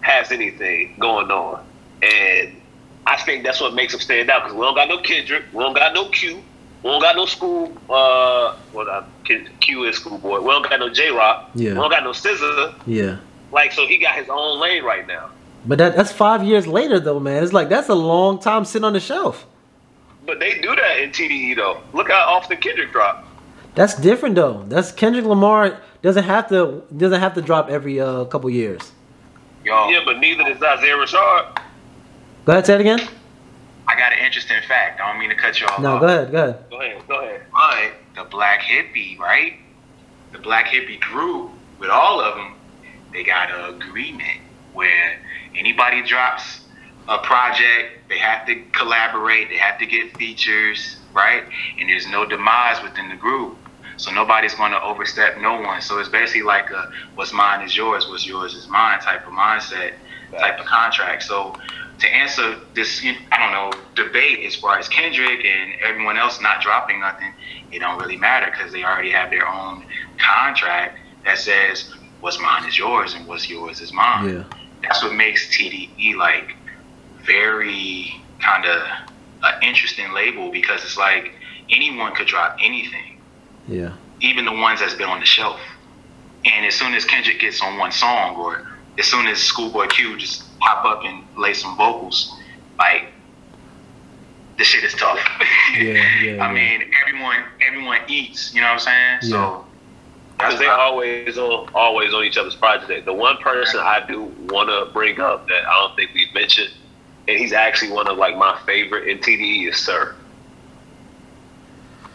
has 0.00 0.32
anything 0.32 0.96
going 0.98 1.30
on, 1.30 1.64
and 2.02 2.60
I 3.06 3.16
think 3.16 3.44
that's 3.44 3.60
what 3.60 3.74
makes 3.74 3.92
them 3.92 4.00
stand 4.00 4.30
out 4.30 4.42
because 4.42 4.54
we 4.54 4.60
don't 4.60 4.74
got 4.74 4.88
no 4.88 4.98
Kendrick, 4.98 5.44
we 5.52 5.62
don't 5.62 5.74
got 5.74 5.94
no 5.94 6.08
Q, 6.10 6.42
we 6.82 6.90
don't 6.90 7.00
got 7.02 7.16
no 7.16 7.26
school. 7.26 7.72
Uh, 7.90 8.56
well, 8.72 8.88
uh, 8.88 9.04
Q 9.24 9.46
Q 9.60 9.84
is 9.84 9.96
schoolboy. 9.96 10.40
We 10.40 10.50
don't 10.50 10.68
got 10.68 10.78
no 10.80 10.88
Jay 10.88 11.10
Rock. 11.10 11.50
Yeah. 11.54 11.70
We 11.70 11.74
don't 11.76 11.90
got 11.90 12.04
no 12.04 12.10
SZA. 12.10 12.74
yeah. 12.86 13.18
Like 13.50 13.72
so, 13.72 13.86
he 13.86 13.98
got 13.98 14.14
his 14.16 14.28
own 14.28 14.60
lane 14.60 14.84
right 14.84 15.06
now. 15.06 15.30
But 15.66 15.78
that, 15.78 15.96
that's 15.96 16.12
five 16.12 16.44
years 16.44 16.66
later, 16.66 17.00
though, 17.00 17.18
man. 17.18 17.42
It's 17.42 17.52
like 17.52 17.68
that's 17.68 17.88
a 17.88 17.94
long 17.94 18.38
time 18.38 18.64
sitting 18.64 18.84
on 18.84 18.92
the 18.92 19.00
shelf. 19.00 19.46
But 20.26 20.38
they 20.40 20.60
do 20.60 20.74
that 20.76 21.00
in 21.00 21.10
TDE 21.10 21.56
though. 21.56 21.80
Look 21.94 22.10
how 22.10 22.28
often 22.28 22.58
Kendrick 22.58 22.92
drop. 22.92 23.24
That's 23.74 23.94
different, 23.94 24.34
though. 24.34 24.64
That's 24.68 24.92
Kendrick 24.92 25.24
Lamar 25.24 25.80
doesn't 26.02 26.24
have 26.24 26.48
to 26.48 26.82
doesn't 26.96 27.20
have 27.20 27.34
to 27.34 27.42
drop 27.42 27.70
every 27.70 28.00
uh, 28.00 28.24
couple 28.26 28.50
years. 28.50 28.92
Yo, 29.64 29.88
Yeah, 29.88 30.00
but 30.04 30.18
neither 30.18 30.44
does 30.44 30.62
Isaiah 30.62 30.96
Rashad. 30.96 31.60
Go 32.44 32.52
ahead, 32.52 32.66
say 32.66 32.74
it 32.74 32.80
again. 32.80 33.00
I 33.88 33.96
got 33.96 34.12
an 34.12 34.18
interesting 34.18 34.60
fact. 34.68 35.00
I 35.00 35.10
don't 35.10 35.18
mean 35.18 35.30
to 35.30 35.34
cut 35.34 35.58
you 35.60 35.66
off. 35.66 35.80
No, 35.80 35.98
go 35.98 36.06
ahead, 36.06 36.30
go 36.30 36.48
ahead. 36.48 36.64
Go 36.70 36.80
ahead. 36.80 37.08
Go 37.08 37.20
ahead. 37.22 37.40
But 37.50 38.22
the 38.22 38.28
Black 38.28 38.60
Hippy, 38.60 39.16
right? 39.18 39.54
The 40.32 40.38
Black 40.38 40.66
Hippy 40.66 40.98
group, 40.98 41.50
with 41.80 41.88
all 41.88 42.20
of 42.20 42.34
them, 42.36 42.54
they 43.14 43.24
got 43.24 43.50
an 43.50 43.74
agreement 43.80 44.40
where 44.74 45.18
anybody 45.56 46.02
drops 46.02 46.60
a 47.08 47.16
project, 47.18 48.08
they 48.10 48.18
have 48.18 48.46
to 48.46 48.62
collaborate, 48.72 49.48
they 49.48 49.56
have 49.56 49.78
to 49.78 49.86
get 49.86 50.14
features, 50.18 50.96
right? 51.14 51.44
And 51.80 51.88
there's 51.88 52.06
no 52.06 52.26
demise 52.26 52.82
within 52.82 53.08
the 53.08 53.16
group. 53.16 53.56
So 53.96 54.12
nobody's 54.12 54.54
going 54.54 54.72
to 54.72 54.82
overstep 54.82 55.38
no 55.40 55.60
one. 55.60 55.80
So 55.80 55.98
it's 55.98 56.10
basically 56.10 56.42
like 56.42 56.70
a 56.70 56.92
what's 57.14 57.32
mine 57.32 57.64
is 57.64 57.76
yours, 57.76 58.06
what's 58.06 58.26
yours 58.26 58.54
is 58.54 58.68
mine 58.68 59.00
type 59.00 59.26
of 59.26 59.32
mindset, 59.32 59.94
type 60.38 60.60
of 60.60 60.66
contract. 60.66 61.22
So 61.22 61.56
to 61.98 62.08
answer 62.08 62.56
this, 62.74 63.04
I 63.32 63.38
don't 63.38 63.52
know, 63.52 63.82
debate 63.94 64.44
as 64.46 64.54
far 64.54 64.78
as 64.78 64.88
Kendrick 64.88 65.44
and 65.44 65.72
everyone 65.82 66.16
else 66.16 66.40
not 66.40 66.60
dropping 66.62 67.00
nothing, 67.00 67.32
it 67.72 67.80
don't 67.80 67.98
really 68.00 68.16
matter 68.16 68.50
because 68.50 68.72
they 68.72 68.84
already 68.84 69.10
have 69.10 69.30
their 69.30 69.48
own 69.48 69.84
contract 70.18 70.98
that 71.24 71.38
says 71.38 71.92
what's 72.20 72.40
mine 72.40 72.66
is 72.66 72.78
yours 72.78 73.14
and 73.14 73.26
what's 73.26 73.48
yours 73.50 73.80
is 73.80 73.92
mine. 73.92 74.28
Yeah, 74.28 74.44
That's 74.82 75.02
what 75.02 75.14
makes 75.14 75.48
TDE 75.56 76.16
like 76.16 76.54
very 77.22 78.22
kind 78.40 78.64
of 78.64 78.82
an 79.42 79.62
interesting 79.62 80.12
label 80.12 80.50
because 80.50 80.82
it's 80.84 80.96
like 80.96 81.32
anyone 81.70 82.14
could 82.14 82.26
drop 82.26 82.56
anything, 82.62 83.20
yeah, 83.66 83.92
even 84.20 84.44
the 84.44 84.52
ones 84.52 84.80
that's 84.80 84.94
been 84.94 85.08
on 85.08 85.20
the 85.20 85.26
shelf. 85.26 85.60
And 86.44 86.64
as 86.64 86.74
soon 86.74 86.94
as 86.94 87.04
Kendrick 87.04 87.40
gets 87.40 87.60
on 87.60 87.78
one 87.78 87.92
song, 87.92 88.36
or 88.36 88.66
as 88.98 89.06
soon 89.06 89.26
as 89.26 89.38
Schoolboy 89.38 89.88
Q 89.88 90.16
just 90.16 90.44
pop 90.60 90.84
up 90.84 91.04
and 91.04 91.24
lay 91.36 91.54
some 91.54 91.76
vocals, 91.76 92.36
like 92.78 93.06
the 94.58 94.64
shit 94.64 94.84
is 94.84 94.94
tough. 94.94 95.18
Yeah, 95.76 95.92
yeah, 96.22 96.44
I 96.44 96.50
yeah. 96.50 96.52
mean, 96.52 96.90
everyone 97.02 97.44
everyone 97.64 97.98
eats. 98.08 98.54
You 98.54 98.62
know 98.62 98.68
what 98.68 98.88
I'm 98.88 99.20
saying? 99.20 99.30
So 99.30 99.66
Because 100.32 100.58
they 100.58 100.66
what 100.66 100.80
always 100.80 101.36
on 101.36 101.68
always 101.74 102.14
on 102.14 102.24
each 102.24 102.38
other's 102.38 102.54
project. 102.56 103.04
The 103.04 103.12
one 103.12 103.36
person 103.36 103.80
I 103.80 104.04
do 104.06 104.24
want 104.48 104.70
to 104.70 104.90
bring 104.92 105.20
up 105.20 105.46
that 105.48 105.68
I 105.68 105.74
don't 105.74 105.94
think 105.94 106.12
we've 106.14 106.32
mentioned, 106.34 106.72
and 107.28 107.38
he's 107.38 107.52
actually 107.52 107.92
one 107.92 108.08
of 108.08 108.16
like 108.16 108.36
my 108.36 108.58
favorite 108.64 109.08
in 109.08 109.18
TDE 109.18 109.68
is 109.68 109.76
Sir. 109.76 110.16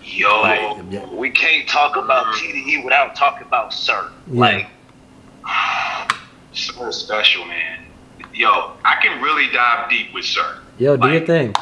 yo. 0.02 0.42
Like 0.42 1.12
we 1.12 1.30
can't 1.30 1.70
talk 1.70 1.96
about 1.96 2.26
mm. 2.26 2.34
TDE 2.34 2.84
without 2.84 3.16
talking 3.16 3.46
about 3.48 3.72
Sir. 3.72 4.10
Yeah. 4.28 4.40
Like 4.40 4.68
so 6.54 6.90
special, 6.92 7.46
man. 7.46 7.86
Yo, 8.34 8.72
I 8.84 8.96
can 9.02 9.22
really 9.22 9.50
dive 9.52 9.90
deep 9.90 10.14
with 10.14 10.26
Sir. 10.26 10.60
Yo, 10.80 10.98
do 10.98 11.08
your 11.10 11.26
thing. 11.26 11.54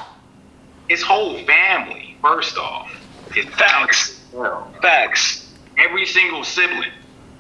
His 0.89 1.01
whole 1.01 1.37
family, 1.45 2.15
first 2.21 2.57
off, 2.57 2.91
his 3.33 3.45
Facts. 3.45 4.21
facts. 4.81 5.53
every 5.77 6.05
single 6.05 6.43
sibling 6.43 6.91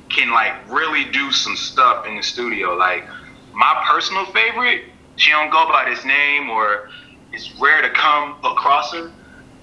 can 0.09 0.31
like 0.31 0.53
really 0.69 1.05
do 1.05 1.31
some 1.31 1.55
stuff 1.55 2.05
in 2.05 2.17
the 2.17 2.23
studio. 2.23 2.75
Like 2.75 3.05
my 3.53 3.85
personal 3.89 4.25
favorite, 4.27 4.83
she 5.15 5.31
don't 5.31 5.49
go 5.49 5.65
by 5.67 5.89
this 5.89 6.03
name 6.03 6.49
or 6.49 6.89
it's 7.31 7.53
rare 7.59 7.81
to 7.81 7.89
come 7.89 8.35
across 8.43 8.93
her, 8.93 9.11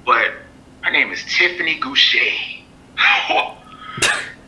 but 0.07 0.33
her 0.83 0.90
name 0.90 1.11
is 1.12 1.22
Tiffany 1.28 1.78
Gouché. 1.78 2.62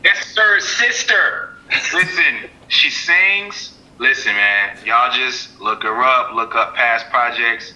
That's 0.03 0.25
Sir's 0.33 0.67
sister. 0.67 1.49
Listen, 1.93 2.49
she 2.69 2.89
sings. 2.89 3.77
Listen, 3.99 4.33
man, 4.33 4.77
y'all 4.85 5.11
just 5.11 5.59
look 5.61 5.83
her 5.83 6.03
up, 6.03 6.33
look 6.33 6.55
up 6.55 6.75
past 6.75 7.05
projects. 7.09 7.73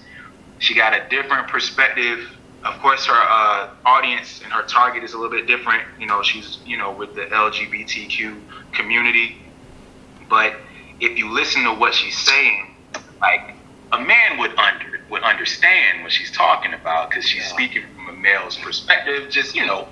She 0.60 0.74
got 0.74 0.94
a 0.94 1.08
different 1.10 1.48
perspective. 1.48 2.20
Of 2.64 2.80
course, 2.80 3.06
her 3.06 3.14
uh, 3.14 3.70
audience 3.86 4.42
and 4.44 4.52
her 4.52 4.64
target 4.64 5.04
is 5.04 5.14
a 5.14 5.18
little 5.18 5.32
bit 5.32 5.46
different. 5.48 5.84
You 6.00 6.08
know, 6.08 6.24
she's 6.24 6.60
you 6.66 6.78
know 6.78 6.92
with 6.92 7.14
the 7.16 7.28
LGBTQ 7.32 8.42
community. 8.74 9.38
But 10.30 10.56
if 11.00 11.18
you 11.18 11.32
listen 11.32 11.64
to 11.64 11.74
what 11.74 11.94
she's 11.94 12.18
saying, 12.18 12.74
like 13.22 13.56
a 13.92 14.00
man 14.00 14.40
would 14.40 14.58
under 14.58 15.00
would 15.10 15.24
understand 15.24 16.04
what 16.04 16.12
she's 16.12 16.32
talking 16.32 16.74
about 16.74 17.10
because 17.10 17.26
she's 17.26 17.46
speaking 17.46 17.84
from 17.96 18.10
a 18.10 18.14
male's 18.14 18.58
perspective. 18.58 19.30
Just 19.30 19.56
you 19.56 19.66
know, 19.66 19.88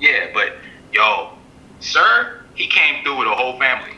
yeah. 0.00 0.26
But 0.34 0.58
yo, 0.92 1.34
sir, 1.80 2.42
he 2.54 2.66
came 2.66 3.04
through 3.04 3.18
with 3.18 3.28
a 3.28 3.34
whole 3.34 3.58
family. 3.58 3.92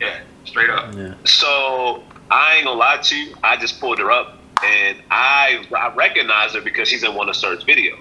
Yeah, 0.00 0.20
straight 0.50 0.70
up. 0.70 0.94
Yeah, 0.94 1.14
So 1.24 2.02
I 2.30 2.56
ain't 2.56 2.66
gonna 2.66 2.78
lie 2.78 2.98
to 3.02 3.16
you. 3.16 3.34
I 3.42 3.56
just 3.56 3.80
pulled 3.80 3.98
her 3.98 4.10
up, 4.10 4.36
and 4.64 4.98
I 5.10 5.64
I 5.76 5.94
recognize 5.94 6.52
her 6.54 6.60
because 6.60 6.88
she's 6.88 7.02
in 7.02 7.14
one 7.14 7.28
of 7.28 7.36
Sir's 7.36 7.62
video. 7.64 7.96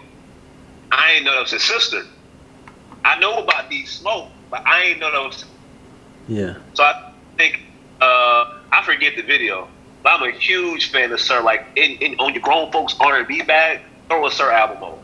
I 0.92 1.14
ain't 1.14 1.26
know 1.26 1.34
that 1.34 1.42
was 1.42 1.52
his 1.52 1.64
sister. 1.64 2.04
I 3.06 3.20
know 3.20 3.38
about 3.44 3.70
D 3.70 3.86
Smoke, 3.86 4.30
but 4.50 4.62
I 4.66 4.82
ain't 4.84 5.00
know 5.00 5.12
that 5.12 5.22
was. 5.22 5.46
yeah, 6.28 6.56
So 6.74 6.84
I 6.84 7.14
think 7.38 7.62
uh, 8.02 8.44
I 8.72 8.82
forget 8.84 9.16
the 9.16 9.22
video, 9.22 9.68
but 10.04 10.10
I'm 10.14 10.28
a 10.28 10.32
huge 10.32 10.92
fan 10.92 11.12
of 11.12 11.20
Sir. 11.22 11.42
Like 11.42 11.68
in, 11.76 11.92
in 12.00 12.20
on 12.20 12.34
your 12.34 12.42
grown 12.42 12.72
folks 12.72 12.96
R 13.00 13.20
and 13.20 13.28
B 13.28 13.42
bag, 13.44 13.82
throw 14.10 14.26
a 14.26 14.32
Sir 14.32 14.52
album 14.52 14.84
on. 14.84 15.00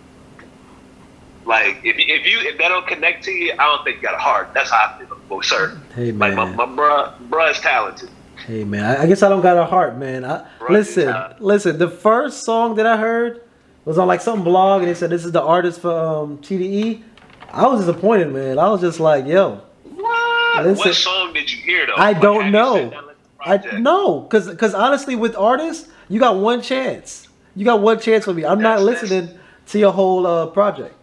Like 1.45 1.77
if 1.83 1.95
if 1.97 2.25
you 2.25 2.39
if 2.39 2.57
that 2.57 2.69
don't 2.69 2.87
connect 2.87 3.23
to 3.25 3.31
you, 3.31 3.53
I 3.53 3.57
don't 3.57 3.83
think 3.83 3.97
you 3.97 4.01
got 4.03 4.15
a 4.15 4.17
heart. 4.17 4.51
That's 4.53 4.71
how 4.71 4.93
I 4.95 4.99
feel 4.99 5.11
about 5.13 5.45
Sir. 5.45 5.79
Hey, 5.93 6.11
man, 6.11 6.35
Like 6.35 6.57
my 6.57 6.65
my 6.65 6.75
bruh, 6.75 7.29
bruh 7.29 7.51
is 7.51 7.59
talented. 7.59 8.09
Hey 8.47 8.63
man, 8.63 8.83
I, 8.83 9.03
I 9.03 9.07
guess 9.07 9.23
I 9.23 9.29
don't 9.29 9.41
got 9.41 9.57
a 9.57 9.65
heart, 9.65 9.97
man. 9.97 10.25
I, 10.25 10.45
listen, 10.69 11.13
listen. 11.39 11.77
The 11.77 11.89
first 11.89 12.43
song 12.43 12.75
that 12.75 12.85
I 12.85 12.97
heard 12.97 13.41
was 13.85 13.97
on 13.97 14.07
like 14.07 14.21
some 14.21 14.43
blog, 14.43 14.81
and 14.81 14.89
they 14.89 14.95
said 14.95 15.09
this 15.09 15.23
is 15.25 15.31
the 15.31 15.41
artist 15.41 15.81
for 15.81 15.91
um, 15.91 16.37
TDE. 16.39 17.03
I 17.51 17.67
was 17.67 17.79
disappointed, 17.85 18.31
man. 18.33 18.59
I 18.59 18.69
was 18.69 18.81
just 18.81 18.99
like, 18.99 19.25
yo, 19.25 19.61
What? 19.83 20.65
Listen, 20.65 20.77
what 20.89 20.95
song 20.95 21.33
did 21.33 21.51
you 21.51 21.59
hear 21.61 21.85
though? 21.85 21.93
I 21.93 22.11
Like, 22.11 22.21
don't 22.21 22.51
know. 22.51 22.75
sat 22.75 22.91
down 22.91 22.99
and 22.99 23.07
listened 23.07 23.61
to 23.63 23.69
the 23.69 23.75
I 23.75 23.79
no, 23.79 24.21
cause 24.23 24.53
cause 24.55 24.73
honestly, 24.73 25.15
with 25.15 25.35
artists, 25.35 25.87
you 26.09 26.19
got 26.19 26.35
one 26.37 26.61
chance. 26.61 27.27
You 27.55 27.63
got 27.65 27.81
one 27.81 27.99
chance 27.99 28.25
for 28.25 28.33
me. 28.33 28.43
I'm 28.45 28.61
not 28.61 28.81
listening 28.81 29.29
to 29.67 29.79
your 29.79 29.91
whole 29.93 30.27
uh, 30.27 30.47
project. 30.47 30.93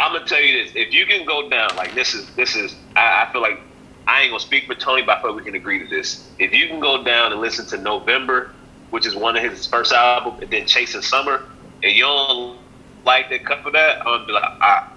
I'm 0.00 0.12
gonna 0.12 0.26
tell 0.26 0.40
you 0.40 0.64
this: 0.64 0.72
if 0.74 0.92
you 0.92 1.06
can 1.06 1.26
go 1.26 1.48
down, 1.48 1.76
like 1.76 1.94
this 1.94 2.14
is 2.14 2.28
this 2.34 2.56
is, 2.56 2.74
I, 2.96 3.26
I 3.26 3.32
feel 3.32 3.42
like 3.42 3.60
I 4.06 4.22
ain't 4.22 4.30
gonna 4.30 4.40
speak 4.40 4.66
for 4.66 4.74
Tony, 4.74 5.02
but 5.02 5.18
I 5.18 5.22
feel 5.22 5.34
we 5.34 5.44
can 5.44 5.54
agree 5.54 5.78
to 5.78 5.86
this. 5.86 6.28
If 6.38 6.52
you 6.52 6.66
can 6.68 6.80
go 6.80 7.04
down 7.04 7.32
and 7.32 7.40
listen 7.40 7.66
to 7.66 7.76
November 7.76 8.52
which 8.90 9.06
is 9.06 9.14
one 9.14 9.36
of 9.36 9.42
his 9.42 9.66
first 9.66 9.92
album, 9.92 10.40
and 10.42 10.50
then 10.50 10.66
Chasing 10.66 11.02
Summer, 11.02 11.44
and 11.82 11.92
you 11.92 12.02
don't 12.02 12.58
like 13.04 13.30
the 13.30 13.38
cut 13.38 13.62
for 13.62 13.70
that, 13.70 13.98
I'm 14.00 14.04
gonna 14.04 14.26
be 14.26 14.32
like, 14.32 14.42
I, 14.44 14.88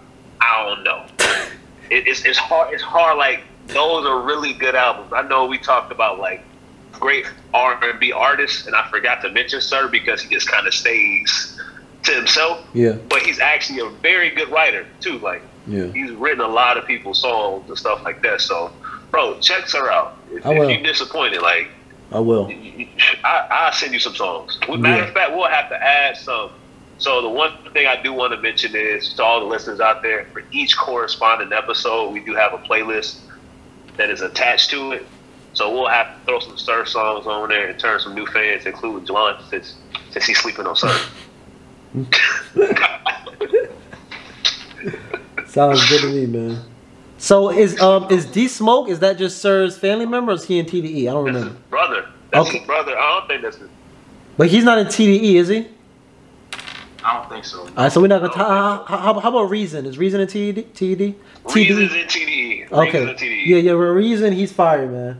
I 0.41 0.65
don't 0.67 0.83
know. 0.83 1.05
it, 1.89 2.07
it's 2.07 2.25
it's 2.25 2.37
hard. 2.37 2.73
It's 2.73 2.83
hard. 2.83 3.17
Like 3.17 3.43
those 3.67 4.05
are 4.05 4.21
really 4.21 4.53
good 4.53 4.75
albums. 4.75 5.13
I 5.13 5.21
know 5.21 5.45
we 5.45 5.57
talked 5.57 5.91
about 5.91 6.19
like 6.19 6.43
great 6.91 7.25
R 7.53 7.81
and 7.83 7.99
B 7.99 8.11
artists, 8.11 8.67
and 8.67 8.75
I 8.75 8.89
forgot 8.89 9.21
to 9.21 9.29
mention 9.29 9.61
Sir 9.61 9.87
because 9.87 10.21
he 10.21 10.29
just 10.33 10.49
kind 10.49 10.67
of 10.67 10.73
stays 10.73 11.59
to 12.03 12.11
himself. 12.13 12.65
Yeah. 12.73 12.93
But 13.09 13.23
he's 13.23 13.39
actually 13.39 13.79
a 13.79 13.89
very 13.89 14.29
good 14.29 14.49
writer 14.49 14.85
too. 14.99 15.19
Like 15.19 15.41
Yeah. 15.67 15.85
he's 15.87 16.11
written 16.11 16.41
a 16.41 16.47
lot 16.47 16.77
of 16.77 16.85
people's 16.85 17.19
songs 17.21 17.67
and 17.69 17.77
stuff 17.77 18.03
like 18.03 18.21
that. 18.23 18.41
So, 18.41 18.71
bro, 19.11 19.39
checks 19.39 19.73
her 19.73 19.91
out. 19.91 20.17
If, 20.31 20.45
I 20.45 20.49
will. 20.49 20.69
if 20.69 20.77
you're 20.77 20.83
disappointed, 20.85 21.41
like 21.41 21.69
I 22.11 22.19
will. 22.19 22.51
I, 23.23 23.47
I'll 23.49 23.71
send 23.73 23.93
you 23.93 23.99
some 23.99 24.15
songs. 24.15 24.59
Matter 24.69 24.97
Yeah. 25.03 25.07
of 25.07 25.13
fact, 25.13 25.31
we'll 25.35 25.47
have 25.49 25.69
to 25.69 25.75
add 25.81 26.17
some. 26.17 26.51
So 26.99 27.21
the 27.21 27.29
one 27.29 27.51
thing 27.73 27.87
I 27.87 28.01
do 28.01 28.13
want 28.13 28.33
to 28.33 28.39
mention 28.41 28.75
is 28.75 29.13
to 29.15 29.23
all 29.23 29.39
the 29.39 29.45
listeners 29.47 29.79
out 29.79 30.03
there, 30.03 30.25
for 30.31 30.43
each 30.51 30.77
corresponding 30.77 31.51
episode, 31.51 32.11
we 32.13 32.19
do 32.19 32.33
have 32.35 32.53
a 32.53 32.59
playlist 32.59 33.17
that 33.97 34.09
is 34.09 34.21
attached 34.21 34.69
to 34.71 34.91
it. 34.91 35.05
So 35.53 35.71
we'll 35.71 35.87
have 35.87 36.07
to 36.19 36.25
throw 36.25 36.39
some 36.39 36.57
Sir 36.57 36.85
songs 36.85 37.25
on 37.27 37.49
there 37.49 37.67
and 37.67 37.79
turn 37.79 37.99
some 37.99 38.13
new 38.15 38.25
fans, 38.27 38.65
including 38.65 39.05
Jelan, 39.07 39.37
since 39.49 39.75
since 40.11 40.25
he's 40.25 40.39
sleeping 40.39 40.65
on 40.67 40.75
Sir. 40.75 40.95
Sounds 45.47 45.87
good 45.89 46.01
to 46.01 46.07
me, 46.09 46.25
man. 46.25 46.59
So 47.17 47.49
is 47.51 47.79
um 47.79 48.07
is 48.09 48.25
D 48.25 48.47
Smoke? 48.47 48.89
Is 48.89 48.99
that 48.99 49.17
just 49.17 49.39
Sir's 49.41 49.77
family 49.77 50.05
member? 50.05 50.31
Or 50.31 50.35
is 50.35 50.43
he 50.45 50.59
in 50.59 50.65
TDE? 50.65 51.03
I 51.03 51.13
don't 51.13 51.25
That's 51.25 51.35
remember. 51.37 51.59
brother. 51.69 52.05
That's 52.31 52.49
Okay. 52.49 52.65
brother. 52.65 52.97
I 52.97 53.19
don't 53.19 53.27
think 53.27 53.41
that's 53.43 53.57
his. 53.57 53.69
But 54.37 54.47
he's 54.49 54.63
not 54.63 54.79
in 54.79 54.87
TDE, 54.87 55.35
is 55.35 55.47
he? 55.47 55.67
I 57.05 57.17
don't 57.19 57.29
think 57.29 57.45
so. 57.45 57.59
All 57.61 57.67
right, 57.77 57.91
so 57.91 58.01
we're 58.01 58.07
not 58.07 58.21
gonna. 58.21 58.33
How, 58.35 58.83
how, 58.85 59.19
how 59.19 59.29
about 59.29 59.49
Reason? 59.49 59.85
Is 59.85 59.97
Reason 59.97 60.19
in 60.21 60.27
TD? 60.27 60.63
TD? 60.73 61.15
Reason's 61.53 61.93
in 61.93 62.07
TDE. 62.07 62.61
Reason's 62.61 62.71
Okay. 62.71 63.01
in 63.03 63.15
TDE. 63.15 63.45
Yeah, 63.45 63.57
yeah. 63.57 63.71
Reason, 63.73 64.31
he's 64.33 64.51
fire, 64.51 64.87
man. 64.87 65.19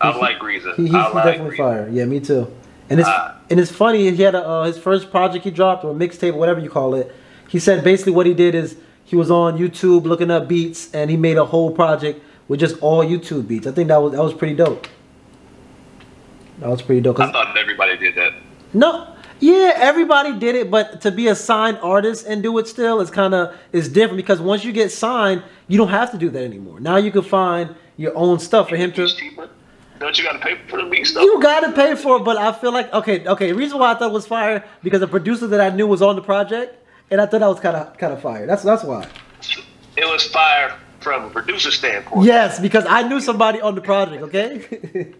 I 0.00 0.16
like 0.16 0.42
Reason. 0.42 0.72
He, 0.76 0.84
he's 0.84 0.92
like 0.92 1.12
definitely 1.24 1.50
Reason. 1.50 1.64
fire. 1.64 1.88
Yeah, 1.90 2.04
me 2.06 2.20
too. 2.20 2.52
And 2.90 3.00
it's 3.00 3.08
Uh, 3.08 3.32
and 3.50 3.60
it's 3.60 3.70
funny. 3.70 4.10
He 4.10 4.22
had 4.22 4.34
a, 4.34 4.46
uh, 4.46 4.64
his 4.64 4.78
first 4.78 5.10
project 5.10 5.44
he 5.44 5.50
dropped 5.50 5.84
or 5.84 5.94
mixtape, 5.94 6.34
whatever 6.34 6.60
you 6.60 6.70
call 6.70 6.94
it. 6.94 7.14
He 7.48 7.58
said 7.58 7.84
basically 7.84 8.12
what 8.12 8.26
he 8.26 8.34
did 8.34 8.54
is 8.54 8.76
he 9.04 9.16
was 9.16 9.30
on 9.30 9.58
YouTube 9.58 10.04
looking 10.04 10.30
up 10.30 10.48
beats 10.48 10.90
and 10.94 11.10
he 11.10 11.16
made 11.16 11.36
a 11.36 11.44
whole 11.44 11.70
project 11.70 12.22
with 12.48 12.60
just 12.60 12.76
all 12.80 13.04
YouTube 13.04 13.46
beats. 13.48 13.66
I 13.66 13.72
think 13.72 13.88
that 13.88 13.98
was 14.02 14.12
that 14.12 14.22
was 14.22 14.32
pretty 14.34 14.54
dope. 14.54 14.86
That 16.60 16.68
was 16.68 16.82
pretty 16.82 17.00
dope. 17.00 17.18
I 17.20 17.30
thought 17.32 17.56
everybody 17.56 17.96
did 17.96 18.14
that. 18.14 18.32
no, 18.72 19.08
yeah, 19.40 19.72
everybody 19.76 20.38
did 20.38 20.54
it, 20.54 20.70
but 20.70 21.00
to 21.00 21.10
be 21.10 21.26
a 21.26 21.34
signed 21.34 21.78
artist 21.82 22.26
and 22.26 22.42
do 22.42 22.56
it 22.58 22.68
still 22.68 23.00
is 23.00 23.10
kind 23.10 23.34
of 23.34 23.54
is 23.72 23.88
different 23.88 24.16
because 24.18 24.40
once 24.40 24.64
you 24.64 24.72
get 24.72 24.92
signed, 24.92 25.42
you 25.66 25.76
don't 25.76 25.88
have 25.88 26.10
to 26.12 26.18
do 26.18 26.30
that 26.30 26.44
anymore. 26.44 26.78
Now 26.80 26.96
you 26.96 27.10
can 27.10 27.22
find 27.22 27.74
your 27.96 28.16
own 28.16 28.38
stuff 28.38 28.68
for 28.68 28.76
him 28.76 28.92
to. 28.92 29.08
Don't 30.02 30.18
you 30.18 30.24
got 30.24 30.32
to 30.32 30.38
pay 30.40 30.56
for 30.66 30.82
the 30.82 30.88
beat 30.88 31.06
stuff? 31.06 31.22
You 31.22 31.40
gotta 31.40 31.70
pay 31.70 31.94
for 31.94 32.16
it, 32.16 32.24
but 32.24 32.36
I 32.36 32.52
feel 32.52 32.72
like 32.72 32.92
okay, 32.92 33.24
okay. 33.24 33.52
The 33.52 33.56
reason 33.56 33.78
why 33.78 33.92
I 33.92 33.94
thought 33.94 34.10
it 34.10 34.12
was 34.12 34.26
fire 34.26 34.64
because 34.82 34.98
the 34.98 35.06
producer 35.06 35.46
that 35.46 35.60
I 35.60 35.74
knew 35.74 35.86
was 35.86 36.02
on 36.02 36.16
the 36.16 36.22
project, 36.22 36.76
and 37.10 37.20
I 37.20 37.26
thought 37.26 37.38
that 37.38 37.46
was 37.46 37.60
kind 37.60 37.76
of 37.76 37.96
kind 37.98 38.12
of 38.12 38.20
fire. 38.20 38.44
That's 38.44 38.64
that's 38.64 38.82
why. 38.82 39.06
It 39.96 40.04
was 40.04 40.26
fire 40.26 40.76
from 40.98 41.26
a 41.26 41.30
producer 41.30 41.70
standpoint. 41.70 42.26
Yes, 42.26 42.58
because 42.58 42.84
I 42.88 43.06
knew 43.08 43.20
somebody 43.20 43.60
on 43.60 43.76
the 43.76 43.80
project. 43.80 44.22
Okay. 44.24 45.14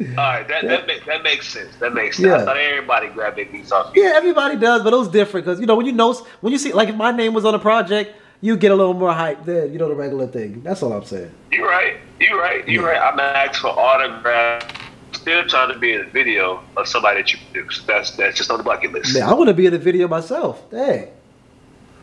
All 0.00 0.16
right, 0.16 0.48
that 0.48 0.64
that, 0.64 0.86
make, 0.86 1.04
that 1.04 1.22
makes 1.22 1.48
sense. 1.48 1.76
That 1.76 1.92
makes 1.92 2.16
sense. 2.16 2.28
Yeah. 2.28 2.36
I 2.36 2.44
thought 2.46 2.56
everybody 2.56 3.08
grabbed 3.08 3.36
their 3.36 3.44
beats 3.44 3.70
off. 3.70 3.92
yeah, 3.94 4.12
everybody 4.14 4.56
does, 4.56 4.82
but 4.82 4.94
it 4.94 4.96
was 4.96 5.08
different 5.08 5.44
because 5.44 5.60
you 5.60 5.66
know 5.66 5.76
when 5.76 5.84
you 5.84 5.92
know 5.92 6.14
when 6.40 6.54
you 6.54 6.58
see 6.58 6.72
like 6.72 6.88
if 6.88 6.96
my 6.96 7.10
name 7.10 7.34
was 7.34 7.44
on 7.44 7.52
the 7.52 7.58
project, 7.58 8.16
you 8.42 8.56
get 8.56 8.72
a 8.72 8.74
little 8.74 8.92
more 8.92 9.14
hype 9.14 9.44
than 9.44 9.72
you 9.72 9.78
know 9.78 9.88
the 9.88 9.94
regular 9.94 10.26
thing. 10.26 10.60
That's 10.62 10.82
all 10.82 10.92
I'm 10.92 11.04
saying. 11.04 11.32
You're 11.50 11.66
right. 11.66 11.96
You're 12.20 12.38
right. 12.38 12.68
You're 12.68 12.84
right. 12.84 13.00
I'm 13.00 13.18
asked 13.18 13.60
for 13.60 13.68
autograph. 13.68 14.68
Still 15.12 15.46
trying 15.46 15.72
to 15.72 15.78
be 15.78 15.92
in 15.92 16.00
a 16.00 16.10
video 16.10 16.62
of 16.76 16.88
somebody 16.88 17.22
that 17.22 17.32
you 17.32 17.38
produced. 17.50 17.86
That's 17.86 18.10
that's 18.16 18.36
just 18.36 18.50
on 18.50 18.58
the 18.58 18.64
bucket 18.64 18.92
list. 18.92 19.14
Man, 19.14 19.22
I 19.22 19.32
want 19.32 19.48
to 19.48 19.54
be 19.54 19.66
in 19.66 19.72
the 19.72 19.78
video 19.78 20.08
myself. 20.08 20.62
Hey. 20.70 21.12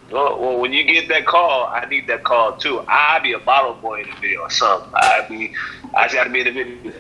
Well, 0.10 0.40
well, 0.40 0.60
when 0.60 0.74
you 0.74 0.86
get 0.86 1.08
that 1.10 1.28
call, 1.28 1.68
I 1.68 1.86
need 1.86 2.08
that 2.08 2.24
call 2.24 2.58
too. 2.58 2.84
I 2.88 3.20
be 3.20 3.34
a 3.34 3.40
bottle 3.40 3.76
boy 3.76 4.02
in 4.02 4.10
the 4.10 4.16
video 4.16 4.42
or 4.42 4.50
something. 4.50 4.92
I 4.96 5.24
be, 5.30 5.54
I 5.96 6.06
just 6.06 6.16
got 6.16 6.24
to 6.24 6.32
be 6.32 6.40
in 6.40 6.46
the 6.46 6.52
video. 6.52 6.94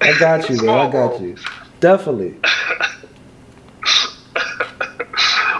I 0.00 0.18
got 0.18 0.48
you, 0.48 0.56
man. 0.62 0.88
I 0.88 0.90
got 0.90 1.20
you. 1.20 1.36
Definitely. 1.78 2.34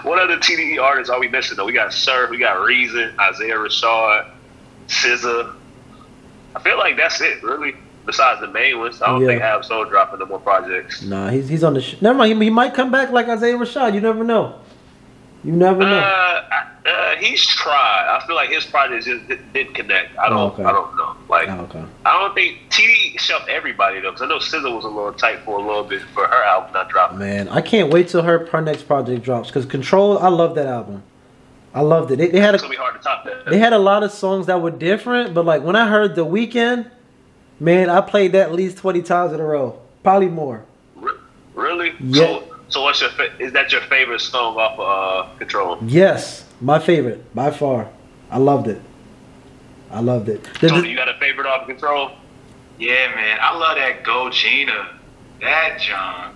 what 0.06 0.18
other 0.20 0.36
TDE 0.38 0.80
artists 0.80 1.10
are 1.10 1.18
we 1.20 1.28
missing? 1.28 1.56
Though 1.56 1.64
we 1.66 1.72
got 1.72 1.92
Sir, 1.92 2.28
we 2.30 2.38
got 2.38 2.60
Reason, 2.64 3.12
Isaiah 3.20 3.56
Rashad, 3.56 4.30
SZA. 4.88 5.52
I 6.54 6.60
feel 6.60 6.78
like 6.78 6.96
that's 6.96 7.20
it, 7.20 7.42
really. 7.42 7.74
Besides 8.06 8.40
the 8.40 8.46
main 8.46 8.78
ones, 8.78 9.02
I 9.02 9.06
don't 9.08 9.20
Yeah. 9.20 9.26
think 9.26 9.42
Ab-Soul 9.42 9.86
dropping 9.86 10.20
no 10.20 10.26
more 10.26 10.38
projects. 10.38 11.02
Nah, 11.02 11.28
he's 11.30 11.48
he's 11.48 11.64
on 11.64 11.74
the. 11.74 11.80
Sh- 11.80 12.00
Never 12.00 12.16
mind. 12.16 12.38
He, 12.40 12.44
he 12.44 12.50
might 12.50 12.72
come 12.72 12.90
back 12.92 13.10
like 13.10 13.28
Isaiah 13.28 13.56
Rashad. 13.56 13.94
You 13.94 14.00
never 14.00 14.22
know. 14.22 14.54
You 15.42 15.52
never 15.52 15.82
Uh, 15.82 15.90
know. 15.90 15.98
I- 15.98 16.62
uh, 16.88 17.16
he's 17.16 17.44
tried. 17.44 18.06
I 18.16 18.24
feel 18.26 18.36
like 18.36 18.48
his 18.50 18.64
projects 18.64 19.06
just 19.06 19.26
didn't, 19.26 19.52
didn't 19.52 19.74
connect. 19.74 20.16
I 20.18 20.28
don't. 20.28 20.38
Oh, 20.38 20.46
okay. 20.46 20.62
I 20.62 20.70
don't 20.72 20.96
know. 20.96 21.05
Like, 21.28 21.48
Oh, 21.48 21.60
okay. 21.62 21.84
I 22.04 22.20
don't 22.20 22.34
think 22.34 22.58
TD 22.70 23.18
shoved 23.18 23.48
everybody 23.48 24.00
though, 24.00 24.10
because 24.12 24.22
I 24.22 24.26
know 24.28 24.38
SZA 24.38 24.74
was 24.74 24.84
a 24.84 24.88
little 24.88 25.12
tight 25.12 25.40
for 25.44 25.58
a 25.58 25.62
little 25.62 25.82
bit 25.84 26.02
for 26.14 26.26
her 26.26 26.44
album 26.44 26.72
not 26.72 26.88
dropping. 26.88 27.18
Man, 27.18 27.48
I 27.48 27.60
can't 27.60 27.92
wait 27.92 28.08
till 28.08 28.22
her 28.22 28.46
her 28.46 28.60
next 28.60 28.82
project 28.84 29.24
drops. 29.24 29.50
Cause 29.50 29.66
Control, 29.66 30.18
I 30.18 30.28
love 30.28 30.54
that 30.54 30.66
album. 30.66 31.02
I 31.74 31.80
loved 31.80 32.10
it. 32.12 32.16
They, 32.16 32.28
they 32.28 32.40
had 32.40 32.54
It's 32.54 32.62
a 32.62 32.66
gonna 32.66 32.76
be 32.76 32.80
hard 32.80 32.94
to 32.94 33.00
top 33.02 33.24
that. 33.24 33.46
they 33.50 33.58
had 33.58 33.72
a 33.72 33.78
lot 33.78 34.02
of 34.02 34.10
songs 34.12 34.46
that 34.46 34.62
were 34.62 34.70
different, 34.70 35.34
but 35.34 35.44
like 35.44 35.62
when 35.62 35.74
I 35.76 35.88
heard 35.88 36.14
The 36.14 36.24
Weekend, 36.24 36.90
man, 37.60 37.90
I 37.90 38.00
played 38.00 38.32
that 38.32 38.48
at 38.48 38.52
least 38.54 38.78
twenty 38.78 39.02
times 39.02 39.32
in 39.32 39.40
a 39.40 39.44
row, 39.44 39.78
probably 40.02 40.28
more. 40.28 40.64
Re- 40.94 41.12
Really? 41.54 41.92
Yeah. 42.00 42.24
So, 42.26 42.44
so 42.68 42.82
what's 42.82 43.00
your 43.00 43.10
fa- 43.10 43.32
is 43.40 43.52
that 43.52 43.72
your 43.72 43.80
favorite 43.82 44.20
song 44.20 44.56
off 44.56 44.78
of 44.78 45.26
uh, 45.34 45.38
Control? 45.38 45.78
Yes, 45.82 46.44
my 46.60 46.78
favorite 46.78 47.34
by 47.34 47.50
far. 47.50 47.88
I 48.30 48.38
loved 48.38 48.68
it. 48.68 48.80
I 49.90 50.00
loved 50.00 50.28
it. 50.28 50.44
The- 50.60 50.68
Tony, 50.68 50.82
the- 50.82 50.88
you 50.88 50.96
got 50.96 51.08
a 51.08 51.14
favorite 51.18 51.46
off 51.46 51.62
of 51.62 51.68
Control? 51.68 52.12
Yeah, 52.78 53.14
man. 53.14 53.38
I 53.40 53.56
love 53.56 53.76
that 53.76 54.02
Go 54.04 54.28
Gina. 54.30 54.90
That 55.40 55.78
John. 55.80 56.34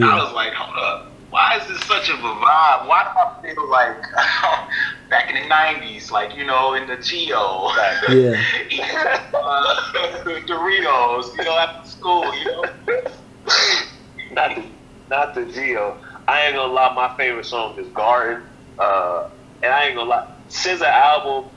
I 0.00 0.22
was 0.22 0.32
like, 0.34 0.52
hold 0.52 0.76
up. 0.78 1.06
Why 1.30 1.56
is 1.60 1.66
this 1.68 1.80
such 1.86 2.08
of 2.10 2.18
a 2.18 2.22
vibe? 2.22 2.86
Why 2.88 3.04
do 3.04 3.48
I 3.48 3.54
feel 3.54 3.68
like 3.70 3.96
back 5.10 5.30
in 5.30 5.36
the 5.36 5.48
90s, 5.52 6.10
like, 6.10 6.36
you 6.36 6.44
know, 6.44 6.74
in 6.74 6.86
the 6.88 6.96
Geo? 6.96 7.70
Yeah. 8.08 8.40
Eating, 8.68 8.80
uh, 8.82 9.80
Doritos, 10.46 11.36
you 11.36 11.44
know, 11.44 11.56
after 11.58 11.88
school, 11.88 12.34
you 12.36 12.44
know? 12.46 12.64
not 14.32 14.54
the 14.56 14.64
not 15.08 15.34
the 15.34 15.44
Geo. 15.46 15.96
I 16.28 16.46
ain't 16.46 16.54
gonna 16.56 16.72
lie, 16.72 16.94
my 16.94 17.16
favorite 17.16 17.46
song 17.46 17.76
is 17.78 17.88
Garden. 17.88 18.44
Uh, 18.78 19.28
and 19.62 19.72
I 19.72 19.86
ain't 19.86 19.96
gonna 19.96 20.10
lie, 20.10 20.28
Since 20.48 20.80
the 20.80 20.88
album. 20.88 21.50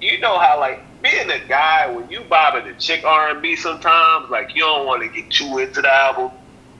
You 0.00 0.18
know 0.20 0.38
how 0.38 0.58
like 0.58 0.80
being 1.02 1.30
a 1.30 1.38
guy 1.46 1.90
when 1.90 2.10
you 2.10 2.22
bobbing 2.22 2.66
the 2.66 2.78
chick 2.78 3.04
R 3.04 3.30
and 3.30 3.42
B 3.42 3.56
sometimes, 3.56 4.30
like 4.30 4.54
you 4.54 4.62
don't 4.62 4.86
want 4.86 5.02
to 5.02 5.08
get 5.08 5.30
too 5.30 5.58
into 5.58 5.82
the 5.82 5.92
album. 5.92 6.30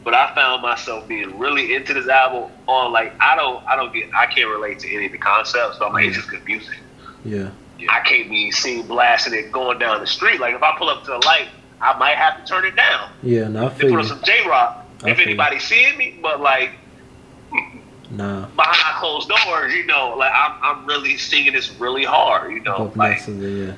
But 0.02 0.14
I 0.14 0.34
found 0.34 0.62
myself 0.62 1.06
being 1.06 1.38
really 1.38 1.74
into 1.74 1.92
this 1.92 2.08
album 2.08 2.50
on 2.66 2.92
like 2.92 3.12
I 3.20 3.36
don't 3.36 3.62
I 3.66 3.76
don't 3.76 3.92
get 3.92 4.08
I 4.14 4.26
can't 4.26 4.48
relate 4.48 4.78
to 4.80 4.94
any 4.94 5.06
of 5.06 5.12
the 5.12 5.18
concepts. 5.18 5.78
So 5.78 5.86
I'm 5.86 5.92
like 5.92 6.06
it's 6.06 6.16
just 6.16 6.28
confusing. 6.30 6.78
yeah. 7.24 7.50
I 7.88 8.00
can't 8.00 8.28
be 8.28 8.50
seen 8.50 8.86
blasting 8.86 9.32
it 9.32 9.50
going 9.52 9.78
down 9.78 10.00
the 10.00 10.06
street. 10.06 10.38
Like 10.40 10.54
if 10.54 10.62
I 10.62 10.76
pull 10.76 10.88
up 10.90 11.02
to 11.04 11.10
the 11.12 11.22
light, 11.26 11.48
I 11.80 11.98
might 11.98 12.16
have 12.16 12.38
to 12.42 12.46
turn 12.50 12.64
it 12.66 12.76
down. 12.76 13.10
Yeah. 13.22 13.48
No, 13.48 13.66
I 13.66 13.68
They 13.70 13.80
feel 13.80 13.90
put 13.90 14.00
on 14.00 14.04
some 14.06 14.22
Jay 14.22 14.46
Rock. 14.46 14.86
If 15.04 15.18
anybody 15.18 15.58
seeing 15.58 15.96
me, 15.96 16.18
but 16.22 16.40
like 16.40 16.72
Nah. 18.10 18.46
behind 18.46 18.96
closed 18.98 19.28
doors, 19.28 19.72
you 19.72 19.86
know, 19.86 20.16
like 20.18 20.32
I'm 20.34 20.52
I'm 20.62 20.86
really 20.86 21.16
singing 21.16 21.52
this 21.52 21.70
really 21.78 22.04
hard, 22.04 22.52
you 22.52 22.60
know, 22.60 22.92
like 22.96 23.24
yeah. 23.26 23.74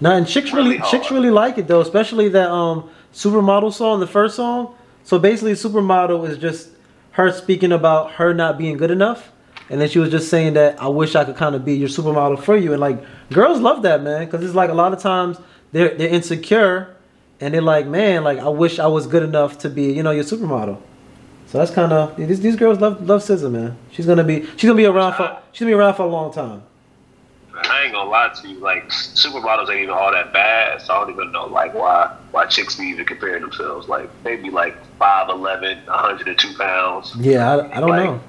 No, 0.00 0.10
and 0.10 0.26
chicks 0.26 0.52
really, 0.52 0.78
Really 0.78 0.90
chicks 0.90 1.10
really 1.10 1.30
like 1.30 1.58
it 1.58 1.68
though, 1.68 1.80
especially 1.80 2.28
that 2.30 2.50
um 2.50 2.88
supermodel 3.12 3.72
song, 3.72 4.00
the 4.00 4.06
first 4.06 4.34
song. 4.36 4.74
So 5.04 5.18
basically, 5.18 5.52
supermodel 5.52 6.26
is 6.28 6.38
just 6.38 6.70
her 7.12 7.30
speaking 7.30 7.70
about 7.70 8.12
her 8.12 8.32
not 8.32 8.56
being 8.56 8.76
good 8.78 8.90
enough, 8.90 9.30
and 9.68 9.80
then 9.80 9.88
she 9.88 9.98
was 9.98 10.10
just 10.10 10.30
saying 10.30 10.54
that 10.54 10.80
I 10.80 10.88
wish 10.88 11.14
I 11.14 11.24
could 11.24 11.36
kind 11.36 11.54
of 11.54 11.64
be 11.64 11.74
your 11.74 11.88
supermodel 11.88 12.42
for 12.42 12.56
you, 12.56 12.72
and 12.72 12.80
like 12.80 13.04
girls 13.30 13.60
love 13.60 13.82
that 13.82 14.02
man, 14.02 14.24
because 14.24 14.42
it's 14.42 14.54
like 14.54 14.70
a 14.70 14.74
lot 14.74 14.92
of 14.94 15.00
times 15.00 15.38
they're 15.72 15.94
they're 15.94 16.08
insecure, 16.08 16.96
and 17.40 17.52
they're 17.52 17.60
like, 17.60 17.86
man, 17.86 18.24
like 18.24 18.38
I 18.38 18.48
wish 18.48 18.78
I 18.78 18.86
was 18.86 19.06
good 19.06 19.22
enough 19.22 19.58
to 19.58 19.68
be 19.68 19.92
you 19.92 20.02
know 20.02 20.12
your 20.12 20.24
supermodel. 20.24 20.80
So 21.54 21.58
that's 21.58 21.70
kind 21.70 21.92
of 21.92 22.16
these 22.16 22.40
these 22.40 22.56
girls 22.56 22.80
love 22.80 23.06
love 23.06 23.20
SZA, 23.22 23.48
man. 23.48 23.76
She's 23.92 24.06
gonna 24.06 24.24
be 24.24 24.44
she's 24.56 24.62
gonna 24.64 24.74
be 24.74 24.86
around 24.86 25.12
for 25.14 25.38
she's 25.52 25.60
gonna 25.60 25.70
be 25.70 25.74
around 25.74 25.94
for 25.94 26.02
a 26.02 26.08
long 26.08 26.32
time. 26.32 26.64
I 27.56 27.68
I 27.68 27.82
ain't 27.84 27.92
gonna 27.92 28.10
lie 28.10 28.30
to 28.42 28.48
you. 28.48 28.58
Like 28.58 28.88
supermodels 28.88 29.68
ain't 29.70 29.82
even 29.82 29.90
all 29.90 30.10
that 30.10 30.32
bad. 30.32 30.82
So 30.82 30.92
I 30.92 30.98
don't 31.04 31.10
even 31.12 31.30
know 31.30 31.46
like 31.46 31.72
why 31.72 32.12
why 32.32 32.46
chicks 32.46 32.74
be 32.74 32.86
even 32.86 33.04
comparing 33.04 33.40
themselves. 33.42 33.86
Like 33.88 34.10
maybe 34.24 34.42
be 34.42 34.50
like 34.50 34.74
5'11", 35.00 35.86
102 35.86 36.58
pounds. 36.58 37.14
Yeah, 37.20 37.48
I, 37.48 37.76
I 37.76 37.80
don't 37.80 37.90
Like- 37.90 38.04
know. 38.04 38.20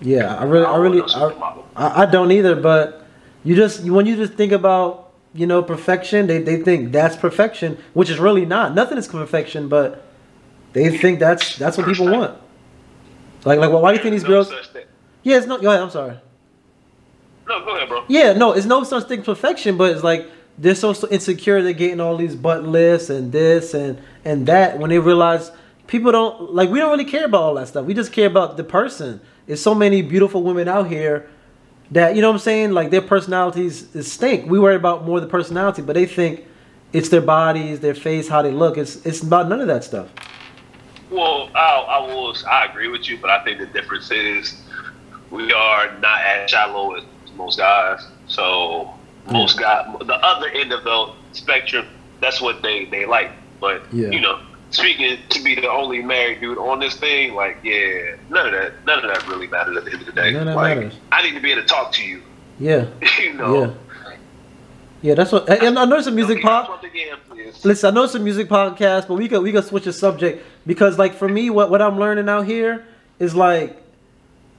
Yeah, 0.00 0.36
I 0.36 0.44
really, 0.44 0.66
I 0.66 0.72
don't 0.72 0.82
really, 0.82 1.00
want. 1.00 1.64
I, 1.74 2.02
I 2.02 2.06
don't 2.06 2.30
either. 2.30 2.54
But 2.54 3.08
you 3.42 3.56
just 3.56 3.82
when 3.82 4.06
you 4.06 4.14
just 4.14 4.34
think 4.34 4.52
about 4.52 5.10
you 5.34 5.48
know 5.48 5.64
perfection, 5.64 6.28
they 6.28 6.38
they 6.40 6.62
think 6.62 6.92
that's 6.92 7.16
perfection, 7.16 7.76
which 7.92 8.08
is 8.08 8.20
really 8.20 8.46
not. 8.46 8.72
Nothing 8.72 8.98
is 8.98 9.08
perfection, 9.08 9.66
but 9.68 10.05
they 10.76 10.98
think 10.98 11.18
that's 11.18 11.56
that's 11.56 11.78
what 11.78 11.86
people 11.86 12.06
want. 12.06 12.38
Like 13.46 13.58
like, 13.58 13.70
why 13.72 13.92
do 13.92 13.96
you 13.96 14.02
think 14.02 14.12
these 14.12 14.24
No 14.24 14.28
girls? 14.28 14.52
Yeah, 15.22 15.38
it's 15.38 15.46
not. 15.46 15.62
Go 15.62 15.70
ahead. 15.70 15.80
I'm 15.80 15.88
sorry. 15.88 16.18
No, 17.48 17.64
go 17.64 17.76
ahead, 17.76 17.88
bro. 17.88 18.04
Yeah, 18.08 18.34
no, 18.34 18.52
it's 18.52 18.66
no 18.66 18.84
such 18.84 19.08
thing 19.08 19.22
perfection, 19.22 19.78
but 19.78 19.92
it's 19.92 20.04
like 20.04 20.30
they're 20.58 20.74
so, 20.74 20.92
so 20.92 21.08
insecure 21.08 21.62
they're 21.62 21.72
getting 21.72 21.98
all 21.98 22.18
these 22.18 22.36
butt 22.36 22.64
lifts 22.64 23.08
and 23.08 23.32
this 23.32 23.72
and 23.72 23.98
and 24.22 24.46
that 24.48 24.78
when 24.78 24.90
they 24.90 24.98
realize 24.98 25.50
people 25.86 26.12
don't 26.12 26.54
like 26.54 26.68
we 26.68 26.78
don't 26.78 26.90
really 26.90 27.10
care 27.10 27.24
about 27.24 27.40
all 27.40 27.54
that 27.54 27.68
stuff. 27.68 27.86
We 27.86 27.94
just 27.94 28.12
care 28.12 28.26
about 28.26 28.58
the 28.58 28.64
person. 28.64 29.22
There's 29.46 29.62
so 29.62 29.74
many 29.74 30.02
beautiful 30.02 30.42
women 30.42 30.68
out 30.68 30.88
here 30.88 31.30
that 31.90 32.16
you 32.16 32.20
know 32.20 32.28
what 32.28 32.34
I'm 32.34 32.40
saying, 32.40 32.72
like 32.72 32.90
their 32.90 33.00
personalities 33.00 33.94
is 33.96 34.12
stink. 34.12 34.50
We 34.50 34.58
worry 34.58 34.76
about 34.76 35.06
more 35.06 35.20
the 35.20 35.26
personality, 35.26 35.80
but 35.80 35.94
they 35.94 36.04
think 36.04 36.44
it's 36.92 37.08
their 37.08 37.22
bodies, 37.22 37.80
their 37.80 37.94
face, 37.94 38.28
how 38.28 38.42
they 38.42 38.52
look. 38.52 38.76
It's 38.76 39.06
it's 39.06 39.22
about 39.22 39.48
none 39.48 39.62
of 39.62 39.68
that 39.68 39.82
stuff. 39.82 40.10
Well, 41.10 41.50
I, 41.54 41.86
I 41.88 42.06
will. 42.06 42.34
I 42.50 42.66
agree 42.66 42.88
with 42.88 43.08
you, 43.08 43.18
but 43.18 43.30
I 43.30 43.42
think 43.44 43.58
the 43.58 43.66
difference 43.66 44.10
is 44.10 44.60
we 45.30 45.52
are 45.52 45.96
not 45.98 46.20
as 46.22 46.50
shallow 46.50 46.94
as 46.96 47.04
most 47.36 47.58
guys. 47.58 48.04
So 48.28 48.90
most 49.30 49.58
guys, 49.58 49.86
the 50.04 50.14
other 50.14 50.48
end 50.48 50.72
of 50.72 50.84
the 50.84 51.12
spectrum, 51.32 51.86
that's 52.20 52.40
what 52.40 52.62
they 52.62 52.86
they 52.86 53.06
like. 53.06 53.30
But 53.60 53.82
Yeah. 53.92 54.10
you 54.10 54.20
know, 54.20 54.40
speaking 54.70 55.18
to 55.30 55.42
be 55.42 55.54
the 55.54 55.70
only 55.70 56.02
married 56.02 56.40
dude 56.40 56.58
on 56.58 56.80
this 56.80 56.96
thing, 56.96 57.34
like 57.34 57.58
yeah, 57.62 58.16
none 58.30 58.46
of 58.46 58.52
that, 58.52 58.72
none 58.86 59.04
of 59.04 59.10
that 59.12 59.26
really 59.28 59.46
matters 59.46 59.76
at 59.76 59.84
the 59.84 59.92
end 59.92 60.00
of 60.00 60.06
the 60.06 60.12
day. 60.12 60.32
None 60.32 60.42
of 60.42 60.46
that 60.48 60.56
like 60.56 60.76
matters. 60.78 60.94
I 61.12 61.22
need 61.22 61.34
to 61.34 61.40
be 61.40 61.52
able 61.52 61.62
to 61.62 61.68
talk 61.68 61.92
to 61.92 62.04
you. 62.04 62.22
Yeah, 62.58 62.86
You 63.20 63.34
know. 63.34 63.60
yeah, 63.60 63.70
yeah. 65.02 65.14
That's 65.14 65.32
what. 65.32 65.48
And 65.48 65.78
I 65.78 65.84
know 65.84 65.96
it's 65.96 66.06
a 66.06 66.10
music 66.10 66.42
pop. 66.42 66.68
Once. 66.68 67.64
Listen, 67.64 67.90
I 67.90 67.94
know 67.94 68.04
it's 68.04 68.14
a 68.14 68.18
music 68.18 68.48
podcast, 68.48 69.08
but 69.08 69.14
we 69.14 69.28
could 69.28 69.42
we 69.42 69.52
could 69.52 69.64
switch 69.64 69.84
the 69.84 69.92
subject 69.92 70.44
because 70.66 70.98
like 70.98 71.14
for 71.14 71.28
me, 71.28 71.50
what 71.50 71.70
what 71.70 71.82
I'm 71.82 71.98
learning 71.98 72.28
out 72.28 72.46
here 72.46 72.86
is 73.18 73.34
like, 73.34 73.82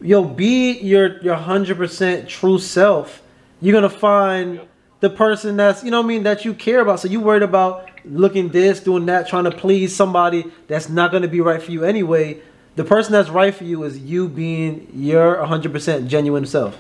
yo, 0.02 0.24
be 0.24 0.80
your 0.80 1.22
your 1.22 1.36
hundred 1.36 1.78
percent 1.78 2.28
true 2.30 2.60
self. 2.60 3.22
You're 3.62 3.74
gonna 3.74 3.90
find 3.90 4.62
the 5.00 5.10
person 5.10 5.58
that's 5.58 5.84
you 5.84 5.92
know 5.92 6.00
what 6.02 6.06
I 6.06 6.10
mean 6.10 6.24
that 6.24 6.46
you 6.46 6.54
care 6.54 6.82
about. 6.82 7.00
So 7.00 7.08
you 7.08 7.20
worried 7.20 7.44
about 7.44 7.90
looking 8.06 8.50
this, 8.50 8.80
doing 8.80 9.06
that, 9.08 9.28
trying 9.28 9.44
to 9.46 9.52
please 9.52 9.96
somebody 9.96 10.46
that's 10.68 10.90
not 10.90 11.12
gonna 11.12 11.28
be 11.28 11.42
right 11.42 11.62
for 11.62 11.72
you 11.72 11.84
anyway. 11.84 12.42
The 12.76 12.84
person 12.84 13.12
that's 13.12 13.30
right 13.30 13.54
for 13.54 13.64
you 13.64 13.84
is 13.84 13.98
you 13.98 14.30
being 14.30 14.88
your 14.94 15.38
100% 15.38 16.08
genuine 16.08 16.46
self, 16.46 16.80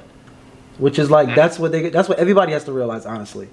which 0.77 0.99
is 0.99 1.09
like 1.09 1.29
mm. 1.29 1.35
that's 1.35 1.59
what 1.59 1.71
they 1.71 1.89
that's 1.89 2.09
what 2.09 2.19
everybody 2.19 2.53
has 2.53 2.63
to 2.65 2.71
realize 2.71 3.05
honestly. 3.05 3.49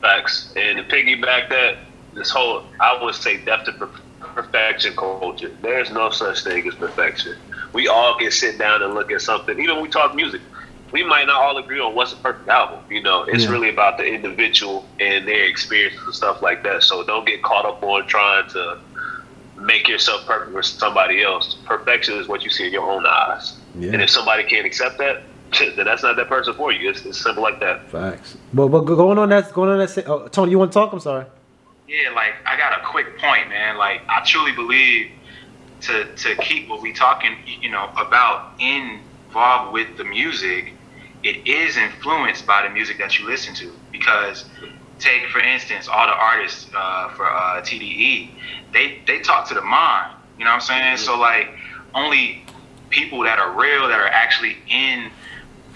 Facts. 0.00 0.52
And 0.56 0.78
to 0.78 0.84
piggyback 0.84 1.48
that, 1.50 1.78
this 2.14 2.30
whole, 2.30 2.64
I 2.80 3.02
would 3.02 3.14
say, 3.14 3.36
depth 3.44 3.68
of 3.68 3.90
perfection 4.20 4.96
culture. 4.96 5.50
There's 5.62 5.90
no 5.90 6.10
such 6.10 6.42
thing 6.42 6.66
as 6.66 6.74
perfection. 6.74 7.36
We 7.72 7.88
all 7.88 8.18
can 8.18 8.30
sit 8.30 8.58
down 8.58 8.82
and 8.82 8.94
look 8.94 9.12
at 9.12 9.22
something. 9.22 9.58
Even 9.58 9.76
when 9.76 9.84
we 9.84 9.88
talk 9.88 10.14
music, 10.14 10.40
we 10.90 11.02
might 11.02 11.26
not 11.26 11.40
all 11.40 11.56
agree 11.56 11.80
on 11.80 11.94
what's 11.94 12.12
a 12.12 12.16
perfect 12.16 12.48
album. 12.48 12.80
You 12.90 13.02
know, 13.02 13.22
it's 13.22 13.44
Yeah. 13.44 13.50
really 13.50 13.68
about 13.68 13.96
the 13.96 14.04
individual 14.04 14.86
and 15.00 15.26
their 15.26 15.44
experiences 15.44 16.00
and 16.04 16.14
stuff 16.14 16.42
like 16.42 16.62
that. 16.64 16.82
So 16.82 17.04
don't 17.04 17.26
get 17.26 17.42
caught 17.42 17.64
up 17.64 17.82
on 17.82 18.06
trying 18.06 18.48
to 18.50 18.78
make 19.56 19.88
yourself 19.88 20.26
perfect 20.26 20.52
for 20.52 20.62
somebody 20.62 21.22
else. 21.22 21.56
Perfection 21.64 22.18
is 22.18 22.26
what 22.26 22.42
you 22.42 22.50
see 22.50 22.66
in 22.66 22.72
your 22.72 22.90
own 22.90 23.06
eyes. 23.06 23.54
Yeah. 23.78 23.92
And 23.92 24.02
if 24.02 24.10
somebody 24.10 24.42
can't 24.44 24.66
accept 24.66 24.98
that, 24.98 25.22
then 25.58 25.84
that's 25.84 26.02
not 26.02 26.16
that 26.16 26.28
person 26.28 26.54
for 26.54 26.72
you. 26.72 26.90
It's, 26.90 27.04
it's 27.04 27.22
simple 27.22 27.42
like 27.42 27.60
that. 27.60 27.90
Facts. 27.90 28.36
But 28.52 28.68
but 28.68 28.80
going 28.82 29.18
on 29.18 29.28
that 29.30 29.52
going 29.52 29.70
on 29.70 29.78
that. 29.78 30.08
Oh, 30.08 30.28
Tony, 30.28 30.50
you 30.50 30.58
want 30.58 30.72
to 30.72 30.78
talk? 30.78 30.92
I'm 30.92 31.00
sorry. 31.00 31.26
Yeah, 31.88 32.10
like 32.10 32.34
I 32.46 32.56
got 32.56 32.78
a 32.80 32.84
quick 32.84 33.18
point, 33.18 33.48
man. 33.48 33.76
Like 33.76 34.02
I 34.08 34.22
truly 34.24 34.52
believe 34.52 35.10
to 35.82 36.14
to 36.14 36.36
keep 36.36 36.68
what 36.68 36.80
we 36.80 36.92
talking, 36.92 37.36
you 37.60 37.70
know, 37.70 37.90
about 37.96 38.52
involved 38.60 39.72
with 39.72 39.96
the 39.96 40.04
music, 40.04 40.72
it 41.22 41.46
is 41.46 41.76
influenced 41.76 42.46
by 42.46 42.66
the 42.66 42.70
music 42.70 42.98
that 42.98 43.18
you 43.18 43.26
listen 43.26 43.54
to. 43.56 43.72
Because 43.90 44.44
take 44.98 45.26
for 45.26 45.40
instance, 45.40 45.88
all 45.88 46.06
the 46.06 46.14
artists 46.14 46.70
uh, 46.74 47.08
for 47.10 47.26
uh, 47.26 47.60
TDE, 47.62 48.30
they 48.72 49.00
they 49.06 49.20
talk 49.20 49.48
to 49.48 49.54
the 49.54 49.60
mind. 49.60 50.14
You 50.38 50.44
know 50.44 50.52
what 50.52 50.70
I'm 50.70 50.96
saying? 50.96 50.96
So 50.98 51.18
like 51.18 51.48
only 51.94 52.44
people 52.90 53.22
that 53.24 53.38
are 53.38 53.58
real, 53.58 53.88
that 53.88 54.00
are 54.00 54.06
actually 54.06 54.56
in 54.70 55.10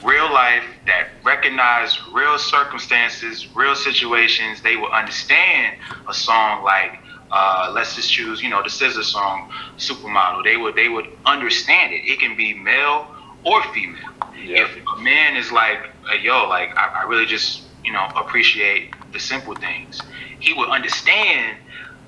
real 0.06 0.32
life 0.32 0.64
that 0.86 1.04
recognize 1.24 1.98
real 2.14 2.38
circumstances, 2.38 3.48
real 3.56 3.76
situations, 3.76 4.62
they 4.62 4.76
will 4.76 4.92
understand 4.94 5.76
a 6.10 6.14
song 6.14 6.64
like 6.64 6.92
uh, 7.32 7.72
let's 7.74 7.96
just 7.96 8.12
choose, 8.12 8.42
you 8.42 8.50
know, 8.50 8.62
the 8.62 8.70
SZA 8.70 9.04
song, 9.04 9.46
Supermodel. 9.78 10.44
They 10.44 10.56
would 10.58 10.76
they 10.76 10.88
would 10.88 11.06
understand 11.26 11.92
it. 11.94 12.02
It 12.06 12.20
can 12.20 12.36
be 12.36 12.54
male 12.54 13.06
or 13.44 13.62
female. 13.74 13.96
Yeah. 14.34 14.64
If 14.64 14.70
a 14.98 15.02
man 15.02 15.36
is 15.36 15.52
like, 15.52 15.78
hey, 16.10 16.20
yo, 16.22 16.48
like 16.48 16.70
I, 16.76 17.04
I 17.04 17.08
really 17.08 17.26
just, 17.26 17.72
you 17.84 17.92
know, 17.92 18.06
appreciate 18.20 18.90
the 19.12 19.20
simple 19.20 19.54
things, 19.56 19.98
he 20.40 20.54
would 20.54 20.70
understand 20.70 21.58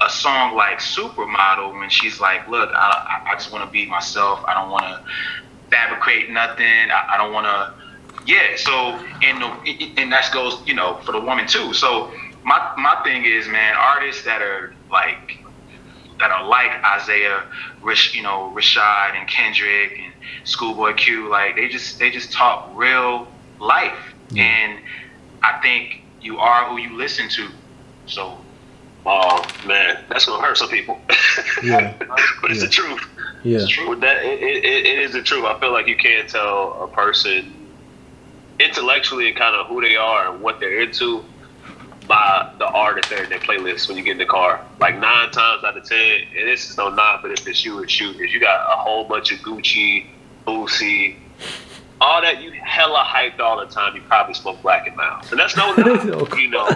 a 0.03 0.11
song 0.11 0.57
like 0.57 0.79
Supermodel 0.81 1.79
when 1.79 1.91
she's 1.91 2.21
like, 2.21 2.49
look, 2.49 2.71
I, 2.75 2.79
I- 2.89 3.33
I 3.33 3.37
just 3.37 3.53
want 3.53 3.65
to 3.65 3.71
be 3.71 3.87
myself. 3.87 4.41
I 4.49 4.55
don't 4.55 4.71
want 4.71 4.85
to 4.87 5.01
fabricate 5.71 6.31
nothing. 6.31 6.67
I, 6.91 7.03
I 7.15 7.19
don't 7.19 7.33
want 7.33 7.47
to. 7.47 7.69
Yeah. 8.29 8.57
So 8.57 8.73
and 9.23 9.43
the, 9.43 9.93
and 9.97 10.13
that 10.13 10.31
goes, 10.33 10.61
you 10.67 10.75
know, 10.75 10.97
for 11.05 11.13
the 11.13 11.21
woman 11.21 11.47
too. 11.49 11.73
So 11.73 12.13
my 12.45 12.59
my 12.77 13.01
thing 13.03 13.25
is, 13.25 13.49
man, 13.49 13.75
artists 13.77 14.25
that 14.25 14.43
are 14.43 14.75
like 14.91 15.39
that 16.21 16.31
are 16.31 16.47
like 16.47 16.71
Isaiah, 17.01 17.43
Rich, 17.83 18.15
you 18.15 18.23
know, 18.23 18.53
Rashad 18.55 19.17
and 19.17 19.29
Kendrick 19.29 19.99
and 19.99 20.13
Schoolboy 20.45 20.95
Q, 20.95 21.29
like 21.29 21.57
they 21.57 21.69
just 21.69 21.99
they 21.99 22.11
just 22.11 22.33
talk 22.33 22.71
real 22.75 23.29
life, 23.61 23.99
and 24.37 24.79
I 25.43 25.59
think 25.63 26.03
you 26.21 26.39
are 26.39 26.69
who 26.69 26.79
you 26.79 26.97
listen 26.97 27.29
to. 27.31 27.49
So 28.07 28.39
Oh 29.07 29.43
man, 29.67 30.05
that's 30.11 30.27
gonna 30.27 30.43
hurt 30.43 30.59
some 30.59 30.69
people. 30.69 31.01
Yeah. 31.63 31.95
but 32.43 32.51
it's 32.51 32.61
Yeah. 32.61 32.67
the 32.67 32.71
truth. 32.71 33.09
Yeah. 33.43 33.59
it's 33.61 33.69
true. 33.69 33.97
That, 33.97 34.25
it, 34.25 34.43
it, 34.43 34.87
it 34.87 34.99
is 34.99 35.13
the 35.13 35.23
truth. 35.23 35.45
I 35.45 35.59
feel 35.61 35.73
like 35.73 35.87
you 35.87 35.97
can't 35.97 36.29
tell 36.29 36.83
a 36.83 36.89
person 36.89 37.55
intellectually 38.61 39.29
and 39.29 39.37
kind 39.37 39.55
of 39.55 39.67
who 39.67 39.81
they 39.81 39.97
are 39.97 40.33
and 40.33 40.43
what 40.43 40.61
they're 40.61 40.81
into 40.81 41.25
by 42.07 42.51
the 42.59 42.67
artist 42.67 43.11
they're 43.11 43.25
in 43.25 43.31
their 43.31 43.39
playlist 43.39 43.87
when 43.87 43.97
you 43.97 44.03
get 44.03 44.13
in 44.13 44.19
the 44.19 44.27
car. 44.27 44.65
Like 44.81 44.99
nine 44.99 45.31
times 45.31 45.63
out 45.63 45.77
of 45.77 45.85
ten, 45.85 46.23
and 46.37 46.49
this 46.49 46.71
is 46.71 46.77
no 46.77 46.89
knock, 46.89 47.23
but 47.23 47.31
if 47.31 47.47
it's 47.47 47.65
you, 47.65 47.81
it's 47.83 48.01
you. 48.01 48.11
If 48.11 48.33
you 48.33 48.41
got 48.41 48.67
a 48.73 48.77
whole 48.81 49.05
bunch 49.05 49.31
of 49.31 49.39
Gucci, 49.41 50.07
Boosie, 50.47 51.17
all 52.01 52.23
that 52.23 52.43
you 52.43 52.53
hella 52.53 53.05
hyped 53.05 53.41
all 53.41 53.59
the 53.61 53.67
time, 53.67 53.95
you 53.95 54.03
probably 54.03 54.35
smoke 54.35 54.61
Black 54.63 54.87
and 54.87 54.97
Milds, 54.97 55.31
and 55.31 55.39
that's 55.39 55.57
no 55.57 55.75
you 56.37 56.49
know. 56.49 56.69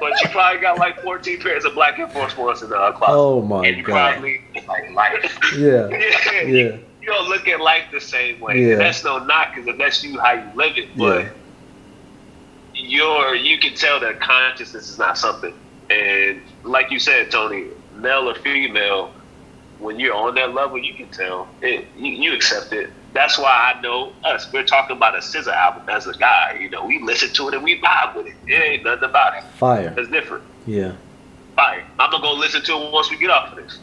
But 0.00 0.12
you 0.22 0.28
probably 0.30 0.60
got 0.60 0.78
like 0.78 1.00
14 1.02 1.40
pairs 1.40 1.64
of 1.64 1.74
Black 1.74 1.98
Air 1.98 2.08
Force 2.08 2.36
Ones 2.36 2.62
in 2.62 2.70
the 2.70 2.76
uh, 2.76 2.92
closet. 2.92 3.14
Oh 3.14 3.42
my 3.42 3.66
and 3.66 3.76
you 3.76 3.82
god. 3.82 4.12
probably 4.12 4.40
like 4.66 4.90
life. 4.92 5.38
Yeah. 5.58 5.88
yeah, 6.32 6.42
Yeah. 6.42 6.76
You, 7.02 7.08
don't 7.08 7.28
look 7.28 7.48
at 7.48 7.60
life 7.60 7.84
the 7.92 8.00
same 8.00 8.40
way. 8.40 8.60
Yeah. 8.64 8.72
And 8.72 8.80
that's 8.80 9.02
no 9.04 9.18
knock 9.18 9.54
because 9.54 9.76
that's 9.76 10.02
you 10.04 10.18
how 10.20 10.32
you 10.32 10.48
live 10.54 10.78
it, 10.78 10.96
but 10.96 11.24
Yeah. 11.24 11.30
you're 12.74 13.34
you 13.34 13.58
can 13.58 13.74
tell 13.74 14.00
that 14.00 14.20
consciousness 14.20 14.88
is 14.88 14.98
not 14.98 15.18
something. 15.18 15.54
And 15.90 16.40
like 16.62 16.90
you 16.90 16.98
said, 16.98 17.30
Tony, 17.30 17.66
male 17.96 18.28
or 18.28 18.34
female, 18.36 19.12
when 19.78 19.98
you're 19.98 20.14
on 20.14 20.34
that 20.36 20.54
level, 20.54 20.78
you 20.78 20.94
can 20.94 21.08
tell 21.08 21.48
it. 21.60 21.84
You, 21.96 22.12
you 22.12 22.34
accept 22.34 22.72
it. 22.72 22.90
That's 23.12 23.38
why 23.38 23.74
I 23.76 23.80
know 23.82 24.12
us. 24.24 24.50
We're 24.52 24.64
talking 24.64 24.96
about 24.96 25.14
a 25.14 25.18
SZA 25.18 25.52
album 25.52 25.88
as 25.88 26.06
a 26.06 26.14
guy. 26.16 26.56
You 26.60 26.70
know, 26.70 26.86
we 26.86 27.02
listen 27.02 27.30
to 27.34 27.48
it 27.48 27.54
and 27.54 27.62
we 27.62 27.78
vibe 27.80 28.16
with 28.16 28.26
it. 28.28 28.34
It 28.46 28.54
ain't 28.54 28.84
nothing 28.84 29.04
about 29.10 29.36
it. 29.36 29.44
Fire. 29.58 29.92
It's 29.98 30.08
different. 30.10 30.44
Yeah. 30.66 30.92
Fine. 31.56 31.82
I'm 31.98 32.10
gonna 32.10 32.22
go 32.22 32.32
listen 32.32 32.62
to 32.62 32.72
it 32.78 32.92
once 32.92 33.10
we 33.10 33.18
get 33.18 33.28
off 33.30 33.50
of 33.50 33.62
this. 33.62 33.78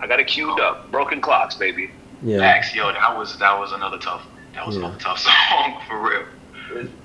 I 0.00 0.06
got 0.08 0.18
it 0.18 0.26
queued 0.26 0.58
up. 0.58 0.90
Broken 0.90 1.20
clocks, 1.20 1.54
baby. 1.54 1.90
Yeah. 2.26 2.38
Facts, 2.40 2.74
yo, 2.74 2.92
that 2.92 3.16
was 3.16 3.38
that 3.38 3.56
was 3.58 3.70
another 3.72 3.98
tough. 3.98 4.22
That 4.54 4.66
was 4.66 4.74
Yeah. 4.76 4.82
another 4.86 4.98
tough 4.98 5.18
song 5.26 5.80
for 5.88 5.98
real. 6.00 6.24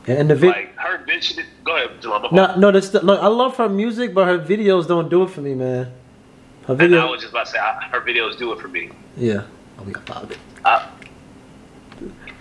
And 0.07 0.30
the 0.30 0.36
video, 0.36 0.55
Like 0.55 0.76
her 0.78 0.97
bitch. 1.05 1.39
Go 1.63 1.78
ahead, 1.78 2.01
Jalama. 2.01 2.32
No, 2.32 2.55
no, 2.57 2.72
that's 2.72 2.91
no. 2.93 3.13
I 3.15 3.28
love 3.28 3.55
her 3.57 3.69
music, 3.69 4.13
but 4.15 4.26
her 4.28 4.39
videos 4.39 4.88
don't 4.88 5.09
do 5.09 5.24
it 5.24 5.30
for 5.30 5.41
me, 5.41 5.53
man. 5.53 5.93
Her 6.65 6.76
And 6.80 6.95
I 6.95 7.05
was 7.05 7.22
just 7.22 7.32
about 7.32 7.45
to 7.45 7.51
say 7.51 7.59
I, 7.59 7.84
her 7.93 8.01
videos 8.01 8.38
do 8.38 8.51
it 8.53 8.59
for 8.59 8.67
me. 8.67 8.89
Yeah. 9.15 9.43
Oh, 9.80 9.84
we 9.84 9.91
got 9.93 10.05
five. 10.07 10.38
I, 10.65 10.89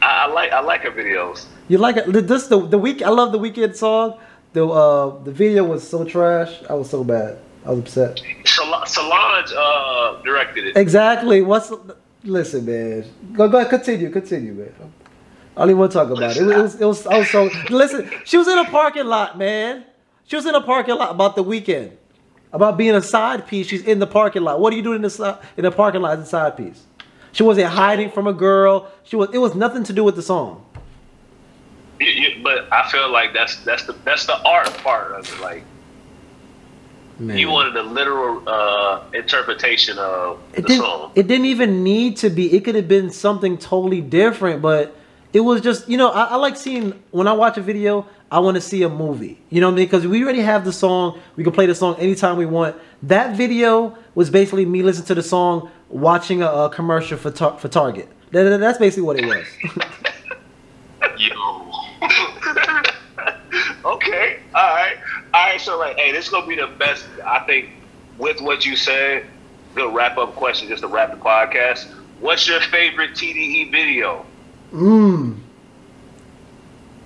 I, 0.02 0.24
I 0.24 0.26
like 0.32 0.50
I 0.52 0.60
like 0.60 0.80
her 0.82 0.90
videos. 0.90 1.44
You 1.68 1.76
like 1.78 1.98
it? 1.98 2.06
This 2.26 2.46
the 2.46 2.58
the 2.66 2.78
week. 2.78 3.02
I 3.02 3.10
love 3.10 3.32
the 3.32 3.38
weekend 3.38 3.76
song. 3.76 4.18
The 4.54 4.66
uh 4.66 5.22
the 5.22 5.30
video 5.32 5.64
was 5.64 5.86
so 5.86 6.04
trash. 6.04 6.52
I 6.70 6.74
was 6.74 6.88
so 6.88 7.04
bad. 7.04 7.38
I 7.66 7.70
was 7.70 7.80
upset. 7.80 8.20
Sol- 8.46 8.86
Solange 8.86 9.52
uh, 9.54 10.22
directed 10.22 10.64
it. 10.68 10.76
Exactly. 10.78 11.42
What's 11.42 11.70
listen, 12.24 12.64
man? 12.64 13.04
Go 13.32 13.48
go 13.48 13.58
ahead. 13.58 13.70
Continue. 13.70 14.10
Continue, 14.10 14.54
man. 14.54 14.72
I 15.56 15.60
don't 15.60 15.70
even 15.70 15.78
want 15.78 15.92
to 15.92 15.98
talk 15.98 16.10
about 16.10 16.36
it. 16.36 16.42
It 16.42 16.44
was, 16.44 16.80
it 16.80 16.84
was, 16.84 17.06
I 17.06 17.18
was 17.18 17.28
so 17.28 17.50
listen. 17.68 18.10
She 18.24 18.36
was 18.36 18.48
in 18.48 18.58
a 18.58 18.64
parking 18.66 19.06
lot, 19.06 19.36
man. 19.36 19.84
She 20.24 20.36
was 20.36 20.46
in 20.46 20.54
a 20.54 20.60
parking 20.60 20.94
lot 20.94 21.10
about 21.10 21.34
the 21.34 21.42
weekend, 21.42 21.96
about 22.52 22.78
being 22.78 22.94
a 22.94 23.02
side 23.02 23.46
piece. 23.46 23.66
She's 23.66 23.82
in 23.82 23.98
the 23.98 24.06
parking 24.06 24.42
lot. 24.42 24.60
What 24.60 24.72
are 24.72 24.76
you 24.76 24.82
doing 24.82 24.96
in 24.96 25.02
the 25.02 25.38
in 25.56 25.64
the 25.64 25.72
parking 25.72 26.02
lot 26.02 26.18
as 26.18 26.24
a 26.24 26.28
side 26.28 26.56
piece? 26.56 26.86
She 27.32 27.42
wasn't 27.42 27.68
hiding 27.68 28.10
from 28.10 28.26
a 28.26 28.32
girl. 28.32 28.90
She 29.04 29.16
was. 29.16 29.30
It 29.32 29.38
was 29.38 29.54
nothing 29.54 29.84
to 29.84 29.92
do 29.92 30.04
with 30.04 30.16
the 30.16 30.22
song. 30.22 30.64
You, 32.00 32.06
you, 32.06 32.42
but 32.42 32.72
I 32.72 32.88
feel 32.90 33.10
like 33.10 33.34
that's 33.34 33.56
that's 33.64 33.84
the 33.84 33.92
that's 34.04 34.26
the 34.26 34.40
art 34.42 34.72
part 34.78 35.12
of 35.12 35.30
it. 35.30 35.40
Like 35.40 35.64
Man. 37.20 37.36
you 37.36 37.50
wanted 37.50 37.76
a 37.76 37.82
literal 37.82 38.42
uh, 38.48 39.02
interpretation 39.12 39.98
of 39.98 40.38
It 40.54 40.62
the 40.62 40.68
didn't. 40.68 40.82
song. 40.84 41.12
It 41.14 41.26
didn't 41.28 41.46
even 41.46 41.84
need 41.84 42.16
to 42.18 42.30
be. 42.30 42.52
It 42.56 42.64
could 42.64 42.74
have 42.74 42.88
been 42.88 43.10
something 43.10 43.58
totally 43.58 44.00
different, 44.00 44.62
but 44.62 44.96
it 45.32 45.40
was 45.40 45.60
just 45.60 45.88
you 45.88 45.96
know 45.98 46.08
I, 46.10 46.24
I 46.24 46.36
like 46.36 46.56
seeing 46.56 46.94
when 47.10 47.28
I 47.28 47.32
watch 47.32 47.56
a 47.58 47.60
video. 47.62 48.06
I 48.32 48.38
want 48.38 48.54
to 48.54 48.60
see 48.60 48.82
a 48.84 48.88
movie. 48.88 49.40
You 49.50 49.60
know 49.60 49.66
what 49.68 49.72
I 49.72 49.76
mean? 49.76 49.86
Because 49.86 50.06
we 50.06 50.22
already 50.22 50.40
have 50.40 50.64
the 50.64 50.72
song. 50.72 51.20
We 51.36 51.42
can 51.44 51.52
play 51.52 51.66
the 51.66 51.74
song 51.74 51.96
anytime 51.98 52.36
we 52.36 52.46
want. 52.46 52.76
That 53.02 53.36
video 53.36 53.96
was 54.14 54.30
basically 54.30 54.64
me 54.66 54.82
listening 54.82 55.06
to 55.08 55.14
the 55.16 55.22
song, 55.22 55.68
watching 55.88 56.40
a, 56.42 56.46
a 56.46 56.70
commercial 56.70 57.18
for 57.18 57.30
tar- 57.32 57.58
for 57.58 57.68
Target. 57.68 58.08
That, 58.30 58.44
that- 58.44 58.60
that's 58.60 58.78
basically 58.78 59.02
what 59.02 59.18
it 59.18 59.26
was. 59.26 59.44
Yo. 61.18 61.72
okay, 63.84 64.38
all 64.54 64.74
right, 64.74 64.96
So 65.58 65.78
like, 65.78 65.96
hey, 65.96 66.12
this 66.12 66.26
is 66.26 66.30
gonna 66.30 66.46
be 66.46 66.56
the 66.56 66.66
best. 66.66 67.06
I 67.24 67.40
think 67.40 67.70
with 68.18 68.40
what 68.40 68.64
you 68.64 68.76
said, 68.76 69.26
good 69.74 69.94
wrap 69.94 70.18
up 70.18 70.34
question 70.34 70.68
just 70.68 70.82
to 70.82 70.88
wrap 70.88 71.10
the 71.10 71.16
podcast. 71.16 71.86
What's 72.20 72.46
your 72.46 72.60
favorite 72.60 73.12
TDE 73.12 73.70
video? 73.70 74.26
Mmm. 74.72 75.38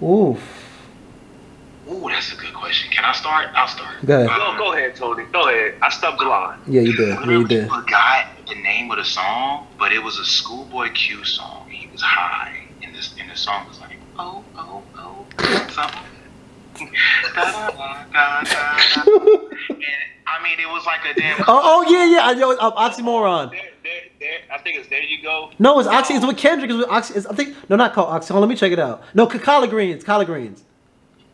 Oof. 0.02 0.64
Ooh, 1.90 2.08
that's 2.08 2.32
a 2.32 2.36
good 2.36 2.54
question. 2.54 2.90
Can 2.90 3.04
I 3.04 3.12
start? 3.12 3.50
I'll 3.54 3.68
start. 3.68 4.04
Go 4.04 4.24
ahead. 4.24 4.28
Go, 4.28 4.54
go 4.58 4.72
ahead, 4.72 4.96
Tony. 4.96 5.24
Go 5.32 5.48
ahead. 5.48 5.74
I 5.82 5.90
stubbed 5.90 6.18
the 6.18 6.24
line. 6.24 6.58
Yeah, 6.66 6.80
you 6.80 6.96
did. 6.96 7.08
Yeah, 7.08 7.30
you 7.30 7.46
did. 7.46 7.68
forgot 7.68 8.26
the 8.48 8.54
name 8.54 8.90
of 8.90 8.96
the 8.96 9.04
song, 9.04 9.66
but 9.78 9.92
it 9.92 10.02
was 10.02 10.18
a 10.18 10.24
Schoolboy 10.24 10.90
Q 10.92 11.24
song. 11.24 11.68
He 11.68 11.86
was 11.88 12.00
high, 12.00 12.64
and 12.82 12.94
this 12.94 13.14
and 13.20 13.30
the 13.30 13.36
song 13.36 13.68
was 13.68 13.80
like, 13.80 13.98
oh 14.18 14.42
oh 14.56 14.82
oh, 14.96 15.26
something. 15.70 16.00
I 20.26 20.42
mean, 20.42 20.58
it 20.58 20.68
was 20.68 20.84
like 20.86 21.04
a 21.04 21.14
damn. 21.18 21.40
Oh, 21.42 21.60
oh 21.62 21.82
yeah, 21.90 22.04
yeah. 22.06 22.26
I 22.26 22.34
know. 22.34 22.50
um, 22.58 22.72
oxymoron. 22.72 23.50
There, 23.50 23.60
there, 23.82 24.00
there, 24.18 24.38
I 24.52 24.58
think 24.58 24.78
it's 24.78 24.88
there 24.88 25.02
you 25.02 25.22
go. 25.22 25.50
No, 25.58 25.78
it's 25.78 25.88
Oxy. 25.88 26.14
It's 26.14 26.26
with 26.26 26.36
Kendrick. 26.36 26.70
It's 26.70 26.78
with 26.78 26.88
Oxy. 26.88 27.14
It's, 27.14 27.26
I 27.26 27.34
think 27.34 27.56
no, 27.68 27.76
not 27.76 27.92
called 27.92 28.08
Oxy. 28.08 28.32
Hold 28.32 28.42
on, 28.42 28.48
let 28.48 28.52
me 28.52 28.56
check 28.58 28.72
it 28.72 28.78
out. 28.78 29.02
No, 29.14 29.28
c- 29.28 29.38
collard 29.38 29.70
greens. 29.70 30.02
Collard 30.02 30.26
greens. 30.26 30.64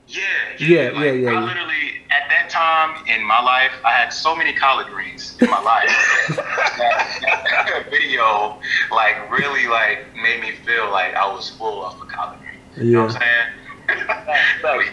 Yeah, 0.07 0.27
Yeah, 0.59 0.91
like, 0.91 1.05
yeah, 1.05 1.13
yeah, 1.13 1.31
I 1.31 1.41
literally 1.41 2.03
at 2.11 2.29
that 2.31 2.51
time 2.51 3.07
in 3.07 3.25
my 3.25 3.41
life, 3.41 3.71
I 3.85 3.93
had 3.93 4.09
so 4.13 4.35
many 4.35 4.53
collard 4.53 4.89
greens 4.89 5.37
in 5.41 5.49
my 5.49 5.61
life. 5.61 5.89
that, 6.37 7.19
that 7.69 7.87
video 7.91 8.61
like 8.91 9.31
really 9.31 9.69
like 9.69 10.13
made 10.17 10.41
me 10.41 10.53
feel 10.67 10.91
like 10.91 11.15
I 11.15 11.33
was 11.33 11.51
full 11.51 11.83
off 11.83 12.03
of 12.03 12.09
collard 12.09 12.41
greens. 12.41 12.89
You 12.89 12.97
know 12.97 13.05
what 13.05 13.17
I'm 13.17 13.23
saying? 13.23 14.89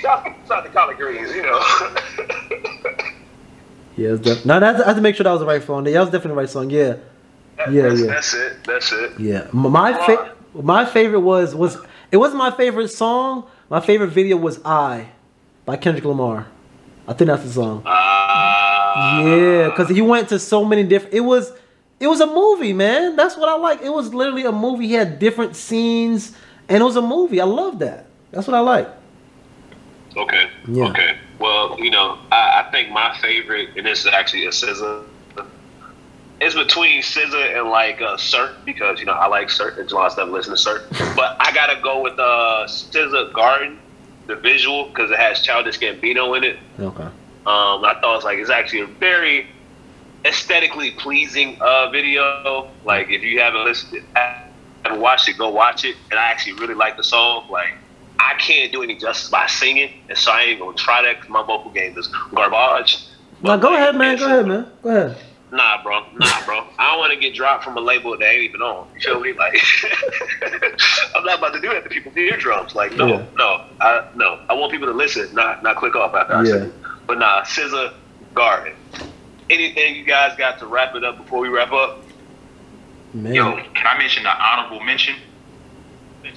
Shout 0.00 0.34
shout 0.46 0.64
to 0.64 0.70
collard 0.70 0.96
greens, 0.96 1.30
you 1.34 1.42
know. 1.42 1.60
Yeah, 3.96 4.14
def- 4.14 4.46
no, 4.46 4.60
that's, 4.60 4.80
I 4.80 4.86
have 4.86 4.96
to 4.96 5.02
make 5.02 5.16
sure 5.16 5.24
that 5.24 5.32
was 5.32 5.40
the 5.40 5.46
right 5.46 5.62
song. 5.62 5.84
Yeah, 5.86 5.92
that 5.94 6.00
was 6.00 6.08
definitely 6.10 6.30
the 6.30 6.34
right 6.36 6.48
song. 6.50 6.70
Yeah, 6.70 6.96
Yeah, 7.70 7.88
that's, 7.88 8.00
yeah. 8.00 8.06
That's 8.06 8.34
it. 8.34 8.64
That's 8.64 8.92
it. 8.92 9.18
yeah. 9.18 9.48
My 9.52 9.92
fa- 10.06 10.34
my 10.54 10.84
favorite 10.84 11.20
was 11.20 11.54
was 11.54 11.76
it 12.12 12.16
wasn't 12.16 12.38
my 12.38 12.50
favorite 12.52 12.88
song. 12.88 13.44
My 13.68 13.80
favorite 13.80 14.08
video 14.08 14.36
was 14.36 14.60
"I" 14.64 15.08
by 15.64 15.76
Kendrick 15.76 16.04
Lamar. 16.04 16.46
I 17.08 17.12
think 17.14 17.26
that's 17.28 17.42
the 17.42 17.50
song. 17.50 17.82
Uh, 17.84 19.22
Yeah, 19.24 19.68
because 19.70 19.88
he 19.88 20.00
went 20.00 20.28
to 20.28 20.38
so 20.38 20.64
many 20.64 20.84
different. 20.84 21.14
It 21.14 21.20
was, 21.20 21.52
it 22.00 22.06
was 22.06 22.20
a 22.20 22.26
movie, 22.26 22.72
man. 22.72 23.16
That's 23.16 23.36
what 23.36 23.48
I 23.48 23.56
like. 23.56 23.80
It 23.82 23.90
was 23.92 24.12
literally 24.14 24.44
a 24.44 24.52
movie. 24.52 24.86
He 24.86 24.92
had 24.94 25.18
different 25.18 25.56
scenes, 25.56 26.34
and 26.68 26.80
it 26.80 26.84
was 26.84 26.96
a 26.96 27.02
movie. 27.02 27.40
I 27.40 27.44
love 27.46 27.78
that. 27.80 28.06
That's 28.30 28.46
what 28.46 28.54
I 28.54 28.60
like. 28.60 28.88
Okay. 30.18 30.50
Yeah. 30.66 30.88
Okay. 30.88 31.16
Well, 31.38 31.78
you 31.78 31.90
know, 31.90 32.18
I, 32.32 32.64
I 32.66 32.70
think 32.70 32.90
my 32.90 33.16
favorite, 33.20 33.70
and 33.76 33.86
this 33.86 34.00
is 34.00 34.06
actually 34.06 34.46
a 34.46 34.50
SZA. 34.50 35.04
It's 36.40 36.54
between 36.54 37.02
SZA 37.02 37.58
and 37.58 37.70
like 37.70 38.00
uh, 38.00 38.16
Cert 38.16 38.64
because 38.64 39.00
you 39.00 39.06
know 39.06 39.12
I 39.12 39.26
like 39.26 39.50
Sir 39.50 39.74
and 39.78 39.88
July 39.88 40.08
stuff. 40.08 40.28
Listen 40.28 40.56
to 40.56 40.60
Cert, 40.60 40.88
but 41.16 41.36
I 41.40 41.52
gotta 41.52 41.80
go 41.82 42.02
with 42.02 42.18
uh, 42.18 42.66
SZA 42.66 43.32
Garden, 43.32 43.78
the 44.26 44.36
visual 44.36 44.88
because 44.88 45.10
it 45.10 45.18
has 45.18 45.42
Childish 45.42 45.78
Gambino 45.78 46.36
in 46.36 46.44
it. 46.44 46.58
Okay. 46.78 47.04
Um, 47.04 47.84
I 47.84 47.96
thought 48.00 48.12
it 48.12 48.16
was 48.16 48.24
like 48.24 48.38
it's 48.38 48.50
actually 48.50 48.80
a 48.80 48.86
very 48.86 49.48
aesthetically 50.24 50.92
pleasing 50.92 51.56
uh, 51.60 51.90
video. 51.90 52.70
Like 52.84 53.08
if 53.10 53.22
you 53.22 53.40
haven't 53.40 53.64
listened, 53.64 54.04
haven't 54.14 55.00
watched 55.00 55.28
it, 55.28 55.38
go 55.38 55.48
watch 55.48 55.84
it. 55.84 55.96
And 56.10 56.18
I 56.18 56.24
actually 56.24 56.54
really 56.54 56.74
like 56.74 56.96
the 56.96 57.04
song. 57.04 57.46
Like 57.50 57.74
I 58.18 58.34
can't 58.38 58.72
do 58.72 58.82
any 58.82 58.96
justice 58.96 59.30
by 59.30 59.46
singing, 59.46 59.90
and 60.08 60.18
so 60.18 60.32
I 60.32 60.42
ain't 60.42 60.60
gonna 60.60 60.76
try 60.76 61.02
that 61.02 61.16
because 61.16 61.30
my 61.30 61.42
vocal 61.42 61.70
game 61.70 61.96
is 61.96 62.08
garbage. 62.34 62.98
Now 63.42 63.56
But, 63.56 63.56
go 63.58 63.68
like, 63.70 63.78
ahead, 63.78 63.96
man. 63.96 64.16
Go 64.16 64.26
ahead, 64.26 64.46
man. 64.46 64.66
Go 64.82 64.90
ahead. 64.90 65.16
Nah, 65.50 65.82
bro. 65.82 66.02
Nah, 66.14 66.44
bro. 66.44 66.62
I 66.78 66.90
don't 66.90 66.98
want 66.98 67.12
to 67.14 67.18
get 67.18 67.34
dropped 67.34 67.64
from 67.64 67.76
a 67.76 67.80
label 67.80 68.16
that 68.18 68.22
ain't 68.24 68.42
even 68.42 68.60
on. 68.60 68.86
You 68.94 69.00
feel 69.00 69.20
me? 69.20 69.32
Like, 69.32 69.54
I'm 71.16 71.24
not 71.24 71.38
about 71.38 71.54
to 71.54 71.60
do 71.60 71.68
that 71.70 71.84
to 71.84 71.88
people's 71.88 72.16
eardrums. 72.16 72.74
Like, 72.74 72.94
no, 72.96 73.06
Yeah. 73.08 73.24
no, 73.36 73.60
I 73.80 74.00
no. 74.14 74.36
I 74.50 74.54
want 74.54 74.72
people 74.72 74.88
to 74.88 74.92
listen, 74.94 75.28
not 75.32 75.62
not 75.62 75.76
click 75.76 75.96
off 75.96 76.14
after 76.14 76.34
I 76.34 76.42
Yeah. 76.42 76.50
say 76.52 76.56
it. 76.66 76.74
But 77.06 77.18
nah, 77.18 77.42
SZA 77.44 77.92
Garden. 78.34 78.74
Anything 79.48 79.94
you 79.96 80.04
guys 80.04 80.32
got 80.36 80.58
to 80.58 80.66
wrap 80.66 80.94
it 80.94 81.04
up 81.04 81.16
before 81.16 81.38
we 81.38 81.48
wrap 81.48 81.72
up? 81.72 82.04
Man. 83.14 83.34
Yo, 83.34 83.56
can 83.74 83.86
I 83.86 83.96
mention 83.96 84.24
the 84.24 84.30
honorable 84.30 84.80
mention? 84.80 85.14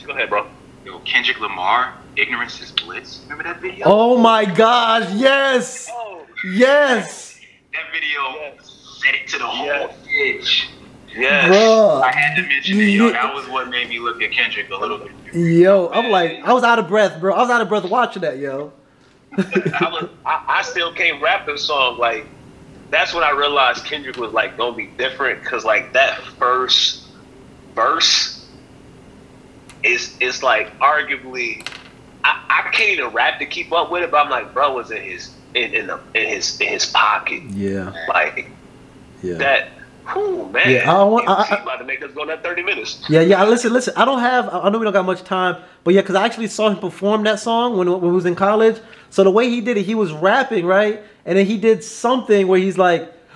Go 0.07 0.13
ahead, 0.13 0.29
bro. 0.29 0.45
Yo, 0.85 0.99
Kendrick 0.99 1.39
Lamar, 1.39 1.93
Ignorance 2.15 2.59
is 2.61 2.71
Bliss. 2.71 3.19
Remember 3.23 3.43
that 3.43 3.61
video? 3.61 3.83
Oh 3.87 4.17
my 4.17 4.45
gosh! 4.45 5.11
Yes. 5.13 5.87
Oh, 5.91 6.25
Yes. 6.45 7.39
That 7.73 7.83
video 7.93 8.19
Yes. 8.41 8.99
set 9.03 9.13
it 9.15 9.27
to 9.29 9.37
the 9.37 9.45
whole 9.45 9.65
Yes. 9.65 9.95
pitch. 10.07 10.69
yes. 11.15 11.49
Bruh. 11.49 12.01
I 12.01 12.11
had 12.11 12.35
to 12.35 12.41
mention 12.41 12.79
it, 12.79 12.85
yo. 12.89 13.11
That 13.11 13.33
was 13.33 13.47
what 13.47 13.69
made 13.69 13.89
me 13.89 13.99
look 13.99 14.21
at 14.23 14.31
Kendrick 14.31 14.69
a 14.71 14.75
little 14.75 14.97
bit. 14.97 15.11
Yo, 15.33 15.89
I'm 15.93 16.09
like, 16.09 16.39
I 16.43 16.51
was 16.51 16.63
out 16.63 16.79
of 16.79 16.87
breath, 16.87 17.19
bro. 17.19 17.33
I 17.33 17.39
was 17.41 17.49
out 17.49 17.61
of 17.61 17.69
breath 17.69 17.85
watching 17.85 18.23
that, 18.23 18.37
yo. 18.39 18.73
I, 19.37 19.89
was, 19.91 20.09
I, 20.25 20.43
I 20.47 20.61
still 20.63 20.91
can't 20.93 21.21
rap 21.21 21.45
the 21.45 21.57
song. 21.57 21.97
Like 21.99 22.25
that's 22.89 23.13
when 23.13 23.23
I 23.23 23.31
realized 23.31 23.85
Kendrick 23.85 24.17
was 24.17 24.33
like 24.33 24.57
gonna 24.57 24.75
be 24.75 24.87
different 24.87 25.41
because 25.43 25.63
like 25.63 25.93
that 25.93 26.21
first 26.39 27.03
verse 27.75 28.40
is 29.83 30.15
is 30.19 30.43
like 30.43 30.77
arguably 30.79 31.67
I, 32.23 32.43
I 32.49 32.69
can't 32.71 32.91
even 32.91 33.07
rap 33.13 33.39
to 33.39 33.45
keep 33.45 33.71
up 33.71 33.91
with 33.91 34.03
it, 34.03 34.11
but 34.11 34.23
I'm 34.25 34.29
like, 34.29 34.53
bro 34.53 34.73
was 34.75 34.91
in 34.91 35.01
his 35.01 35.31
in, 35.55 35.73
in 35.73 35.87
the 35.87 35.99
in 36.13 36.27
his 36.29 36.59
in 36.61 36.67
his 36.67 36.85
pocket. 36.85 37.43
Yeah. 37.49 37.91
Like 38.07 38.49
Yeah. 39.23 39.35
that 39.37 39.69
whew, 40.13 40.47
man. 40.51 40.69
Yeah, 40.69 40.91
I 40.99 41.03
want- 41.03 41.27
I- 41.27 41.47
I- 41.57 41.61
about 41.61 41.77
to 41.77 41.83
make 41.83 42.03
us 42.03 42.11
go 42.11 42.25
that 42.25 42.43
thirty 42.43 42.61
minutes. 42.63 43.03
Yeah, 43.09 43.21
yeah. 43.21 43.43
Listen, 43.45 43.73
listen. 43.73 43.93
I 43.97 44.05
don't 44.05 44.19
have. 44.19 44.49
I 44.53 44.69
know 44.69 44.77
we 44.79 44.83
don't 44.83 44.93
got 44.93 45.05
much 45.05 45.23
time, 45.23 45.57
but 45.83 45.93
yeah, 45.93 46.01
because 46.01 46.15
I 46.15 46.25
actually 46.25 46.47
saw 46.47 46.69
him 46.69 46.77
perform 46.77 47.23
that 47.23 47.39
song 47.39 47.77
when, 47.77 47.89
when 47.91 48.01
he 48.03 48.09
was 48.15 48.25
in 48.25 48.35
college. 48.35 48.79
So 49.09 49.23
the 49.23 49.31
way 49.31 49.49
he 49.49 49.61
did 49.61 49.77
it, 49.77 49.83
he 49.83 49.95
was 49.95 50.11
rapping 50.11 50.65
right, 50.65 51.01
and 51.25 51.37
then 51.37 51.45
he 51.45 51.57
did 51.57 51.83
something 51.83 52.47
where 52.47 52.59
he's 52.59 52.77
like, 52.77 53.11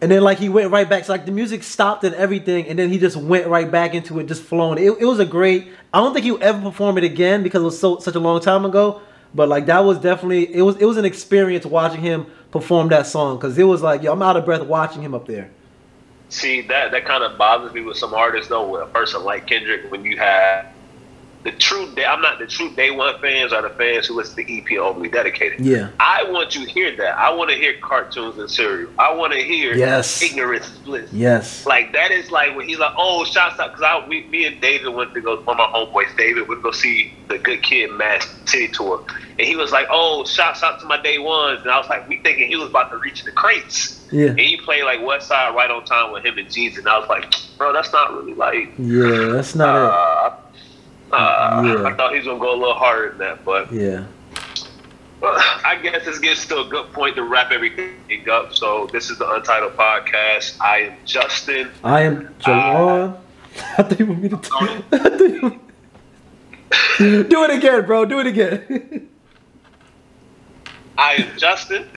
and 0.00 0.10
then 0.10 0.22
like 0.22 0.38
he 0.38 0.48
went 0.48 0.70
right 0.70 0.88
back. 0.88 1.04
So 1.04 1.12
like 1.12 1.26
the 1.26 1.32
music 1.32 1.62
stopped 1.62 2.04
and 2.04 2.14
everything, 2.14 2.66
and 2.68 2.78
then 2.78 2.90
he 2.90 2.98
just 2.98 3.16
went 3.16 3.46
right 3.46 3.70
back 3.70 3.94
into 3.94 4.18
it, 4.18 4.26
just 4.26 4.42
flowing. 4.42 4.78
It, 4.78 4.90
it 5.00 5.04
was 5.04 5.18
a 5.18 5.24
great. 5.24 5.68
I 5.92 6.00
don't 6.00 6.12
think 6.12 6.24
he 6.24 6.32
would 6.32 6.42
ever 6.42 6.60
perform 6.60 6.98
it 6.98 7.04
again 7.04 7.42
because 7.42 7.62
it 7.62 7.64
was 7.64 7.78
so 7.78 7.98
such 7.98 8.14
a 8.14 8.20
long 8.20 8.40
time 8.40 8.64
ago. 8.64 9.00
But 9.34 9.48
like 9.48 9.66
that 9.66 9.80
was 9.80 9.98
definitely 9.98 10.54
it 10.54 10.62
was 10.62 10.76
it 10.76 10.84
was 10.84 10.96
an 10.96 11.04
experience 11.04 11.64
watching 11.64 12.00
him 12.00 12.26
perform 12.50 12.88
that 12.88 13.06
song 13.06 13.36
because 13.36 13.56
it 13.58 13.64
was 13.64 13.82
like 13.82 14.02
yo, 14.02 14.12
I'm 14.12 14.22
out 14.22 14.36
of 14.36 14.44
breath 14.44 14.62
watching 14.62 15.02
him 15.02 15.14
up 15.14 15.26
there. 15.26 15.50
See 16.28 16.62
that 16.62 16.90
that 16.90 17.04
kind 17.06 17.22
of 17.24 17.38
bothers 17.38 17.72
me 17.72 17.80
with 17.80 17.96
some 17.96 18.12
artists 18.12 18.48
though. 18.48 18.68
With 18.68 18.82
a 18.82 18.86
person 18.86 19.24
like 19.24 19.46
Kendrick, 19.46 19.90
when 19.90 20.04
you 20.04 20.16
have 20.18 20.66
the 21.46 21.52
true 21.58 21.88
day. 21.94 22.04
I'm 22.04 22.20
not 22.20 22.38
the 22.38 22.46
true 22.46 22.70
day 22.74 22.90
one 22.90 23.18
fans 23.20 23.52
are 23.52 23.62
the 23.62 23.70
fans 23.70 24.06
who 24.06 24.14
listen 24.14 24.36
to 24.44 24.58
EP 24.58 24.78
overly 24.78 25.08
dedicated. 25.08 25.60
Yeah. 25.60 25.90
I 26.00 26.24
want 26.30 26.54
you 26.56 26.66
to 26.66 26.70
hear 26.70 26.94
that. 26.96 27.16
I 27.16 27.32
want 27.32 27.50
to 27.50 27.56
hear 27.56 27.74
cartoons 27.80 28.36
and 28.38 28.50
cereal. 28.50 28.90
I 28.98 29.14
want 29.14 29.32
to 29.32 29.38
hear 29.40 29.74
Yes. 29.74 30.20
ignorant 30.22 30.68
bliss. 30.84 31.12
Yes. 31.12 31.64
Like 31.64 31.92
that 31.92 32.10
is 32.10 32.30
like 32.30 32.56
when 32.56 32.68
he's 32.68 32.78
like, 32.78 32.94
oh, 32.98 33.24
shots 33.24 33.58
out 33.60 33.70
because 33.72 33.82
I 33.84 34.06
we, 34.08 34.24
me 34.24 34.46
and 34.46 34.60
David 34.60 34.88
went 34.92 35.14
to 35.14 35.20
go 35.20 35.36
one 35.42 35.58
of 35.60 35.70
my 35.72 35.78
homeboys, 35.78 36.16
David 36.16 36.48
went 36.48 36.60
to 36.60 36.64
go 36.64 36.70
see 36.72 37.12
the 37.28 37.38
Good 37.38 37.62
Kid 37.62 37.90
Mass 37.92 38.26
City 38.44 38.68
tour, 38.68 39.04
and 39.38 39.40
he 39.46 39.56
was 39.56 39.72
like, 39.72 39.86
oh, 39.90 40.24
shots 40.24 40.62
out 40.62 40.78
to 40.80 40.86
my 40.86 41.00
day 41.02 41.18
ones, 41.18 41.60
and 41.62 41.70
I 41.70 41.78
was 41.78 41.88
like, 41.88 42.08
we 42.08 42.18
thinking 42.18 42.48
he 42.48 42.56
was 42.56 42.70
about 42.70 42.90
to 42.90 42.98
reach 42.98 43.24
the 43.24 43.32
crates, 43.32 44.06
Yeah. 44.12 44.28
and 44.28 44.38
he 44.40 44.56
played 44.58 44.84
like 44.84 45.00
West 45.04 45.26
Side 45.28 45.54
right 45.54 45.70
on 45.70 45.84
time 45.84 46.12
with 46.12 46.24
him 46.24 46.38
and 46.38 46.46
Jeezy, 46.48 46.78
and 46.78 46.88
I 46.88 46.98
was 46.98 47.08
like, 47.08 47.32
bro, 47.58 47.72
that's 47.72 47.92
not 47.92 48.12
really 48.14 48.34
like. 48.34 48.68
Yeah. 48.78 49.30
That's 49.32 49.54
not 49.56 49.74
Uh, 49.76 50.36
uh, 51.12 51.62
Yeah. 51.64 51.84
I 51.84 51.94
thought 51.94 52.12
he 52.12 52.18
was 52.18 52.26
gonna 52.26 52.38
go 52.40 52.52
a 52.54 52.58
little 52.58 52.74
harder 52.74 53.10
than 53.10 53.18
that, 53.18 53.44
but. 53.44 53.72
Yeah. 53.72 54.04
well, 55.20 55.34
I 55.64 55.76
guess 55.82 56.04
this 56.04 56.18
gets 56.18 56.46
to 56.46 56.58
a 56.60 56.64
good 56.68 56.92
point 56.92 57.16
to 57.16 57.22
wrap 57.22 57.50
everything 57.52 57.94
up. 58.30 58.54
So 58.54 58.88
this 58.92 59.10
is 59.10 59.18
the 59.18 59.30
Untitled 59.32 59.74
Podcast. 59.76 60.60
I 60.60 60.78
am 60.80 60.94
Justin. 61.04 61.70
I 61.84 62.02
am 62.02 62.28
Jawan. 62.40 63.16
I 63.78 63.82
thought 63.82 63.98
you 63.98 64.06
want 64.06 64.22
me 64.22 64.28
to. 64.28 64.36
T- 64.36 64.50
I 64.92 64.98
thought 64.98 65.20
you- 65.20 65.60
Do 67.28 67.44
it 67.44 67.50
again, 67.50 67.86
bro. 67.86 68.04
Do 68.04 68.20
it 68.20 68.26
again. 68.26 69.08
I 70.98 71.14
am 71.14 71.38
Justin. 71.38 71.88